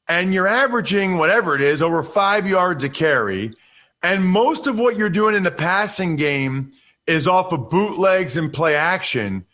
and 0.10 0.34
you're 0.34 0.48
averaging 0.48 1.17
whatever 1.17 1.56
it 1.56 1.62
is 1.62 1.82
over 1.82 2.04
five 2.04 2.48
yards 2.48 2.84
a 2.84 2.89
carry, 2.89 3.54
and 4.02 4.26
most 4.26 4.65
of 4.67 4.80
what 4.80 4.98
you're 4.98 5.10
doing 5.10 5.36
in 5.36 5.43
the 5.43 5.52
passing 5.52 6.15
game 6.15 6.74
is 7.05 7.28
off 7.28 7.53
of 7.53 7.70
bootlegs 7.70 8.36
and 8.36 8.51
play 8.51 8.76
action. 8.76 9.45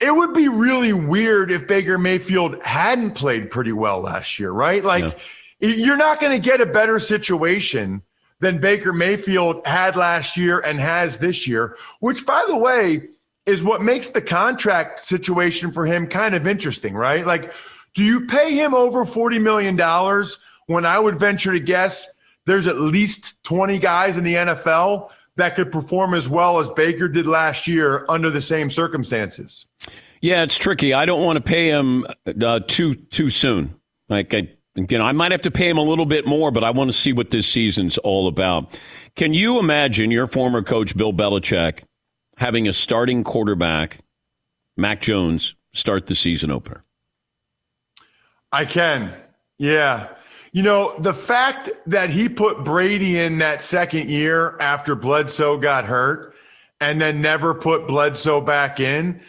It 0.00 0.14
would 0.14 0.32
be 0.32 0.48
really 0.48 0.92
weird 0.92 1.50
if 1.50 1.66
Baker 1.66 1.98
Mayfield 1.98 2.62
hadn't 2.62 3.12
played 3.12 3.50
pretty 3.50 3.72
well 3.72 4.00
last 4.00 4.38
year, 4.38 4.50
right? 4.50 4.84
Like, 4.84 5.18
you're 5.60 5.96
not 5.96 6.20
going 6.20 6.32
to 6.32 6.42
get 6.42 6.60
a 6.60 6.66
better 6.66 7.00
situation 7.00 8.02
than 8.40 8.60
Baker 8.60 8.92
Mayfield 8.92 9.66
had 9.66 9.96
last 9.96 10.36
year 10.36 10.60
and 10.60 10.78
has 10.78 11.18
this 11.18 11.48
year, 11.48 11.76
which, 11.98 12.24
by 12.24 12.44
the 12.46 12.56
way, 12.56 13.08
is 13.44 13.64
what 13.64 13.82
makes 13.82 14.10
the 14.10 14.22
contract 14.22 15.00
situation 15.00 15.72
for 15.72 15.84
him 15.84 16.06
kind 16.06 16.34
of 16.36 16.46
interesting, 16.46 16.94
right? 16.94 17.26
Like, 17.26 17.52
do 17.94 18.04
you 18.04 18.26
pay 18.26 18.54
him 18.54 18.74
over 18.74 19.04
$40 19.04 19.40
million 19.40 19.76
when 20.66 20.84
I 20.84 20.98
would 20.98 21.18
venture 21.18 21.52
to 21.52 21.60
guess 21.60 22.06
there's 22.46 22.66
at 22.66 22.76
least 22.76 23.42
20 23.44 23.78
guys 23.78 24.16
in 24.16 24.24
the 24.24 24.34
NFL 24.34 25.10
that 25.36 25.54
could 25.54 25.70
perform 25.70 26.14
as 26.14 26.28
well 26.28 26.58
as 26.58 26.68
Baker 26.70 27.08
did 27.08 27.26
last 27.26 27.66
year 27.66 28.04
under 28.08 28.30
the 28.30 28.40
same 28.40 28.70
circumstances? 28.70 29.66
Yeah, 30.20 30.42
it's 30.42 30.56
tricky. 30.56 30.92
I 30.92 31.04
don't 31.04 31.24
want 31.24 31.36
to 31.36 31.42
pay 31.42 31.68
him 31.68 32.06
uh, 32.42 32.60
too 32.66 32.94
too 32.94 33.30
soon. 33.30 33.74
Like 34.08 34.34
I, 34.34 34.48
You 34.74 34.98
know, 34.98 35.04
I 35.04 35.12
might 35.12 35.32
have 35.32 35.42
to 35.42 35.50
pay 35.50 35.68
him 35.68 35.78
a 35.78 35.82
little 35.82 36.06
bit 36.06 36.26
more, 36.26 36.50
but 36.50 36.64
I 36.64 36.70
want 36.70 36.90
to 36.90 36.96
see 36.96 37.12
what 37.12 37.30
this 37.30 37.46
season's 37.46 37.98
all 37.98 38.26
about. 38.26 38.78
Can 39.14 39.32
you 39.34 39.58
imagine 39.58 40.10
your 40.10 40.26
former 40.26 40.62
coach, 40.62 40.96
Bill 40.96 41.12
Belichick, 41.12 41.80
having 42.36 42.66
a 42.66 42.72
starting 42.72 43.24
quarterback, 43.24 43.98
Mac 44.76 45.00
Jones, 45.00 45.54
start 45.72 46.06
the 46.06 46.14
season 46.14 46.50
opener? 46.50 46.84
I 48.52 48.64
can. 48.64 49.14
Yeah. 49.58 50.08
You 50.52 50.62
know, 50.62 50.94
the 50.98 51.14
fact 51.14 51.70
that 51.86 52.10
he 52.10 52.28
put 52.28 52.64
Brady 52.64 53.18
in 53.18 53.38
that 53.38 53.60
second 53.60 54.08
year 54.08 54.56
after 54.60 54.94
Bledsoe 54.94 55.58
got 55.58 55.84
hurt 55.84 56.34
and 56.80 57.00
then 57.00 57.20
never 57.20 57.54
put 57.54 57.86
Bledsoe 57.86 58.40
back 58.40 58.80
in, 58.80 59.20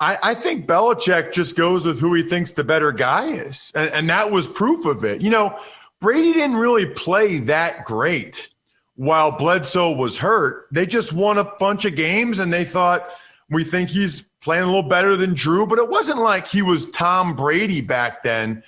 I, 0.00 0.18
I 0.22 0.34
think 0.34 0.66
Belichick 0.66 1.32
just 1.32 1.56
goes 1.56 1.84
with 1.84 2.00
who 2.00 2.14
he 2.14 2.22
thinks 2.22 2.52
the 2.52 2.64
better 2.64 2.90
guy 2.90 3.32
is. 3.32 3.70
And, 3.74 3.90
and 3.90 4.10
that 4.10 4.30
was 4.30 4.48
proof 4.48 4.86
of 4.86 5.04
it. 5.04 5.20
You 5.20 5.30
know, 5.30 5.58
Brady 6.00 6.32
didn't 6.32 6.56
really 6.56 6.86
play 6.86 7.38
that 7.40 7.84
great 7.84 8.48
while 8.96 9.30
Bledsoe 9.32 9.92
was 9.92 10.16
hurt. 10.16 10.66
They 10.72 10.86
just 10.86 11.12
won 11.12 11.38
a 11.38 11.44
bunch 11.44 11.84
of 11.84 11.94
games 11.94 12.38
and 12.38 12.52
they 12.52 12.64
thought, 12.64 13.10
we 13.50 13.62
think 13.64 13.90
he's 13.90 14.24
playing 14.42 14.64
a 14.64 14.66
little 14.66 14.82
better 14.82 15.16
than 15.16 15.34
Drew, 15.34 15.66
but 15.66 15.78
it 15.78 15.88
wasn't 15.88 16.20
like 16.20 16.48
he 16.48 16.62
was 16.62 16.90
Tom 16.90 17.34
Brady 17.34 17.80
back 17.80 18.22
then. 18.22 18.62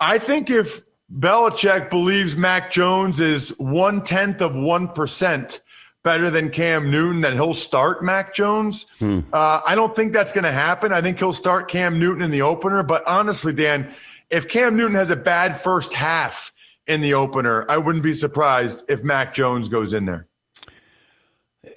I 0.00 0.18
think 0.18 0.50
if 0.50 0.82
Belichick 1.18 1.90
believes 1.90 2.34
Mac 2.34 2.72
Jones 2.72 3.20
is 3.20 3.50
one 3.58 4.02
tenth 4.02 4.40
of 4.40 4.52
1% 4.52 5.60
better 6.02 6.30
than 6.30 6.50
Cam 6.50 6.90
Newton, 6.90 7.20
that 7.20 7.34
he'll 7.34 7.54
start 7.54 8.02
Mac 8.02 8.34
Jones. 8.34 8.86
Hmm. 8.98 9.20
Uh, 9.32 9.60
I 9.64 9.74
don't 9.74 9.94
think 9.94 10.12
that's 10.12 10.32
going 10.32 10.44
to 10.44 10.52
happen. 10.52 10.92
I 10.92 11.00
think 11.00 11.18
he'll 11.18 11.32
start 11.32 11.68
Cam 11.68 11.98
Newton 11.98 12.22
in 12.22 12.30
the 12.30 12.42
opener. 12.42 12.82
But 12.82 13.06
honestly, 13.06 13.52
Dan, 13.52 13.92
if 14.30 14.48
Cam 14.48 14.76
Newton 14.76 14.96
has 14.96 15.10
a 15.10 15.16
bad 15.16 15.60
first 15.60 15.92
half 15.92 16.52
in 16.86 17.02
the 17.02 17.14
opener, 17.14 17.66
I 17.68 17.76
wouldn't 17.76 18.02
be 18.02 18.14
surprised 18.14 18.84
if 18.88 19.04
Mac 19.04 19.34
Jones 19.34 19.68
goes 19.68 19.92
in 19.92 20.06
there. 20.06 20.26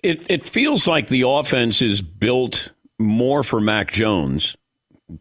It, 0.01 0.25
it 0.29 0.45
feels 0.45 0.87
like 0.87 1.07
the 1.07 1.21
offense 1.27 1.81
is 1.81 2.01
built 2.01 2.71
more 2.99 3.43
for 3.43 3.59
Mac 3.59 3.91
Jones 3.91 4.55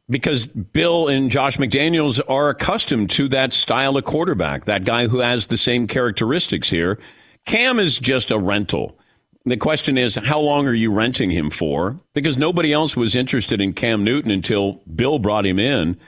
because 0.08 0.46
Bill 0.46 1.08
and 1.08 1.30
Josh 1.30 1.58
McDaniels 1.58 2.20
are 2.28 2.48
accustomed 2.48 3.10
to 3.10 3.28
that 3.28 3.52
style 3.52 3.96
of 3.96 4.04
quarterback, 4.04 4.64
that 4.64 4.84
guy 4.84 5.08
who 5.08 5.18
has 5.18 5.46
the 5.46 5.56
same 5.56 5.86
characteristics 5.86 6.70
here. 6.70 6.98
Cam 7.44 7.78
is 7.78 7.98
just 7.98 8.30
a 8.30 8.38
rental. 8.38 8.98
The 9.44 9.58
question 9.58 9.98
is, 9.98 10.14
how 10.14 10.40
long 10.40 10.66
are 10.66 10.74
you 10.74 10.90
renting 10.90 11.30
him 11.30 11.50
for? 11.50 12.00
Because 12.14 12.38
nobody 12.38 12.72
else 12.72 12.96
was 12.96 13.14
interested 13.14 13.60
in 13.60 13.74
Cam 13.74 14.02
Newton 14.02 14.30
until 14.30 14.80
Bill 14.94 15.18
brought 15.18 15.44
him 15.44 15.58
in. 15.58 15.98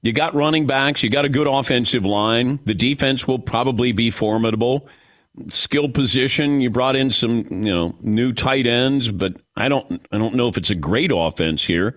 You 0.00 0.12
got 0.12 0.34
running 0.34 0.66
backs, 0.66 1.02
you 1.02 1.10
got 1.10 1.26
a 1.26 1.28
good 1.30 1.46
offensive 1.46 2.06
line. 2.06 2.60
The 2.64 2.74
defense 2.74 3.28
will 3.28 3.38
probably 3.38 3.92
be 3.92 4.10
formidable. 4.10 4.88
Skill 5.50 5.88
position, 5.88 6.60
you 6.60 6.70
brought 6.70 6.96
in 6.96 7.10
some, 7.10 7.46
you 7.50 7.74
know, 7.74 7.94
new 8.00 8.32
tight 8.32 8.66
ends, 8.66 9.10
but 9.10 9.34
I 9.56 9.68
don't 9.68 10.06
I 10.10 10.18
don't 10.18 10.34
know 10.34 10.48
if 10.48 10.56
it's 10.56 10.70
a 10.70 10.74
great 10.74 11.10
offense 11.14 11.64
here. 11.64 11.96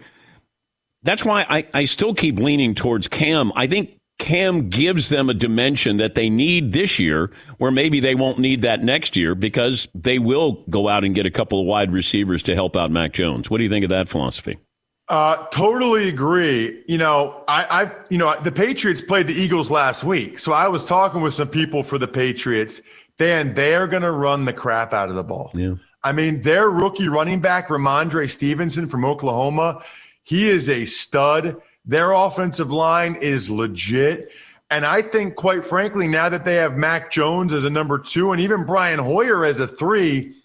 That's 1.04 1.24
why 1.24 1.46
I, 1.50 1.68
I 1.74 1.86
still 1.86 2.14
keep 2.14 2.38
leaning 2.38 2.76
towards 2.76 3.08
Cam. 3.08 3.54
I 3.56 3.68
think 3.68 3.98
Cam 4.18 4.68
gives 4.68 5.08
them 5.08 5.30
a 5.30 5.34
dimension 5.34 5.98
that 5.98 6.16
they 6.16 6.30
need 6.30 6.74
this 6.74 7.00
year, 7.00 7.32
where 7.58 7.72
maybe 7.72 8.02
they 8.02 8.16
won't 8.16 8.38
need 8.38 8.62
that 8.64 8.84
next 8.84 9.16
year 9.16 9.34
because 9.34 9.88
they 9.96 10.20
will 10.20 10.64
go 10.70 10.90
out 10.90 11.06
and 11.06 11.16
get 11.16 11.26
a 11.26 11.32
couple 11.32 11.62
of 11.62 11.66
wide 11.66 11.92
receivers 11.92 12.44
to 12.44 12.54
help 12.54 12.76
out 12.76 12.92
Mac 12.92 13.14
Jones. 13.14 13.50
What 13.50 13.60
do 13.60 13.64
you 13.64 13.70
think 13.70 13.86
of 13.86 13.90
that 13.90 14.10
philosophy? 14.10 14.60
Uh, 15.08 15.48
totally 15.48 16.10
agree. 16.10 16.84
You 16.88 16.98
know, 16.98 17.44
I, 17.48 17.84
I, 17.86 17.92
you 18.10 18.18
know, 18.18 18.36
the 18.44 18.52
Patriots 18.52 19.02
played 19.02 19.26
the 19.26 19.34
Eagles 19.34 19.72
last 19.72 20.04
week, 20.04 20.38
so 20.38 20.52
I 20.52 20.68
was 20.68 20.86
talking 20.86 21.22
with 21.22 21.34
some 21.34 21.48
people 21.48 21.82
for 21.82 21.98
the 21.98 22.08
Patriots. 22.08 22.82
Dan, 23.20 23.54
they 23.54 23.76
are 23.76 23.86
going 23.86 24.02
to 24.02 24.12
run 24.12 24.46
the 24.46 24.54
crap 24.54 24.94
out 24.94 25.10
of 25.10 25.16
the 25.16 25.24
ball. 25.24 25.52
Yeah. 25.54 25.76
I 26.04 26.14
mean, 26.14 26.42
their 26.42 26.70
rookie 26.70 27.10
running 27.10 27.42
back, 27.42 27.68
Rhamondre 27.68 28.30
Stevenson 28.30 28.88
from 28.88 29.04
Oklahoma, 29.04 29.84
he 30.24 30.48
is 30.48 30.70
a 30.70 30.86
stud. 30.86 31.62
Their 31.86 32.14
offensive 32.14 32.72
line 32.72 33.16
is 33.16 33.52
legit. 33.52 34.32
And 34.72 34.86
I 34.86 35.02
think, 35.02 35.36
quite 35.36 35.66
frankly, 35.66 36.08
now 36.08 36.30
that 36.30 36.46
they 36.46 36.56
have 36.56 36.78
Mac 36.78 37.12
Jones 37.12 37.52
as 37.52 37.66
a 37.66 37.70
number 37.70 38.00
two 38.00 38.32
and 38.32 38.40
even 38.40 38.66
Brian 38.66 39.00
Hoyer 39.00 39.44
as 39.44 39.60
a 39.60 39.68
three, 39.68 40.36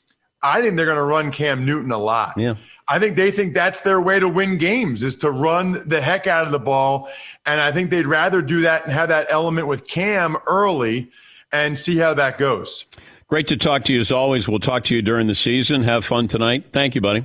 I 0.42 0.60
think 0.60 0.76
they're 0.76 0.86
going 0.86 0.96
to 0.96 1.04
run 1.04 1.30
Cam 1.30 1.64
Newton 1.64 1.92
a 1.92 1.98
lot. 1.98 2.34
Yeah. 2.36 2.54
I 2.88 2.98
think 2.98 3.16
they 3.16 3.30
think 3.30 3.54
that's 3.54 3.82
their 3.82 4.00
way 4.00 4.18
to 4.18 4.28
win 4.28 4.58
games 4.58 5.04
is 5.04 5.16
to 5.18 5.30
run 5.30 5.88
the 5.88 6.00
heck 6.00 6.26
out 6.26 6.46
of 6.46 6.52
the 6.52 6.58
ball. 6.58 7.08
And 7.46 7.60
I 7.60 7.70
think 7.70 7.90
they'd 7.90 8.06
rather 8.06 8.42
do 8.42 8.62
that 8.62 8.84
and 8.84 8.92
have 8.92 9.10
that 9.10 9.28
element 9.30 9.68
with 9.68 9.86
Cam 9.86 10.36
early 10.46 11.10
and 11.54 11.78
see 11.78 11.96
how 11.96 12.12
that 12.14 12.36
goes. 12.36 12.84
Great 13.28 13.46
to 13.46 13.56
talk 13.56 13.84
to 13.84 13.94
you 13.94 14.00
as 14.00 14.12
always. 14.12 14.46
We'll 14.48 14.58
talk 14.58 14.84
to 14.84 14.94
you 14.94 15.00
during 15.00 15.28
the 15.28 15.34
season. 15.34 15.82
Have 15.84 16.04
fun 16.04 16.28
tonight. 16.28 16.66
Thank 16.72 16.94
you, 16.94 17.00
buddy. 17.00 17.24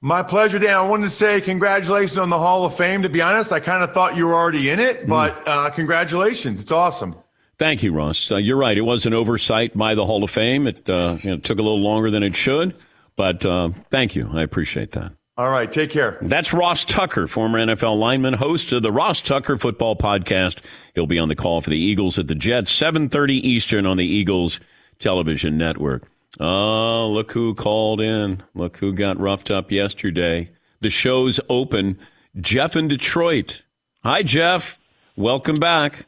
My 0.00 0.22
pleasure, 0.22 0.60
Dan. 0.60 0.76
I 0.76 0.82
wanted 0.82 1.04
to 1.04 1.10
say 1.10 1.40
congratulations 1.40 2.18
on 2.18 2.30
the 2.30 2.38
Hall 2.38 2.64
of 2.64 2.76
Fame. 2.76 3.02
To 3.02 3.08
be 3.08 3.20
honest, 3.20 3.50
I 3.50 3.58
kind 3.58 3.82
of 3.82 3.92
thought 3.92 4.16
you 4.16 4.28
were 4.28 4.34
already 4.34 4.70
in 4.70 4.78
it, 4.78 5.08
but 5.08 5.42
uh, 5.48 5.70
congratulations. 5.70 6.60
It's 6.60 6.70
awesome. 6.70 7.16
Thank 7.58 7.82
you, 7.82 7.92
Ross. 7.92 8.30
Uh, 8.30 8.36
you're 8.36 8.56
right. 8.56 8.78
It 8.78 8.82
was 8.82 9.06
an 9.06 9.14
oversight 9.14 9.76
by 9.76 9.96
the 9.96 10.06
Hall 10.06 10.22
of 10.22 10.30
Fame. 10.30 10.68
It 10.68 10.88
uh, 10.88 11.18
you 11.22 11.30
know, 11.30 11.36
took 11.38 11.58
a 11.58 11.62
little 11.62 11.80
longer 11.80 12.12
than 12.12 12.22
it 12.22 12.36
should, 12.36 12.76
but 13.16 13.44
uh, 13.44 13.70
thank 13.90 14.14
you. 14.14 14.30
I 14.32 14.42
appreciate 14.42 14.92
that. 14.92 15.17
All 15.38 15.50
right, 15.50 15.70
take 15.70 15.90
care. 15.90 16.18
That's 16.20 16.52
Ross 16.52 16.84
Tucker, 16.84 17.28
former 17.28 17.60
NFL 17.60 17.96
lineman, 17.96 18.34
host 18.34 18.72
of 18.72 18.82
the 18.82 18.90
Ross 18.90 19.22
Tucker 19.22 19.56
Football 19.56 19.94
Podcast. 19.94 20.58
He'll 20.96 21.06
be 21.06 21.20
on 21.20 21.28
the 21.28 21.36
call 21.36 21.60
for 21.60 21.70
the 21.70 21.78
Eagles 21.78 22.18
at 22.18 22.26
the 22.26 22.34
Jets, 22.34 22.72
7:30 22.72 23.34
Eastern 23.34 23.86
on 23.86 23.98
the 23.98 24.04
Eagles 24.04 24.58
Television 24.98 25.56
Network. 25.56 26.10
Oh, 26.40 27.08
look 27.08 27.30
who 27.30 27.54
called 27.54 28.00
in. 28.00 28.42
Look 28.56 28.78
who 28.78 28.92
got 28.92 29.20
roughed 29.20 29.48
up 29.48 29.70
yesterday. 29.70 30.50
The 30.80 30.90
show's 30.90 31.38
open. 31.48 32.00
Jeff 32.40 32.74
in 32.74 32.88
Detroit. 32.88 33.62
Hi, 34.02 34.24
Jeff. 34.24 34.80
Welcome 35.14 35.60
back. 35.60 36.06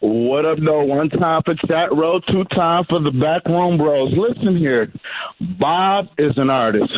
What 0.00 0.46
up, 0.46 0.58
though? 0.64 0.82
One 0.84 1.10
time 1.10 1.42
for 1.44 1.54
chat 1.54 1.94
row, 1.94 2.20
two 2.20 2.44
time 2.44 2.84
for 2.88 3.00
the 3.00 3.10
backroom 3.10 3.76
bros. 3.76 4.10
Listen 4.16 4.56
here, 4.56 4.90
Bob 5.58 6.08
is 6.16 6.32
an 6.38 6.48
artist. 6.48 6.90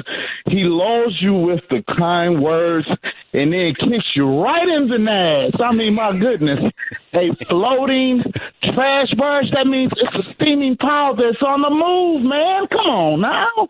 He 0.46 0.62
lulls 0.62 1.18
you 1.20 1.34
with 1.34 1.62
the 1.68 1.82
kind 1.96 2.40
words 2.40 2.86
and 3.32 3.52
then 3.52 3.74
kicks 3.74 4.06
you 4.14 4.40
right 4.40 4.68
in 4.68 4.86
the 4.86 5.10
ass. 5.10 5.60
I 5.60 5.74
mean, 5.74 5.94
my 5.94 6.16
goodness, 6.16 6.72
a 7.12 7.34
floating 7.46 8.22
trash 8.62 9.12
barge. 9.14 9.50
That 9.50 9.66
means 9.66 9.90
it's 9.96 10.28
a 10.28 10.32
steaming 10.34 10.76
pile 10.76 11.16
that's 11.16 11.42
on 11.42 11.62
the 11.62 11.70
move, 11.70 12.22
man. 12.22 12.68
Come 12.68 12.86
on 12.86 13.20
now. 13.20 13.68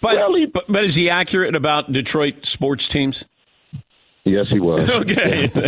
But, 0.00 0.18
really? 0.18 0.46
but, 0.46 0.66
but 0.68 0.84
is 0.84 0.94
he 0.94 1.10
accurate 1.10 1.56
about 1.56 1.92
Detroit 1.92 2.46
sports 2.46 2.86
teams? 2.86 3.24
Yes, 4.28 4.46
he 4.50 4.60
was. 4.60 4.88
Okay. 4.98 5.46
hey, 5.54 5.64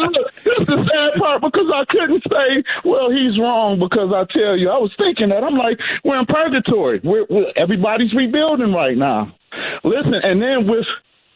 look, 0.00 0.28
this 0.44 0.58
is 0.58 0.66
the 0.66 0.88
sad 0.90 1.20
part 1.20 1.40
because 1.42 1.70
I 1.72 1.84
couldn't 1.88 2.22
say, 2.24 2.64
well, 2.84 3.10
he's 3.10 3.38
wrong 3.38 3.78
because 3.78 4.10
I 4.12 4.24
tell 4.32 4.56
you, 4.56 4.70
I 4.70 4.78
was 4.78 4.90
thinking 4.98 5.28
that. 5.28 5.44
I'm 5.44 5.56
like, 5.56 5.78
we're 6.04 6.18
in 6.18 6.26
purgatory. 6.26 7.00
We're, 7.04 7.26
we're, 7.30 7.52
everybody's 7.56 8.12
rebuilding 8.12 8.72
right 8.72 8.96
now. 8.96 9.34
Listen, 9.84 10.14
and 10.14 10.42
then 10.42 10.66
with 10.66 10.86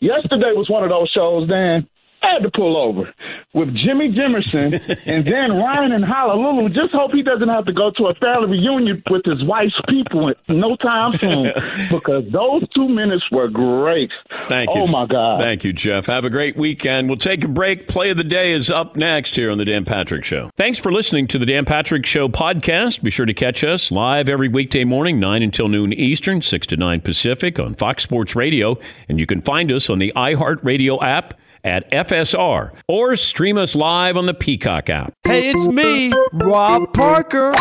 yesterday 0.00 0.52
was 0.54 0.68
one 0.68 0.82
of 0.82 0.90
those 0.90 1.08
shows, 1.10 1.48
Dan. 1.48 1.88
I 2.22 2.32
had 2.32 2.42
to 2.42 2.50
pull 2.50 2.76
over 2.76 3.12
with 3.52 3.74
Jimmy 3.74 4.12
Jimerson 4.12 4.72
and 5.06 5.26
then 5.26 5.56
Ryan 5.56 5.92
and 5.92 6.04
Honolulu. 6.04 6.68
Just 6.70 6.92
hope 6.92 7.12
he 7.12 7.22
doesn't 7.22 7.48
have 7.48 7.64
to 7.66 7.72
go 7.72 7.90
to 7.92 8.06
a 8.06 8.14
family 8.14 8.58
reunion 8.58 9.02
with 9.10 9.24
his 9.24 9.44
wife's 9.44 9.80
people 9.88 10.28
in 10.28 10.60
no 10.60 10.76
time 10.76 11.16
soon 11.18 11.52
because 11.90 12.24
those 12.32 12.68
two 12.74 12.88
minutes 12.88 13.24
were 13.30 13.48
great. 13.48 14.10
Thank 14.48 14.74
you. 14.74 14.82
Oh, 14.82 14.86
my 14.86 15.06
God. 15.06 15.40
Thank 15.40 15.64
you, 15.64 15.72
Jeff. 15.72 16.06
Have 16.06 16.24
a 16.24 16.30
great 16.30 16.56
weekend. 16.56 17.08
We'll 17.08 17.16
take 17.18 17.44
a 17.44 17.48
break. 17.48 17.88
Play 17.88 18.10
of 18.10 18.16
the 18.16 18.24
day 18.24 18.52
is 18.52 18.70
up 18.70 18.96
next 18.96 19.36
here 19.36 19.50
on 19.50 19.58
The 19.58 19.64
Dan 19.64 19.84
Patrick 19.84 20.24
Show. 20.24 20.50
Thanks 20.56 20.78
for 20.78 20.92
listening 20.92 21.26
to 21.28 21.38
The 21.38 21.46
Dan 21.46 21.64
Patrick 21.64 22.04
Show 22.04 22.28
podcast. 22.28 23.02
Be 23.02 23.10
sure 23.10 23.26
to 23.26 23.34
catch 23.34 23.62
us 23.62 23.90
live 23.90 24.28
every 24.28 24.48
weekday 24.48 24.84
morning, 24.84 25.20
9 25.20 25.42
until 25.42 25.68
noon 25.68 25.92
Eastern, 25.92 26.42
6 26.42 26.66
to 26.68 26.76
9 26.76 27.00
Pacific 27.00 27.58
on 27.58 27.74
Fox 27.74 28.02
Sports 28.02 28.34
Radio. 28.34 28.78
And 29.08 29.20
you 29.20 29.26
can 29.26 29.40
find 29.42 29.70
us 29.70 29.88
on 29.88 29.98
the 29.98 30.12
iHeartRadio 30.16 31.02
app 31.02 31.34
at 31.64 31.90
FSR 31.90 32.72
or 32.88 33.16
stream 33.16 33.58
us 33.58 33.74
live 33.74 34.16
on 34.16 34.26
the 34.26 34.34
Peacock 34.34 34.90
app. 34.90 35.12
Hey, 35.24 35.50
it's 35.50 35.66
me, 35.66 36.12
Rob 36.32 36.92
Parker. 36.94 37.52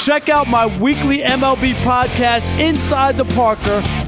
Check 0.00 0.28
out 0.28 0.48
my 0.48 0.66
weekly 0.80 1.18
MLB 1.18 1.74
podcast, 1.82 2.48
Inside 2.58 3.16
the 3.16 3.24
Parker, 3.26 3.82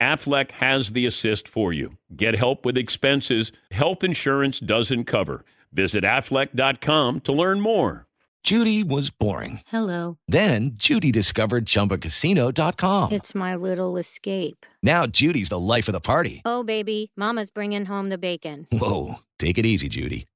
Aflac 0.00 0.50
has 0.52 0.92
the 0.92 1.06
assist 1.06 1.46
for 1.46 1.72
you. 1.72 1.96
Get 2.14 2.34
help 2.36 2.64
with 2.64 2.78
expenses 2.78 3.52
health 3.70 4.02
insurance 4.02 4.58
doesn't 4.60 5.04
cover. 5.04 5.44
Visit 5.72 6.04
aflac.com 6.04 7.20
to 7.20 7.32
learn 7.32 7.60
more. 7.60 8.06
Judy 8.42 8.82
was 8.82 9.10
boring. 9.10 9.60
Hello. 9.66 10.16
Then 10.26 10.70
Judy 10.74 11.12
discovered 11.12 11.66
ChumbaCasino.com. 11.66 13.12
It's 13.12 13.34
my 13.34 13.54
little 13.54 13.98
escape. 13.98 14.64
Now 14.82 15.06
Judy's 15.06 15.50
the 15.50 15.58
life 15.58 15.88
of 15.88 15.92
the 15.92 16.00
party. 16.00 16.40
Oh, 16.46 16.64
baby, 16.64 17.12
Mama's 17.16 17.50
bringing 17.50 17.84
home 17.84 18.08
the 18.08 18.16
bacon. 18.16 18.66
Whoa, 18.72 19.16
take 19.38 19.58
it 19.58 19.66
easy, 19.66 19.88
Judy. 19.88 20.26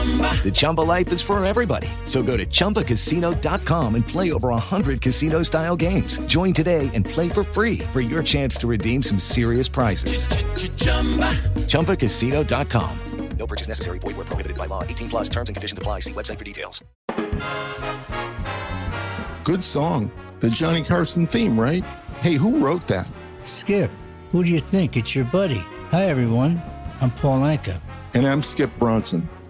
The 0.00 0.50
Chumba 0.50 0.80
life 0.80 1.12
is 1.12 1.20
for 1.20 1.44
everybody. 1.44 1.88
So 2.06 2.22
go 2.22 2.36
to 2.38 2.46
ChumbaCasino.com 2.46 3.94
and 3.94 4.06
play 4.06 4.32
over 4.32 4.48
100 4.48 5.02
casino 5.02 5.42
style 5.42 5.76
games. 5.76 6.18
Join 6.20 6.54
today 6.54 6.88
and 6.94 7.04
play 7.04 7.28
for 7.28 7.44
free 7.44 7.80
for 7.92 8.00
your 8.00 8.22
chance 8.22 8.56
to 8.56 8.66
redeem 8.66 9.02
some 9.02 9.18
serious 9.18 9.68
prizes. 9.68 10.26
ChumbaCasino.com. 11.66 12.98
No 13.38 13.46
purchase 13.46 13.68
necessary. 13.68 13.98
Void 13.98 14.16
where 14.16 14.26
prohibited 14.26 14.56
by 14.58 14.66
law. 14.66 14.82
18 14.84 15.08
plus 15.08 15.28
terms 15.28 15.48
and 15.48 15.56
conditions 15.56 15.78
apply. 15.78 16.00
See 16.00 16.12
website 16.12 16.38
for 16.38 16.44
details. 16.44 16.84
Good 19.44 19.62
song. 19.64 20.10
The 20.40 20.50
Johnny 20.50 20.82
Carson 20.82 21.26
theme, 21.26 21.58
right? 21.60 21.84
Hey, 22.20 22.34
who 22.34 22.58
wrote 22.58 22.86
that? 22.88 23.10
Skip, 23.44 23.90
who 24.32 24.44
do 24.44 24.50
you 24.50 24.60
think? 24.60 24.96
It's 24.96 25.14
your 25.14 25.24
buddy. 25.26 25.62
Hi, 25.90 26.04
everyone. 26.04 26.62
I'm 27.00 27.10
Paul 27.10 27.40
Anka. 27.40 27.80
And 28.14 28.26
I'm 28.26 28.42
Skip 28.42 28.70
Bronson. 28.78 29.28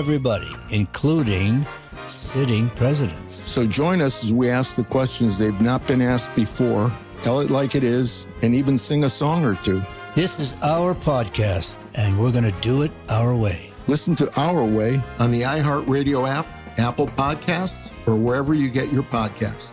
everybody, 0.00 0.50
including 0.70 1.66
sitting 2.08 2.70
presidents. 2.70 3.34
So 3.34 3.66
join 3.66 4.00
us 4.00 4.24
as 4.24 4.32
we 4.32 4.48
ask 4.48 4.74
the 4.74 4.82
questions 4.82 5.36
they've 5.36 5.60
not 5.60 5.86
been 5.86 6.00
asked 6.00 6.34
before, 6.34 6.90
tell 7.20 7.40
it 7.40 7.50
like 7.50 7.74
it 7.74 7.84
is, 7.84 8.26
and 8.40 8.54
even 8.54 8.78
sing 8.78 9.04
a 9.04 9.10
song 9.10 9.44
or 9.44 9.56
two. 9.56 9.82
This 10.14 10.40
is 10.40 10.54
our 10.62 10.94
podcast, 10.94 11.76
and 11.96 12.18
we're 12.18 12.32
going 12.32 12.50
to 12.50 12.60
do 12.62 12.80
it 12.80 12.90
our 13.10 13.36
way. 13.36 13.74
Listen 13.88 14.16
to 14.16 14.40
Our 14.40 14.64
Way 14.64 15.02
on 15.18 15.30
the 15.30 15.42
iHeartRadio 15.42 16.26
app, 16.26 16.46
Apple 16.78 17.08
Podcasts, 17.08 17.90
or 18.06 18.16
wherever 18.16 18.54
you 18.54 18.70
get 18.70 18.90
your 18.90 19.02
podcasts. 19.02 19.72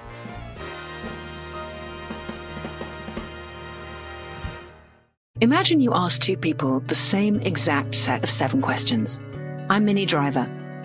Imagine 5.39 5.79
you 5.79 5.93
ask 5.93 6.19
two 6.19 6.35
people 6.35 6.81
the 6.81 6.95
same 6.95 7.39
exact 7.41 7.95
set 7.95 8.23
of 8.23 8.29
seven 8.29 8.61
questions. 8.61 9.21
I'm 9.69 9.83
Minnie 9.83 10.05
Driver, 10.05 10.47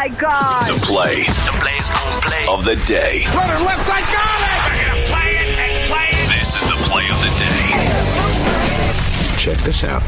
My 0.00 0.08
God. 0.08 0.64
The 0.64 0.80
play. 0.80 1.28
The 1.28 1.52
play's 1.60 1.84
gonna 1.92 2.24
play. 2.24 2.48
Of 2.48 2.64
the 2.64 2.80
day. 2.88 3.20
Runner 3.36 3.60
left 3.60 3.84
side, 3.84 4.08
got 4.08 4.40
it! 4.48 4.60
We're 4.72 4.80
gonna 4.80 5.12
play 5.12 5.28
it 5.44 5.48
and 5.60 5.72
play 5.92 6.08
it. 6.08 6.24
This 6.40 6.56
is 6.56 6.64
the 6.64 6.80
play 6.88 7.04
of 7.12 7.20
the 7.20 7.28
day. 7.36 7.68
Check 9.36 9.60
this 9.60 9.84
out. 9.84 10.00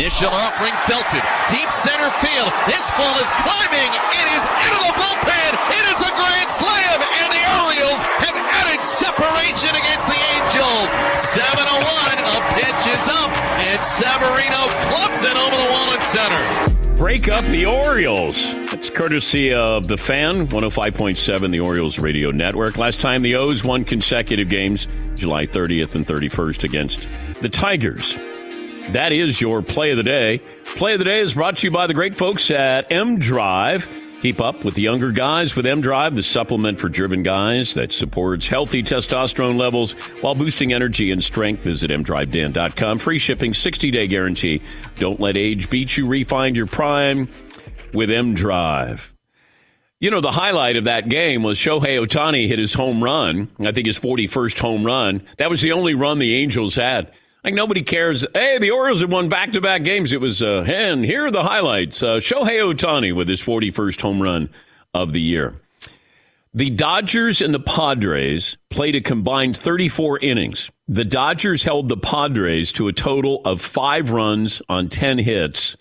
Initial 0.00 0.32
offering 0.32 0.72
belted. 0.88 1.20
Deep 1.52 1.68
center 1.68 2.08
field. 2.24 2.48
This 2.64 2.88
ball 2.96 3.12
is 3.20 3.28
climbing. 3.44 3.92
It 4.16 4.32
is 4.32 4.48
into 4.64 4.80
the 4.80 4.96
bullpen. 4.96 5.52
It 5.76 5.84
is 5.92 6.00
a 6.00 6.12
grand 6.16 6.48
slam. 6.48 7.04
And 7.04 7.28
the 7.28 7.44
Orioles 7.68 8.00
have 8.24 8.40
added 8.64 8.80
separation 8.80 9.76
against 9.76 10.08
the 10.08 10.16
Angels. 10.40 10.88
7 11.20 11.44
1. 11.52 12.16
A 12.32 12.38
pitch 12.56 12.96
is 12.96 13.12
up. 13.12 13.28
And 13.60 13.76
Severino 13.84 14.72
clubs 14.88 15.20
it 15.20 15.36
over 15.36 15.52
the 15.52 15.68
wall 15.68 15.92
in 15.92 16.00
center. 16.00 16.83
Break 16.98 17.28
up 17.28 17.44
the 17.46 17.66
Orioles. 17.66 18.36
It's 18.72 18.88
courtesy 18.88 19.52
of 19.52 19.88
the 19.88 19.96
fan, 19.96 20.48
105.7, 20.48 21.50
the 21.50 21.60
Orioles 21.60 21.98
radio 21.98 22.30
network. 22.30 22.78
Last 22.78 23.00
time 23.00 23.22
the 23.22 23.34
O's 23.34 23.62
won 23.64 23.84
consecutive 23.84 24.48
games, 24.48 24.86
July 25.16 25.46
30th 25.46 25.96
and 25.96 26.06
31st 26.06 26.64
against 26.64 27.08
the 27.42 27.48
Tigers. 27.48 28.16
That 28.92 29.12
is 29.12 29.40
your 29.40 29.60
play 29.60 29.90
of 29.90 29.96
the 29.96 30.02
day. 30.02 30.40
Play 30.64 30.94
of 30.94 30.98
the 30.98 31.04
day 31.04 31.20
is 31.20 31.34
brought 31.34 31.58
to 31.58 31.66
you 31.66 31.70
by 31.70 31.86
the 31.86 31.94
great 31.94 32.16
folks 32.16 32.50
at 32.50 32.90
M 32.90 33.18
Drive. 33.18 34.03
Keep 34.24 34.40
up 34.40 34.64
with 34.64 34.72
the 34.72 34.80
younger 34.80 35.12
guys 35.12 35.54
with 35.54 35.66
M 35.66 35.82
Drive, 35.82 36.14
the 36.14 36.22
supplement 36.22 36.80
for 36.80 36.88
driven 36.88 37.22
guys 37.22 37.74
that 37.74 37.92
supports 37.92 38.46
healthy 38.46 38.82
testosterone 38.82 39.58
levels 39.58 39.92
while 40.22 40.34
boosting 40.34 40.72
energy 40.72 41.10
and 41.10 41.22
strength. 41.22 41.62
Visit 41.64 41.90
mdrivedan.com. 41.90 43.00
Free 43.00 43.18
shipping, 43.18 43.52
60 43.52 43.90
day 43.90 44.06
guarantee. 44.06 44.62
Don't 44.98 45.20
let 45.20 45.36
age 45.36 45.68
beat 45.68 45.98
you. 45.98 46.06
Refine 46.06 46.54
your 46.54 46.64
prime 46.64 47.28
with 47.92 48.10
M 48.10 48.34
Drive. 48.34 49.12
You 50.00 50.10
know, 50.10 50.22
the 50.22 50.32
highlight 50.32 50.76
of 50.76 50.84
that 50.84 51.10
game 51.10 51.42
was 51.42 51.58
Shohei 51.58 52.02
Ohtani 52.02 52.48
hit 52.48 52.58
his 52.58 52.72
home 52.72 53.04
run. 53.04 53.50
I 53.60 53.72
think 53.72 53.86
his 53.86 54.00
41st 54.00 54.58
home 54.58 54.86
run. 54.86 55.20
That 55.36 55.50
was 55.50 55.60
the 55.60 55.72
only 55.72 55.92
run 55.92 56.18
the 56.18 56.34
Angels 56.34 56.76
had 56.76 57.12
Like 57.44 57.52
nobody 57.52 57.82
cares. 57.82 58.24
Hey, 58.32 58.58
the 58.58 58.70
Orioles 58.70 59.02
have 59.02 59.12
won 59.12 59.28
back-to-back 59.28 59.84
games. 59.84 60.14
It 60.14 60.20
was, 60.20 60.42
uh, 60.42 60.64
and 60.66 61.04
here 61.04 61.26
are 61.26 61.30
the 61.30 61.42
highlights. 61.42 62.02
Uh, 62.02 62.16
Shohei 62.16 62.58
Ohtani 62.58 63.14
with 63.14 63.28
his 63.28 63.42
41st 63.42 64.00
home 64.00 64.22
run 64.22 64.48
of 64.94 65.12
the 65.12 65.20
year. 65.20 65.60
The 66.54 66.70
Dodgers 66.70 67.42
and 67.42 67.52
the 67.52 67.60
Padres 67.60 68.56
played 68.70 68.94
a 68.94 69.02
combined 69.02 69.58
34 69.58 70.20
innings. 70.20 70.70
The 70.88 71.04
Dodgers 71.04 71.64
held 71.64 71.90
the 71.90 71.98
Padres 71.98 72.72
to 72.72 72.88
a 72.88 72.94
total 72.94 73.42
of 73.44 73.60
five 73.60 74.10
runs 74.10 74.62
on 74.70 74.88
10 74.88 75.18
hits 75.18 75.76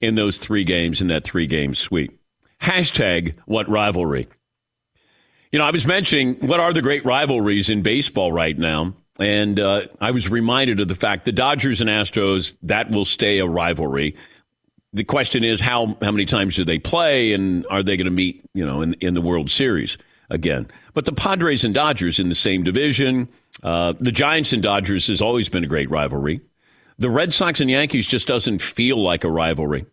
in 0.00 0.14
those 0.14 0.38
three 0.38 0.64
games 0.64 1.02
in 1.02 1.08
that 1.08 1.24
three-game 1.24 1.74
sweep. 1.74 2.18
Hashtag 2.62 3.34
what 3.44 3.68
rivalry. 3.68 4.28
You 5.52 5.58
know, 5.58 5.66
I 5.66 5.72
was 5.72 5.86
mentioning 5.86 6.36
what 6.36 6.60
are 6.60 6.72
the 6.72 6.82
great 6.82 7.04
rivalries 7.04 7.68
in 7.68 7.82
baseball 7.82 8.32
right 8.32 8.56
now. 8.56 8.94
And 9.18 9.58
uh, 9.58 9.82
I 10.00 10.10
was 10.10 10.28
reminded 10.28 10.80
of 10.80 10.88
the 10.88 10.94
fact 10.94 11.24
the 11.24 11.32
Dodgers 11.32 11.80
and 11.80 11.88
Astros, 11.88 12.54
that 12.62 12.90
will 12.90 13.04
stay 13.04 13.38
a 13.38 13.46
rivalry. 13.46 14.14
The 14.92 15.04
question 15.04 15.44
is 15.44 15.60
how 15.60 15.96
how 16.00 16.10
many 16.10 16.24
times 16.24 16.56
do 16.56 16.64
they 16.64 16.78
play 16.78 17.32
and 17.32 17.66
are 17.70 17.82
they 17.82 17.96
going 17.96 18.06
to 18.06 18.10
meet, 18.10 18.44
you 18.54 18.64
know, 18.64 18.82
in, 18.82 18.94
in 18.94 19.14
the 19.14 19.20
World 19.20 19.50
Series 19.50 19.98
again? 20.30 20.68
But 20.94 21.04
the 21.04 21.12
Padres 21.12 21.64
and 21.64 21.74
Dodgers 21.74 22.18
in 22.18 22.28
the 22.28 22.34
same 22.34 22.62
division. 22.62 23.28
Uh, 23.62 23.94
the 23.98 24.12
Giants 24.12 24.52
and 24.52 24.62
Dodgers 24.62 25.06
has 25.06 25.22
always 25.22 25.48
been 25.48 25.64
a 25.64 25.68
great 25.68 25.90
rivalry. 25.90 26.40
The 26.98 27.10
Red 27.10 27.34
Sox 27.34 27.60
and 27.60 27.70
Yankees 27.70 28.06
just 28.06 28.26
doesn't 28.26 28.60
feel 28.60 29.02
like 29.02 29.24
a 29.24 29.30
rivalry. 29.30 29.86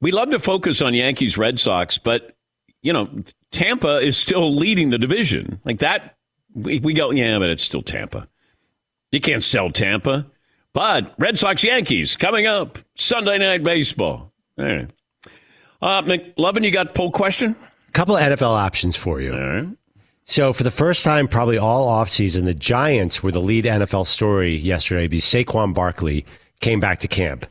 We 0.00 0.12
love 0.12 0.30
to 0.30 0.38
focus 0.38 0.80
on 0.80 0.94
Yankees 0.94 1.36
Red 1.36 1.58
Sox, 1.58 1.98
but 1.98 2.36
you 2.82 2.92
know, 2.92 3.08
Tampa 3.50 3.98
is 3.98 4.16
still 4.16 4.54
leading 4.54 4.90
the 4.90 4.98
division. 4.98 5.60
Like 5.64 5.80
that 5.80 6.17
we, 6.54 6.78
we 6.80 6.94
go, 6.94 7.10
yeah, 7.10 7.38
but 7.38 7.50
it's 7.50 7.62
still 7.62 7.82
Tampa. 7.82 8.28
You 9.10 9.20
can't 9.20 9.44
sell 9.44 9.70
Tampa. 9.70 10.26
But 10.72 11.14
Red 11.18 11.38
Sox 11.38 11.64
Yankees 11.64 12.16
coming 12.16 12.46
up 12.46 12.78
Sunday 12.94 13.38
night 13.38 13.64
baseball. 13.64 14.32
All 14.58 14.64
right. 14.64 14.90
Uh, 15.80 16.02
McLovin, 16.02 16.64
you 16.64 16.70
got 16.70 16.94
poll 16.94 17.10
question? 17.10 17.56
A 17.88 17.92
couple 17.92 18.16
of 18.16 18.22
NFL 18.22 18.50
options 18.50 18.96
for 18.96 19.20
you. 19.20 19.32
All 19.32 19.40
right. 19.40 19.68
So 20.24 20.52
for 20.52 20.62
the 20.62 20.70
first 20.70 21.04
time, 21.04 21.26
probably 21.26 21.56
all 21.56 21.88
offseason, 21.88 22.44
the 22.44 22.52
Giants 22.52 23.22
were 23.22 23.32
the 23.32 23.40
lead 23.40 23.64
NFL 23.64 24.06
story 24.06 24.56
yesterday 24.56 25.08
because 25.08 25.24
Saquon 25.24 25.72
Barkley 25.72 26.26
came 26.60 26.80
back 26.80 27.00
to 27.00 27.08
camp. 27.08 27.46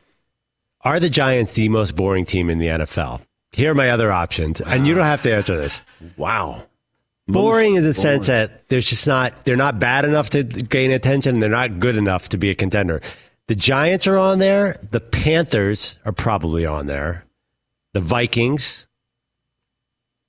Are 0.82 1.00
the 1.00 1.10
Giants 1.10 1.54
the 1.54 1.68
most 1.68 1.96
boring 1.96 2.24
team 2.24 2.48
in 2.48 2.58
the 2.58 2.66
NFL? 2.66 3.22
Here 3.50 3.72
are 3.72 3.74
my 3.74 3.90
other 3.90 4.12
options, 4.12 4.60
and 4.60 4.86
you 4.86 4.94
don't 4.94 5.04
have 5.04 5.22
to 5.22 5.34
answer 5.34 5.56
this. 5.56 5.82
Wow. 6.16 6.66
Boring 7.28 7.74
in 7.74 7.82
the 7.82 7.88
boring. 7.88 7.94
sense 7.94 8.26
that 8.28 8.68
there's 8.68 8.86
just 8.86 9.06
not 9.06 9.44
they're 9.44 9.56
not 9.56 9.78
bad 9.78 10.04
enough 10.04 10.30
to 10.30 10.42
gain 10.42 10.90
attention 10.90 11.34
and 11.34 11.42
they're 11.42 11.50
not 11.50 11.78
good 11.78 11.96
enough 11.96 12.30
to 12.30 12.38
be 12.38 12.50
a 12.50 12.54
contender. 12.54 13.02
The 13.48 13.54
Giants 13.54 14.06
are 14.06 14.16
on 14.16 14.38
there, 14.38 14.76
the 14.90 15.00
Panthers 15.00 15.98
are 16.04 16.12
probably 16.12 16.64
on 16.66 16.86
there. 16.86 17.24
The 17.94 18.00
Vikings, 18.00 18.86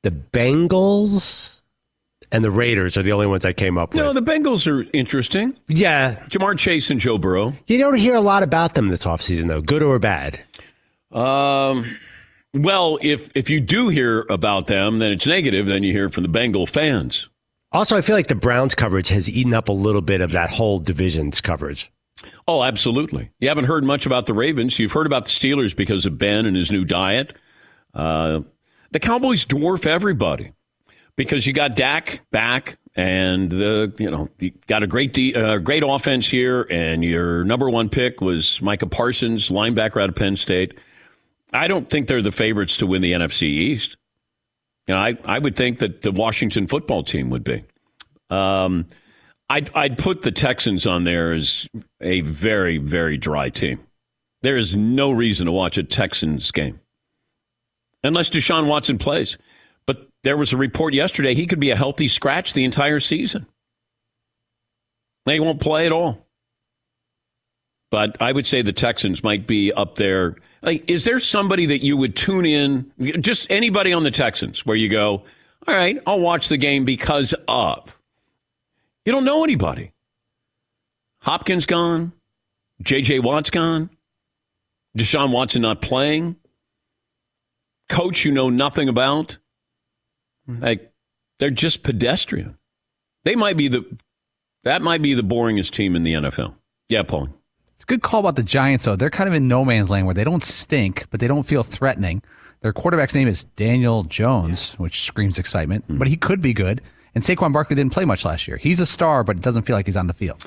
the 0.04 0.12
Bengals, 0.12 1.56
and 2.32 2.44
the 2.44 2.52
Raiders 2.52 2.98
are 2.98 3.04
the 3.04 3.12
only 3.12 3.28
ones 3.28 3.44
I 3.46 3.54
came 3.54 3.78
up 3.78 3.94
with. 3.94 3.98
No, 3.98 4.14
the 4.14 4.22
Bengals 4.22 4.68
are 4.68 4.90
interesting. 4.94 5.58
Yeah. 5.68 6.16
Ja'Marr 6.30 6.58
Chase 6.58 6.90
and 6.90 7.00
Joe 7.00 7.18
Burrow. 7.18 7.56
You 7.68 7.78
don't 7.78 7.96
hear 7.98 8.16
a 8.16 8.22
lot 8.22 8.44
about 8.44 8.74
them 8.74 8.88
this 8.88 9.04
offseason 9.04 9.48
though, 9.48 9.62
good 9.62 9.84
or 9.84 10.00
bad. 10.00 10.40
Um 11.12 11.98
well, 12.54 12.98
if 13.02 13.30
if 13.36 13.50
you 13.50 13.60
do 13.60 13.90
hear 13.90 14.26
about 14.30 14.68
them, 14.68 15.00
then 15.00 15.12
it's 15.12 15.28
negative. 15.28 15.68
Then 15.68 15.84
you 15.84 15.92
hear 15.94 16.10
from 16.10 16.24
the 16.24 16.30
Bengal 16.30 16.66
fans. 16.66 17.30
Also, 17.72 17.96
I 17.96 18.02
feel 18.02 18.16
like 18.16 18.28
the 18.28 18.36
Browns 18.36 18.74
coverage 18.74 19.10
has 19.10 19.30
eaten 19.30 19.54
up 19.54 19.70
a 19.70 19.74
little 19.74 20.02
bit 20.02 20.22
of 20.22 20.32
that 20.32 20.50
whole 20.50 20.80
division's 20.80 21.40
coverage. 21.40 21.92
Oh, 22.48 22.64
absolutely. 22.64 23.30
You 23.40 23.48
haven't 23.48 23.66
heard 23.66 23.84
much 23.84 24.06
about 24.06 24.26
the 24.26 24.34
Ravens. 24.34 24.80
You've 24.80 24.92
heard 24.92 25.06
about 25.06 25.26
the 25.26 25.32
Steelers 25.32 25.76
because 25.76 26.06
of 26.06 26.18
Ben 26.18 26.46
and 26.46 26.58
his 26.58 26.72
new 26.72 26.84
diet. 26.84 27.38
Uh, 27.94 28.42
the 28.92 29.00
Cowboys 29.00 29.46
dwarf 29.46 29.86
everybody 29.86 30.54
because 31.16 31.46
you 31.46 31.54
got 31.54 31.76
Dak 31.76 32.22
back, 32.32 32.78
and 32.96 33.52
the 33.52 33.94
you 34.00 34.10
know 34.10 34.30
you 34.40 34.52
got 34.68 34.82
a 34.82 34.88
great 34.88 35.14
de- 35.14 35.36
uh, 35.36 35.58
great 35.60 35.84
offense 35.86 36.28
here, 36.28 36.66
and 36.72 37.04
your 37.04 37.44
number 37.44 37.70
one 37.70 37.90
pick 37.90 38.20
was 38.20 38.62
Micah 38.62 38.88
Parsons, 38.88 39.50
linebacker 39.50 40.02
out 40.02 40.10
of 40.10 40.16
Penn 40.16 40.36
State. 40.36 40.74
I 41.52 41.68
don't 41.68 41.90
think 41.90 42.08
they're 42.08 42.22
the 42.22 42.32
favorites 42.32 42.78
to 42.78 42.88
win 42.88 43.02
the 43.02 43.14
NFC 43.14 43.44
East. 43.44 43.98
You 44.88 44.96
know, 44.96 45.02
I, 45.02 45.18
I 45.24 45.40
would 45.40 45.56
think 45.56 45.80
that 45.80 46.02
the 46.02 46.12
Washington 46.12 46.68
football 46.68 47.04
team 47.04 47.30
would 47.30 47.44
be. 47.44 47.64
Um, 48.30 48.88
I'd, 49.50 49.74
I'd 49.76 49.98
put 49.98 50.22
the 50.22 50.32
Texans 50.32 50.86
on 50.86 51.04
there 51.04 51.34
as 51.34 51.68
a 52.02 52.22
very, 52.22 52.78
very 52.78 53.18
dry 53.18 53.50
team. 53.50 53.80
There 54.42 54.58
is 54.58 54.76
no 54.76 55.12
reason 55.12 55.48
to 55.48 55.52
watch 55.52 55.78
a 55.78 55.84
Texans 55.84 56.52
game 56.52 56.80
unless 58.04 58.30
Deshaun 58.30 58.68
Watson 58.68 58.98
plays. 58.98 59.38
But 59.86 60.08
there 60.24 60.38
was 60.38 60.54
a 60.54 60.58
report 60.58 60.94
yesterday 60.94 61.34
he 61.34 61.48
could 61.48 61.60
be 61.60 61.72
a 61.72 61.76
healthy 61.76 62.08
scratch 62.08 62.54
the 62.54 62.64
entire 62.64 63.00
season. 63.00 63.48
They 65.26 65.40
won't 65.40 65.60
play 65.60 65.86
at 65.86 65.92
all. 65.92 66.26
But 67.92 68.18
I 68.22 68.32
would 68.32 68.46
say 68.46 68.62
the 68.62 68.74
Texans 68.74 69.24
might 69.24 69.48
be 69.48 69.74
up 69.74 69.96
there. 69.96 70.36
Like, 70.62 70.90
is 70.90 71.06
there 71.06 71.20
somebody 71.20 71.66
that 71.68 71.84
you 71.84 71.96
would 71.98 72.16
tune 72.16 72.46
in? 72.46 72.92
Just 73.22 73.50
anybody 73.50 73.94
on 73.94 74.04
the 74.04 74.12
Texans 74.12 74.66
where 74.66 74.76
you 74.76 74.90
go, 74.90 75.24
all 75.68 75.76
right, 75.76 76.00
I'll 76.06 76.20
watch 76.20 76.50
the 76.50 76.58
game 76.58 76.86
because 76.86 77.34
of. 77.48 77.98
You 79.06 79.12
don't 79.12 79.26
know 79.26 79.44
anybody. 79.44 79.94
Hopkins 81.22 81.66
gone. 81.66 82.14
J.J. 82.82 83.20
Watt's 83.20 83.50
gone. 83.50 83.90
Deshaun 84.98 85.32
Watson 85.32 85.62
not 85.62 85.82
playing. 85.82 86.36
Coach 87.90 88.26
you 88.26 88.32
know 88.32 88.50
nothing 88.50 88.90
about. 88.90 89.38
Like, 90.48 90.92
they're 91.40 91.50
just 91.50 91.84
pedestrian. 91.84 92.58
They 93.24 93.36
might 93.36 93.58
be 93.58 93.68
the, 93.68 93.86
that 94.64 94.82
might 94.82 95.02
be 95.02 95.14
the 95.14 95.24
boringest 95.24 95.72
team 95.72 95.96
in 95.96 96.04
the 96.04 96.14
NFL. 96.14 96.56
Yeah, 96.88 97.04
Paul. 97.04 97.30
It's 97.80 97.86
a 97.86 97.88
good 97.88 98.02
call 98.02 98.20
about 98.20 98.36
the 98.36 98.44
Giants, 98.44 98.84
though. 98.84 98.98
They're 98.98 99.10
kind 99.10 99.30
of 99.30 99.34
in 99.34 99.48
no 99.48 99.64
man's 99.64 99.90
land 99.90 100.06
where 100.06 100.14
they 100.14 100.26
don't 100.26 100.44
stink, 100.44 101.08
but 101.12 101.22
they 101.22 101.28
don't 101.28 101.44
feel 101.44 101.64
threatening. 101.64 102.22
Their 102.60 102.74
quarterback's 102.74 103.16
name 103.16 103.30
is 103.30 103.46
Daniel 103.56 104.04
Jones, 104.04 104.74
which 104.74 105.04
screams 105.06 105.40
excitement, 105.40 105.86
but 105.88 106.10
he 106.10 106.18
could 106.18 106.42
be 106.42 106.52
good. 106.52 106.82
And 107.16 107.24
Saquon 107.24 107.54
Barkley 107.54 107.78
didn't 107.78 107.94
play 107.94 108.04
much 108.04 108.26
last 108.26 108.50
year. 108.50 108.58
He's 108.58 108.82
a 108.82 108.86
star, 108.86 109.24
but 109.24 109.38
it 109.38 109.42
doesn't 109.42 109.64
feel 109.64 109.78
like 109.78 109.86
he's 109.86 109.96
on 109.96 110.08
the 110.08 110.14
field. 110.14 110.46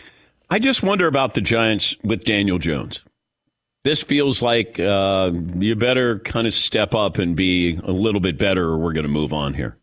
I 0.51 0.59
just 0.59 0.83
wonder 0.83 1.07
about 1.07 1.33
the 1.33 1.41
Giants 1.41 1.97
with 2.05 2.25
Daniel 2.25 2.59
Jones. 2.59 3.03
This 3.83 4.03
feels 4.03 4.43
like 4.43 4.79
uh, 4.79 5.33
you 5.57 5.75
better 5.75 6.19
kind 6.19 6.47
of 6.47 6.53
step 6.53 6.95
up 6.95 7.17
and 7.17 7.35
be 7.35 7.81
a 7.83 7.93
little 7.93 8.21
bit 8.21 8.37
better, 8.37 8.69
or 8.69 8.77
we're 8.77 8.93
going 8.93 9.07
to 9.07 9.11
move 9.11 9.33
on 9.33 9.55
here. 9.55 9.79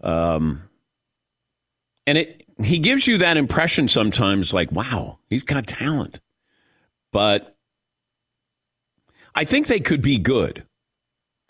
Um, 0.00 0.62
and 2.06 2.18
it 2.18 2.44
he 2.62 2.78
gives 2.78 3.08
you 3.08 3.18
that 3.18 3.36
impression 3.36 3.88
sometimes, 3.88 4.54
like, 4.54 4.70
wow, 4.70 5.18
he's 5.28 5.42
got 5.42 5.66
talent. 5.66 6.20
But 7.12 7.56
I 9.34 9.44
think 9.44 9.66
they 9.66 9.80
could 9.80 10.02
be 10.02 10.18
good. 10.18 10.64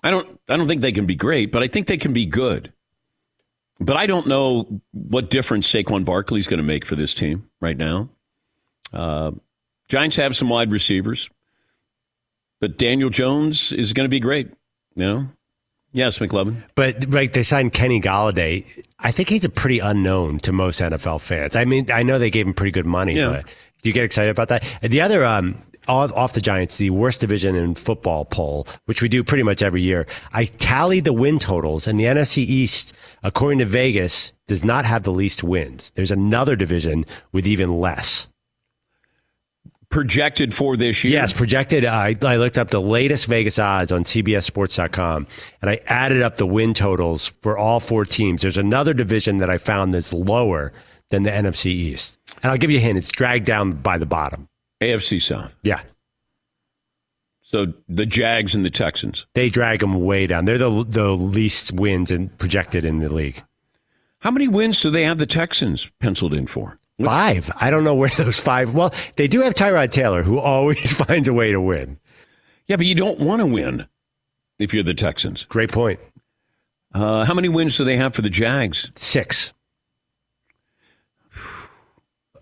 I 0.03 0.11
don't 0.11 0.41
I 0.49 0.57
don't 0.57 0.69
think 0.69 0.83
they 0.83 0.93
can 0.93 1.07
be 1.07 1.15
great, 1.17 1.51
but 1.53 1.63
I 1.63 1.69
think 1.69 1.87
they 1.87 1.97
can 1.97 2.13
be 2.13 2.27
good. 2.27 2.73
But 3.81 3.97
I 3.97 4.07
don't 4.07 4.27
know 4.27 4.81
what 4.93 5.29
difference 5.31 5.71
Saquon 5.71 6.05
Barkley 6.05 6.39
is 6.39 6.47
going 6.47 6.59
to 6.59 6.65
make 6.65 6.85
for 6.87 6.97
this 6.97 7.13
team 7.13 7.49
right 7.61 7.77
now. 7.77 8.09
Uh, 8.93 9.33
Giants 9.89 10.17
have 10.17 10.35
some 10.35 10.49
wide 10.49 10.71
receivers, 10.73 11.29
but 12.61 12.79
Daniel 12.79 13.11
Jones 13.11 13.73
is 13.73 13.93
going 13.93 14.07
to 14.07 14.09
be 14.11 14.21
great. 14.21 14.49
You 14.95 15.05
know, 15.05 15.29
yes, 15.93 16.19
McLovin. 16.19 16.63
But 16.75 17.05
right, 17.09 17.31
they 17.33 17.43
signed 17.43 17.75
Kenny 17.75 18.01
Golladay. 18.01 18.65
I 18.99 19.13
think 19.13 19.29
he's 19.29 19.45
a 19.45 19.51
pretty 19.51 19.79
unknown 19.81 20.39
to 20.41 20.53
most 20.53 20.81
NFL 20.81 21.21
fans. 21.21 21.55
I 21.55 21.67
mean, 21.67 21.91
I 21.91 22.03
know 22.03 22.19
they 22.19 22.31
gave 22.31 22.47
him 22.47 22.55
pretty 22.55 22.71
good 22.73 22.87
money, 22.87 23.15
Yeah. 23.15 23.29
but 23.43 23.47
do 23.87 23.91
you 23.91 23.95
get 23.95 24.03
excited 24.03 24.31
about 24.31 24.49
that? 24.49 24.65
And 24.83 24.93
the 24.93 25.01
other, 25.01 25.25
um, 25.25 25.63
off 25.87 26.33
the 26.33 26.41
Giants, 26.41 26.77
the 26.79 26.91
worst 26.91 27.21
division 27.21 27.55
in 27.55 27.77
football 27.77 28.25
poll, 28.25 28.67
which 28.87 29.01
we 29.01 29.09
do 29.09 29.23
pretty 29.23 29.45
much 29.45 29.63
every 29.63 29.81
year. 29.81 30.09
I 30.33 30.47
tallied 30.47 31.05
the 31.05 31.13
win 31.13 31.39
totals, 31.39 31.87
and 31.87 32.01
the 32.01 32.05
NFC 32.05 32.39
East, 32.39 32.95
according 33.23 33.61
to 33.61 33.65
Vegas, 33.65 34.33
does 34.49 34.65
not 34.65 34.85
have 34.87 35.05
the 35.05 35.13
least 35.13 35.45
wins. 35.45 35.93
There's 35.95 36.11
another 36.11 36.57
division 36.57 37.07
with 37.31 37.47
even 37.47 37.79
less. 37.79 38.27
Projected 39.89 40.53
for 40.53 40.77
this 40.77 41.05
year? 41.05 41.13
Yes, 41.13 41.33
projected. 41.33 41.85
I, 41.85 42.17
I 42.23 42.37
looked 42.39 42.59
up 42.59 42.71
the 42.71 42.81
latest 42.81 43.27
Vegas 43.27 43.57
odds 43.57 43.93
on 43.93 44.03
CBSSports.com 44.03 45.29
and 45.63 45.71
I 45.71 45.81
added 45.87 46.23
up 46.23 46.39
the 46.39 46.47
win 46.47 46.75
totals 46.75 47.29
for 47.41 47.57
all 47.57 47.79
four 47.79 48.05
teams. 48.05 48.43
There's 48.43 48.57
another 48.57 48.95
division 48.95 49.39
that 49.39 49.49
I 49.49 49.59
found 49.59 49.95
that's 49.95 50.13
lower 50.13 50.73
than 51.11 51.23
the 51.23 51.31
NFC 51.31 51.67
East. 51.67 52.19
And 52.43 52.51
I'll 52.51 52.59
give 52.59 52.71
you 52.71 52.79
a 52.79 52.83
hint 52.83 52.99
it's 52.99 53.11
dragged 53.11 53.47
down 53.47 53.73
by 53.73 53.99
the 53.99 54.07
bottom. 54.07 54.49
AFC 54.81 55.23
South. 55.23 55.57
Yeah. 55.63 55.83
So 57.43 57.73
the 57.89 58.07
Jags 58.07 58.55
and 58.55 58.65
the 58.65 58.71
Texans. 58.71 59.27
They 59.35 59.49
drag 59.51 59.81
them 59.81 59.95
way 60.05 60.27
down. 60.27 60.47
They're 60.47 60.59
the, 60.59 60.85
the 60.87 61.11
least 61.11 61.73
wins 61.73 62.11
and 62.11 62.37
projected 62.39 62.85
in 62.85 62.99
the 62.99 63.09
league. 63.09 63.43
How 64.19 64.31
many 64.33 64.49
wins 64.49 64.81
do 64.81 64.91
they 64.91 65.05
have 65.05 65.19
the 65.19 65.27
Texans 65.27 65.89
penciled 66.01 66.35
in 66.35 66.49
for? 66.49 66.79
Five. 67.03 67.51
I 67.61 67.71
don't 67.71 67.85
know 67.85 67.95
where 67.95 68.11
those 68.17 68.41
five. 68.41 68.75
Well, 68.75 68.93
they 69.15 69.29
do 69.29 69.43
have 69.43 69.55
Tyrod 69.55 69.93
Taylor, 69.93 70.23
who 70.23 70.39
always 70.39 70.93
finds 71.05 71.29
a 71.29 71.33
way 71.33 71.53
to 71.53 71.61
win. 71.61 71.99
Yeah, 72.67 72.77
but 72.77 72.87
you 72.87 72.95
don't 72.97 73.21
want 73.21 73.41
to 73.41 73.47
win 73.47 73.87
if 74.59 74.75
you're 74.75 74.83
the 74.83 74.95
Texans. 74.95 75.45
Great 75.45 75.71
point. 75.71 76.01
Uh, 76.93 77.25
how 77.25 77.35
many 77.35 77.49
wins 77.49 77.77
do 77.77 77.85
they 77.85 77.97
have 77.97 78.15
for 78.15 78.23
the 78.23 78.31
Jags? 78.31 78.91
Six. 78.97 79.53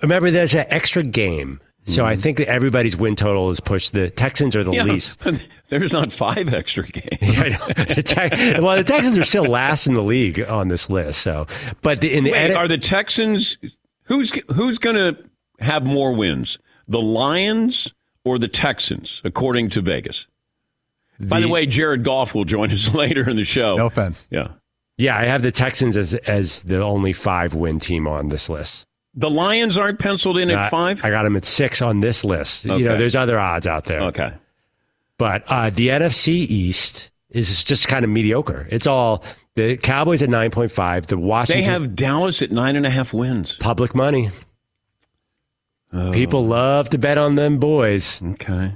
Remember, 0.04 0.30
there's 0.30 0.54
an 0.54 0.66
extra 0.68 1.02
game. 1.02 1.60
So 1.86 2.04
I 2.04 2.12
mm-hmm. 2.14 2.22
think 2.22 2.38
that 2.38 2.48
everybody's 2.48 2.96
win 2.96 3.14
total 3.14 3.50
is 3.50 3.60
pushed. 3.60 3.92
The 3.92 4.08
Texans 4.08 4.56
are 4.56 4.64
the 4.64 4.72
Yeah, 4.72 4.84
least. 4.84 5.20
There's 5.68 5.92
not 5.92 6.12
five 6.12 6.52
extra 6.54 6.86
games. 6.86 7.18
Yeah, 7.20 7.42
I 7.42 7.48
know. 7.50 7.94
The 7.94 8.02
Tex- 8.02 8.60
well, 8.60 8.76
the 8.76 8.84
Texans 8.84 9.18
are 9.18 9.24
still 9.24 9.44
last 9.44 9.86
in 9.86 9.92
the 9.92 10.02
league 10.02 10.40
on 10.40 10.68
this 10.68 10.88
list. 10.88 11.20
So, 11.20 11.46
but 11.82 12.00
the, 12.00 12.14
in 12.14 12.24
the 12.24 12.32
Wait, 12.32 12.38
edit- 12.38 12.56
are 12.56 12.68
the 12.68 12.78
Texans 12.78 13.58
who's 14.04 14.32
who's 14.54 14.78
going 14.78 14.96
to 14.96 15.22
have 15.62 15.84
more 15.84 16.14
wins, 16.14 16.58
the 16.88 17.02
Lions 17.02 17.92
or 18.24 18.38
the 18.38 18.48
Texans, 18.48 19.20
according 19.22 19.68
to 19.70 19.82
Vegas? 19.82 20.26
By 21.20 21.40
the 21.40 21.46
The- 21.46 21.52
way, 21.52 21.66
Jared 21.66 22.02
Goff 22.02 22.34
will 22.34 22.46
join 22.46 22.70
us 22.70 22.94
later 22.94 23.28
in 23.28 23.36
the 23.36 23.44
show. 23.44 23.76
No 23.76 23.86
offense. 23.86 24.26
Yeah. 24.30 24.48
yeah, 24.96 25.18
I 25.18 25.26
have 25.26 25.42
the 25.42 25.52
Texans 25.52 25.98
as 25.98 26.14
as 26.14 26.62
the 26.62 26.80
only 26.82 27.12
five 27.12 27.52
win 27.52 27.78
team 27.78 28.06
on 28.06 28.30
this 28.30 28.48
list. 28.48 28.86
The 29.16 29.30
Lions 29.30 29.78
aren't 29.78 29.98
penciled 29.98 30.38
in 30.38 30.50
I- 30.50 30.64
at 30.64 30.70
five? 30.70 31.04
I 31.04 31.10
got 31.10 31.22
them 31.22 31.36
at 31.36 31.44
six 31.44 31.80
on 31.82 32.00
this 32.00 32.24
list. 32.24 32.64
You 32.64 32.70
know, 32.70 32.76
Okay. 32.76 32.98
there's 32.98 33.14
other 33.16 33.38
odds 33.38 33.66
out 33.66 33.84
there. 33.84 34.00
Okay. 34.04 34.32
But 35.18 35.44
uh, 35.46 35.70
the 35.70 35.88
NFC 35.88 36.28
East 36.34 37.10
is 37.30 37.62
just 37.62 37.86
kind 37.86 38.04
of 38.04 38.10
mediocre. 38.10 38.66
It's 38.70 38.86
all 38.88 39.22
the 39.54 39.76
Cowboys 39.76 40.22
at 40.22 40.28
nine 40.30 40.50
point 40.50 40.72
five. 40.72 41.06
The 41.06 41.16
Washington 41.16 41.62
They 41.62 41.68
have 41.70 41.94
Dallas 41.94 42.42
at 42.42 42.50
nine 42.50 42.74
and 42.74 42.84
a 42.86 42.90
half 42.90 43.12
wins. 43.14 43.56
public 43.56 43.94
money. 43.94 44.30
People 46.12 46.44
love 46.46 46.88
to 46.90 46.98
bet 46.98 47.18
on 47.18 47.36
them 47.36 47.58
boys. 47.58 48.20
Okay. 48.20 48.74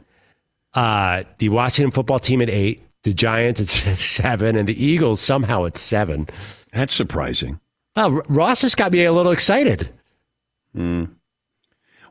Uh, 0.72 1.24
the 1.38 1.48
Washington 1.48 1.90
football 1.90 2.20
team 2.20 2.40
at 2.40 2.48
eight, 2.48 2.80
the 3.02 3.12
Giants 3.12 3.60
at 3.60 3.68
seven, 3.98 4.54
and 4.54 4.68
the 4.68 4.84
Eagles 4.84 5.20
somehow 5.20 5.64
at 5.66 5.76
seven. 5.76 6.28
That's 6.72 6.94
surprising. 6.94 7.58
Oh, 7.96 8.22
Ross 8.28 8.60
just 8.60 8.76
got 8.76 8.92
me 8.92 9.04
a 9.04 9.12
little 9.12 9.32
excited. 9.32 9.92
Hmm. 10.74 11.04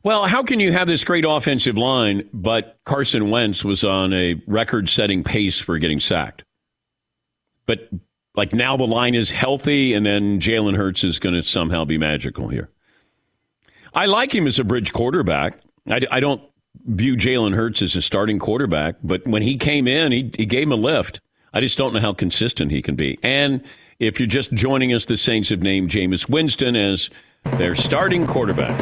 Well, 0.04 0.26
how 0.26 0.44
can 0.44 0.60
you 0.60 0.72
have 0.72 0.88
this 0.88 1.04
great 1.04 1.26
offensive 1.28 1.78
line, 1.78 2.30
but 2.32 2.80
Carson 2.86 3.30
Wentz 3.30 3.66
was 3.66 3.84
on 3.84 4.14
a 4.14 4.42
record 4.48 4.90
setting 4.90 5.24
pace 5.24 5.60
for 5.60 5.78
getting 5.80 6.00
sacked? 6.00 6.44
But 7.66 7.90
like 8.36 8.54
now 8.54 8.78
the 8.78 8.86
line 8.86 9.16
is 9.16 9.32
healthy, 9.32 9.94
and 9.94 10.06
then 10.06 10.40
Jalen 10.40 10.78
Hurts 10.78 11.04
is 11.04 11.20
going 11.20 11.36
to 11.36 11.44
somehow 11.44 11.84
be 11.84 11.98
magical 11.98 12.48
here. 12.48 12.70
I 13.94 14.06
like 14.06 14.34
him 14.34 14.48
as 14.48 14.60
a 14.60 14.64
bridge 14.64 14.94
quarterback. 14.94 15.60
I, 15.90 16.02
I 16.12 16.20
don't 16.20 16.42
view 16.86 17.16
Jalen 17.16 17.56
Hurts 17.56 17.82
as 17.82 17.96
a 17.96 18.02
starting 18.02 18.40
quarterback, 18.40 18.96
but 19.04 19.28
when 19.28 19.42
he 19.42 19.58
came 19.58 19.88
in, 19.88 20.12
he, 20.12 20.32
he 20.38 20.46
gave 20.46 20.64
him 20.64 20.72
a 20.72 20.76
lift. 20.76 21.20
I 21.54 21.62
just 21.62 21.78
don't 21.78 21.94
know 21.94 22.00
how 22.00 22.14
consistent 22.14 22.72
he 22.72 22.82
can 22.82 22.96
be. 22.96 23.18
And 23.24 23.64
if 24.00 24.20
you're 24.20 24.28
just 24.28 24.54
joining 24.54 24.94
us, 24.94 25.06
the 25.06 25.18
Saints 25.18 25.50
have 25.50 25.64
named 25.64 25.90
Jameis 25.90 26.30
Winston 26.30 26.76
as 26.76 27.10
their 27.58 27.76
starting 27.76 28.28
quarterback. 28.28 28.80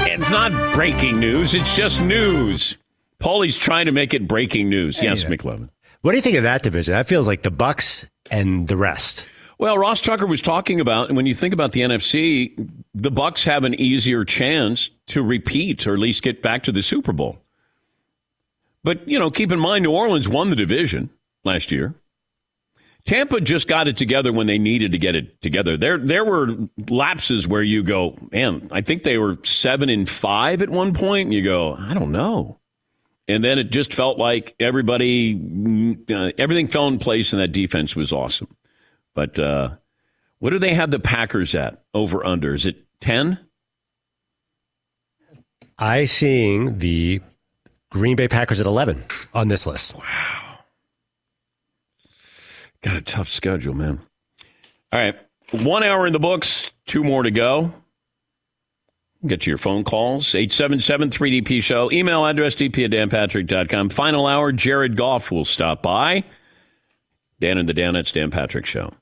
It's 0.00 0.30
not 0.30 0.74
breaking 0.74 1.20
news, 1.20 1.54
it's 1.54 1.76
just 1.76 2.00
news. 2.00 2.76
Paulie's 3.18 3.56
trying 3.56 3.86
to 3.86 3.92
make 3.92 4.12
it 4.14 4.28
breaking 4.28 4.68
news. 4.68 5.02
Yes, 5.02 5.24
McLovin. 5.24 5.70
What 6.02 6.12
do 6.12 6.16
you 6.18 6.22
think 6.22 6.36
of 6.36 6.42
that 6.42 6.62
division? 6.62 6.92
That 6.92 7.06
feels 7.06 7.26
like 7.26 7.42
the 7.42 7.50
Bucs 7.50 8.06
and 8.30 8.68
the 8.68 8.76
rest. 8.76 9.26
Well, 9.58 9.78
Ross 9.78 10.00
Tucker 10.00 10.26
was 10.26 10.40
talking 10.40 10.80
about, 10.80 11.08
and 11.08 11.16
when 11.16 11.26
you 11.26 11.34
think 11.34 11.54
about 11.54 11.72
the 11.72 11.80
NFC, 11.80 12.54
the 12.94 13.10
Bucs 13.10 13.44
have 13.44 13.64
an 13.64 13.74
easier 13.80 14.24
chance 14.24 14.90
to 15.06 15.22
repeat 15.22 15.86
or 15.86 15.94
at 15.94 16.00
least 16.00 16.22
get 16.22 16.42
back 16.42 16.62
to 16.64 16.72
the 16.72 16.82
Super 16.82 17.12
Bowl. 17.12 17.38
But 18.82 19.08
you 19.08 19.18
know, 19.18 19.30
keep 19.30 19.50
in 19.50 19.58
mind, 19.58 19.84
New 19.84 19.92
Orleans 19.92 20.28
won 20.28 20.50
the 20.50 20.56
division 20.56 21.10
last 21.44 21.72
year. 21.72 21.94
Tampa 23.04 23.40
just 23.40 23.68
got 23.68 23.86
it 23.86 23.96
together 23.98 24.32
when 24.32 24.46
they 24.46 24.58
needed 24.58 24.92
to 24.92 24.98
get 24.98 25.14
it 25.14 25.40
together. 25.42 25.76
There, 25.76 25.98
there 25.98 26.24
were 26.24 26.56
lapses 26.88 27.46
where 27.46 27.62
you 27.62 27.82
go, 27.82 28.16
man. 28.32 28.68
I 28.72 28.80
think 28.80 29.02
they 29.02 29.18
were 29.18 29.38
seven 29.44 29.90
and 29.90 30.08
five 30.08 30.62
at 30.62 30.70
one 30.70 30.94
point, 30.94 31.26
and 31.26 31.34
you 31.34 31.42
go, 31.42 31.74
I 31.74 31.92
don't 31.92 32.12
know. 32.12 32.58
And 33.28 33.44
then 33.44 33.58
it 33.58 33.70
just 33.70 33.92
felt 33.92 34.18
like 34.18 34.54
everybody, 34.58 35.34
uh, 36.10 36.32
everything 36.38 36.66
fell 36.66 36.88
in 36.88 36.98
place, 36.98 37.32
and 37.32 37.42
that 37.42 37.52
defense 37.52 37.94
was 37.94 38.12
awesome. 38.12 38.56
But 39.14 39.38
uh, 39.38 39.76
what 40.38 40.50
do 40.50 40.58
they 40.58 40.74
have 40.74 40.90
the 40.90 40.98
Packers 40.98 41.54
at 41.54 41.82
over 41.92 42.24
under? 42.24 42.54
Is 42.54 42.64
it 42.66 42.84
10? 43.00 43.38
I 45.78 46.04
seeing 46.06 46.78
the 46.78 47.20
Green 47.90 48.16
Bay 48.16 48.28
Packers 48.28 48.60
at 48.60 48.66
eleven 48.66 49.04
on 49.32 49.48
this 49.48 49.66
list. 49.66 49.94
Got 52.84 52.96
a 52.96 53.00
tough 53.00 53.30
schedule, 53.30 53.72
man. 53.72 54.00
All 54.92 55.00
right. 55.00 55.16
One 55.52 55.82
hour 55.82 56.06
in 56.06 56.12
the 56.12 56.18
books, 56.18 56.70
two 56.86 57.02
more 57.02 57.22
to 57.22 57.30
go. 57.30 57.72
Get 59.26 59.40
to 59.42 59.50
your 59.50 59.58
phone 59.58 59.84
calls. 59.84 60.34
877 60.34 61.08
3DP 61.08 61.62
Show. 61.62 61.90
Email 61.90 62.26
address 62.26 62.54
dp 62.54 62.84
at 62.84 62.90
danpatrick.com. 62.90 63.88
Final 63.88 64.26
hour, 64.26 64.52
Jared 64.52 64.96
Goff 64.96 65.30
will 65.30 65.46
stop 65.46 65.82
by. 65.82 66.24
Dan 67.40 67.56
and 67.56 67.66
the 67.66 67.72
Danettes, 67.72 68.12
Dan 68.12 68.30
Patrick 68.30 68.66
Show. 68.66 68.92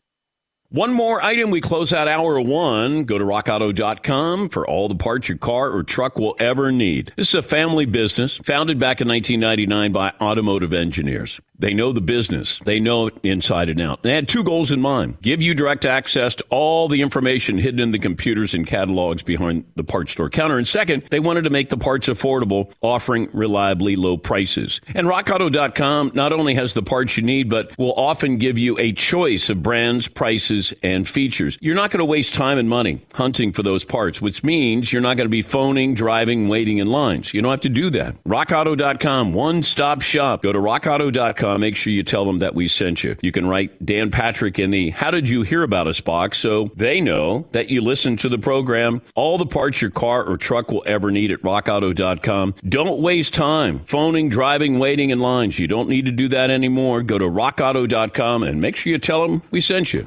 One 0.68 0.92
more 0.92 1.20
item. 1.20 1.50
We 1.50 1.60
close 1.60 1.92
out 1.92 2.08
hour 2.08 2.40
one. 2.40 3.04
Go 3.04 3.18
to 3.18 3.24
rockauto.com 3.24 4.48
for 4.48 4.66
all 4.66 4.88
the 4.88 4.94
parts 4.94 5.28
your 5.28 5.38
car 5.38 5.70
or 5.70 5.82
truck 5.82 6.18
will 6.18 6.36
ever 6.38 6.72
need. 6.72 7.12
This 7.16 7.28
is 7.28 7.34
a 7.34 7.42
family 7.42 7.84
business 7.84 8.38
founded 8.38 8.78
back 8.78 9.00
in 9.00 9.08
1999 9.08 9.92
by 9.92 10.14
automotive 10.18 10.72
engineers. 10.72 11.40
They 11.62 11.74
know 11.74 11.92
the 11.92 12.00
business. 12.00 12.60
They 12.64 12.80
know 12.80 13.06
it 13.06 13.14
inside 13.22 13.68
and 13.68 13.80
out. 13.80 14.02
They 14.02 14.12
had 14.12 14.26
two 14.26 14.42
goals 14.42 14.72
in 14.72 14.80
mind. 14.80 15.22
Give 15.22 15.40
you 15.40 15.54
direct 15.54 15.84
access 15.84 16.34
to 16.34 16.44
all 16.50 16.88
the 16.88 17.00
information 17.00 17.56
hidden 17.56 17.78
in 17.78 17.92
the 17.92 18.00
computers 18.00 18.52
and 18.52 18.66
catalogs 18.66 19.22
behind 19.22 19.64
the 19.76 19.84
parts 19.84 20.10
store 20.10 20.28
counter. 20.28 20.58
And 20.58 20.66
second, 20.66 21.04
they 21.10 21.20
wanted 21.20 21.42
to 21.42 21.50
make 21.50 21.68
the 21.68 21.76
parts 21.76 22.08
affordable, 22.08 22.72
offering 22.82 23.28
reliably 23.32 23.94
low 23.94 24.16
prices. 24.16 24.80
And 24.96 25.06
rockauto.com 25.06 26.10
not 26.14 26.32
only 26.32 26.56
has 26.56 26.74
the 26.74 26.82
parts 26.82 27.16
you 27.16 27.22
need, 27.22 27.48
but 27.48 27.78
will 27.78 27.94
often 27.94 28.38
give 28.38 28.58
you 28.58 28.76
a 28.80 28.92
choice 28.92 29.48
of 29.48 29.62
brands, 29.62 30.08
prices, 30.08 30.74
and 30.82 31.08
features. 31.08 31.58
You're 31.60 31.76
not 31.76 31.92
going 31.92 32.00
to 32.00 32.04
waste 32.04 32.34
time 32.34 32.58
and 32.58 32.68
money 32.68 33.06
hunting 33.14 33.52
for 33.52 33.62
those 33.62 33.84
parts, 33.84 34.20
which 34.20 34.42
means 34.42 34.92
you're 34.92 35.00
not 35.00 35.16
going 35.16 35.26
to 35.26 35.30
be 35.30 35.42
phoning, 35.42 35.94
driving, 35.94 36.48
waiting 36.48 36.78
in 36.78 36.88
lines. 36.88 37.32
You 37.32 37.40
don't 37.40 37.52
have 37.52 37.60
to 37.60 37.68
do 37.68 37.88
that. 37.90 38.20
RockAuto.com, 38.24 39.32
one 39.32 39.62
stop 39.62 40.00
shop. 40.00 40.42
Go 40.42 40.52
to 40.52 40.58
RockAuto.com. 40.58 41.51
Uh, 41.52 41.58
make 41.58 41.76
sure 41.76 41.92
you 41.92 42.02
tell 42.02 42.24
them 42.24 42.38
that 42.38 42.54
we 42.54 42.66
sent 42.66 43.04
you. 43.04 43.14
You 43.20 43.30
can 43.30 43.46
write 43.46 43.84
Dan 43.84 44.10
Patrick 44.10 44.58
in 44.58 44.70
the 44.70 44.90
How 44.90 45.10
Did 45.10 45.28
You 45.28 45.42
Hear 45.42 45.62
About 45.62 45.86
Us 45.86 46.00
box 46.00 46.38
so 46.38 46.70
they 46.76 47.00
know 47.00 47.46
that 47.52 47.68
you 47.68 47.82
listen 47.82 48.16
to 48.18 48.28
the 48.30 48.38
program. 48.38 49.02
All 49.14 49.36
the 49.36 49.46
parts 49.46 49.82
your 49.82 49.90
car 49.90 50.24
or 50.24 50.38
truck 50.38 50.70
will 50.70 50.82
ever 50.86 51.10
need 51.10 51.30
at 51.30 51.42
RockAuto.com. 51.42 52.54
Don't 52.68 53.00
waste 53.00 53.34
time 53.34 53.80
phoning, 53.80 54.30
driving, 54.30 54.78
waiting 54.78 55.10
in 55.10 55.20
lines. 55.20 55.58
You 55.58 55.66
don't 55.66 55.88
need 55.88 56.06
to 56.06 56.12
do 56.12 56.28
that 56.28 56.50
anymore. 56.50 57.02
Go 57.02 57.18
to 57.18 57.28
RockAuto.com 57.28 58.42
and 58.42 58.60
make 58.60 58.76
sure 58.76 58.92
you 58.92 58.98
tell 58.98 59.26
them 59.26 59.42
we 59.50 59.60
sent 59.60 59.92
you. 59.92 60.06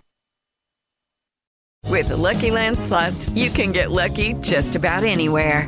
With 1.87 2.07
the 2.07 2.17
Lucky 2.17 2.49
Land 2.49 2.79
slots, 2.79 3.29
you 3.29 3.51
can 3.51 3.71
get 3.71 3.91
lucky 3.91 4.33
just 4.41 4.75
about 4.75 5.03
anywhere. 5.03 5.67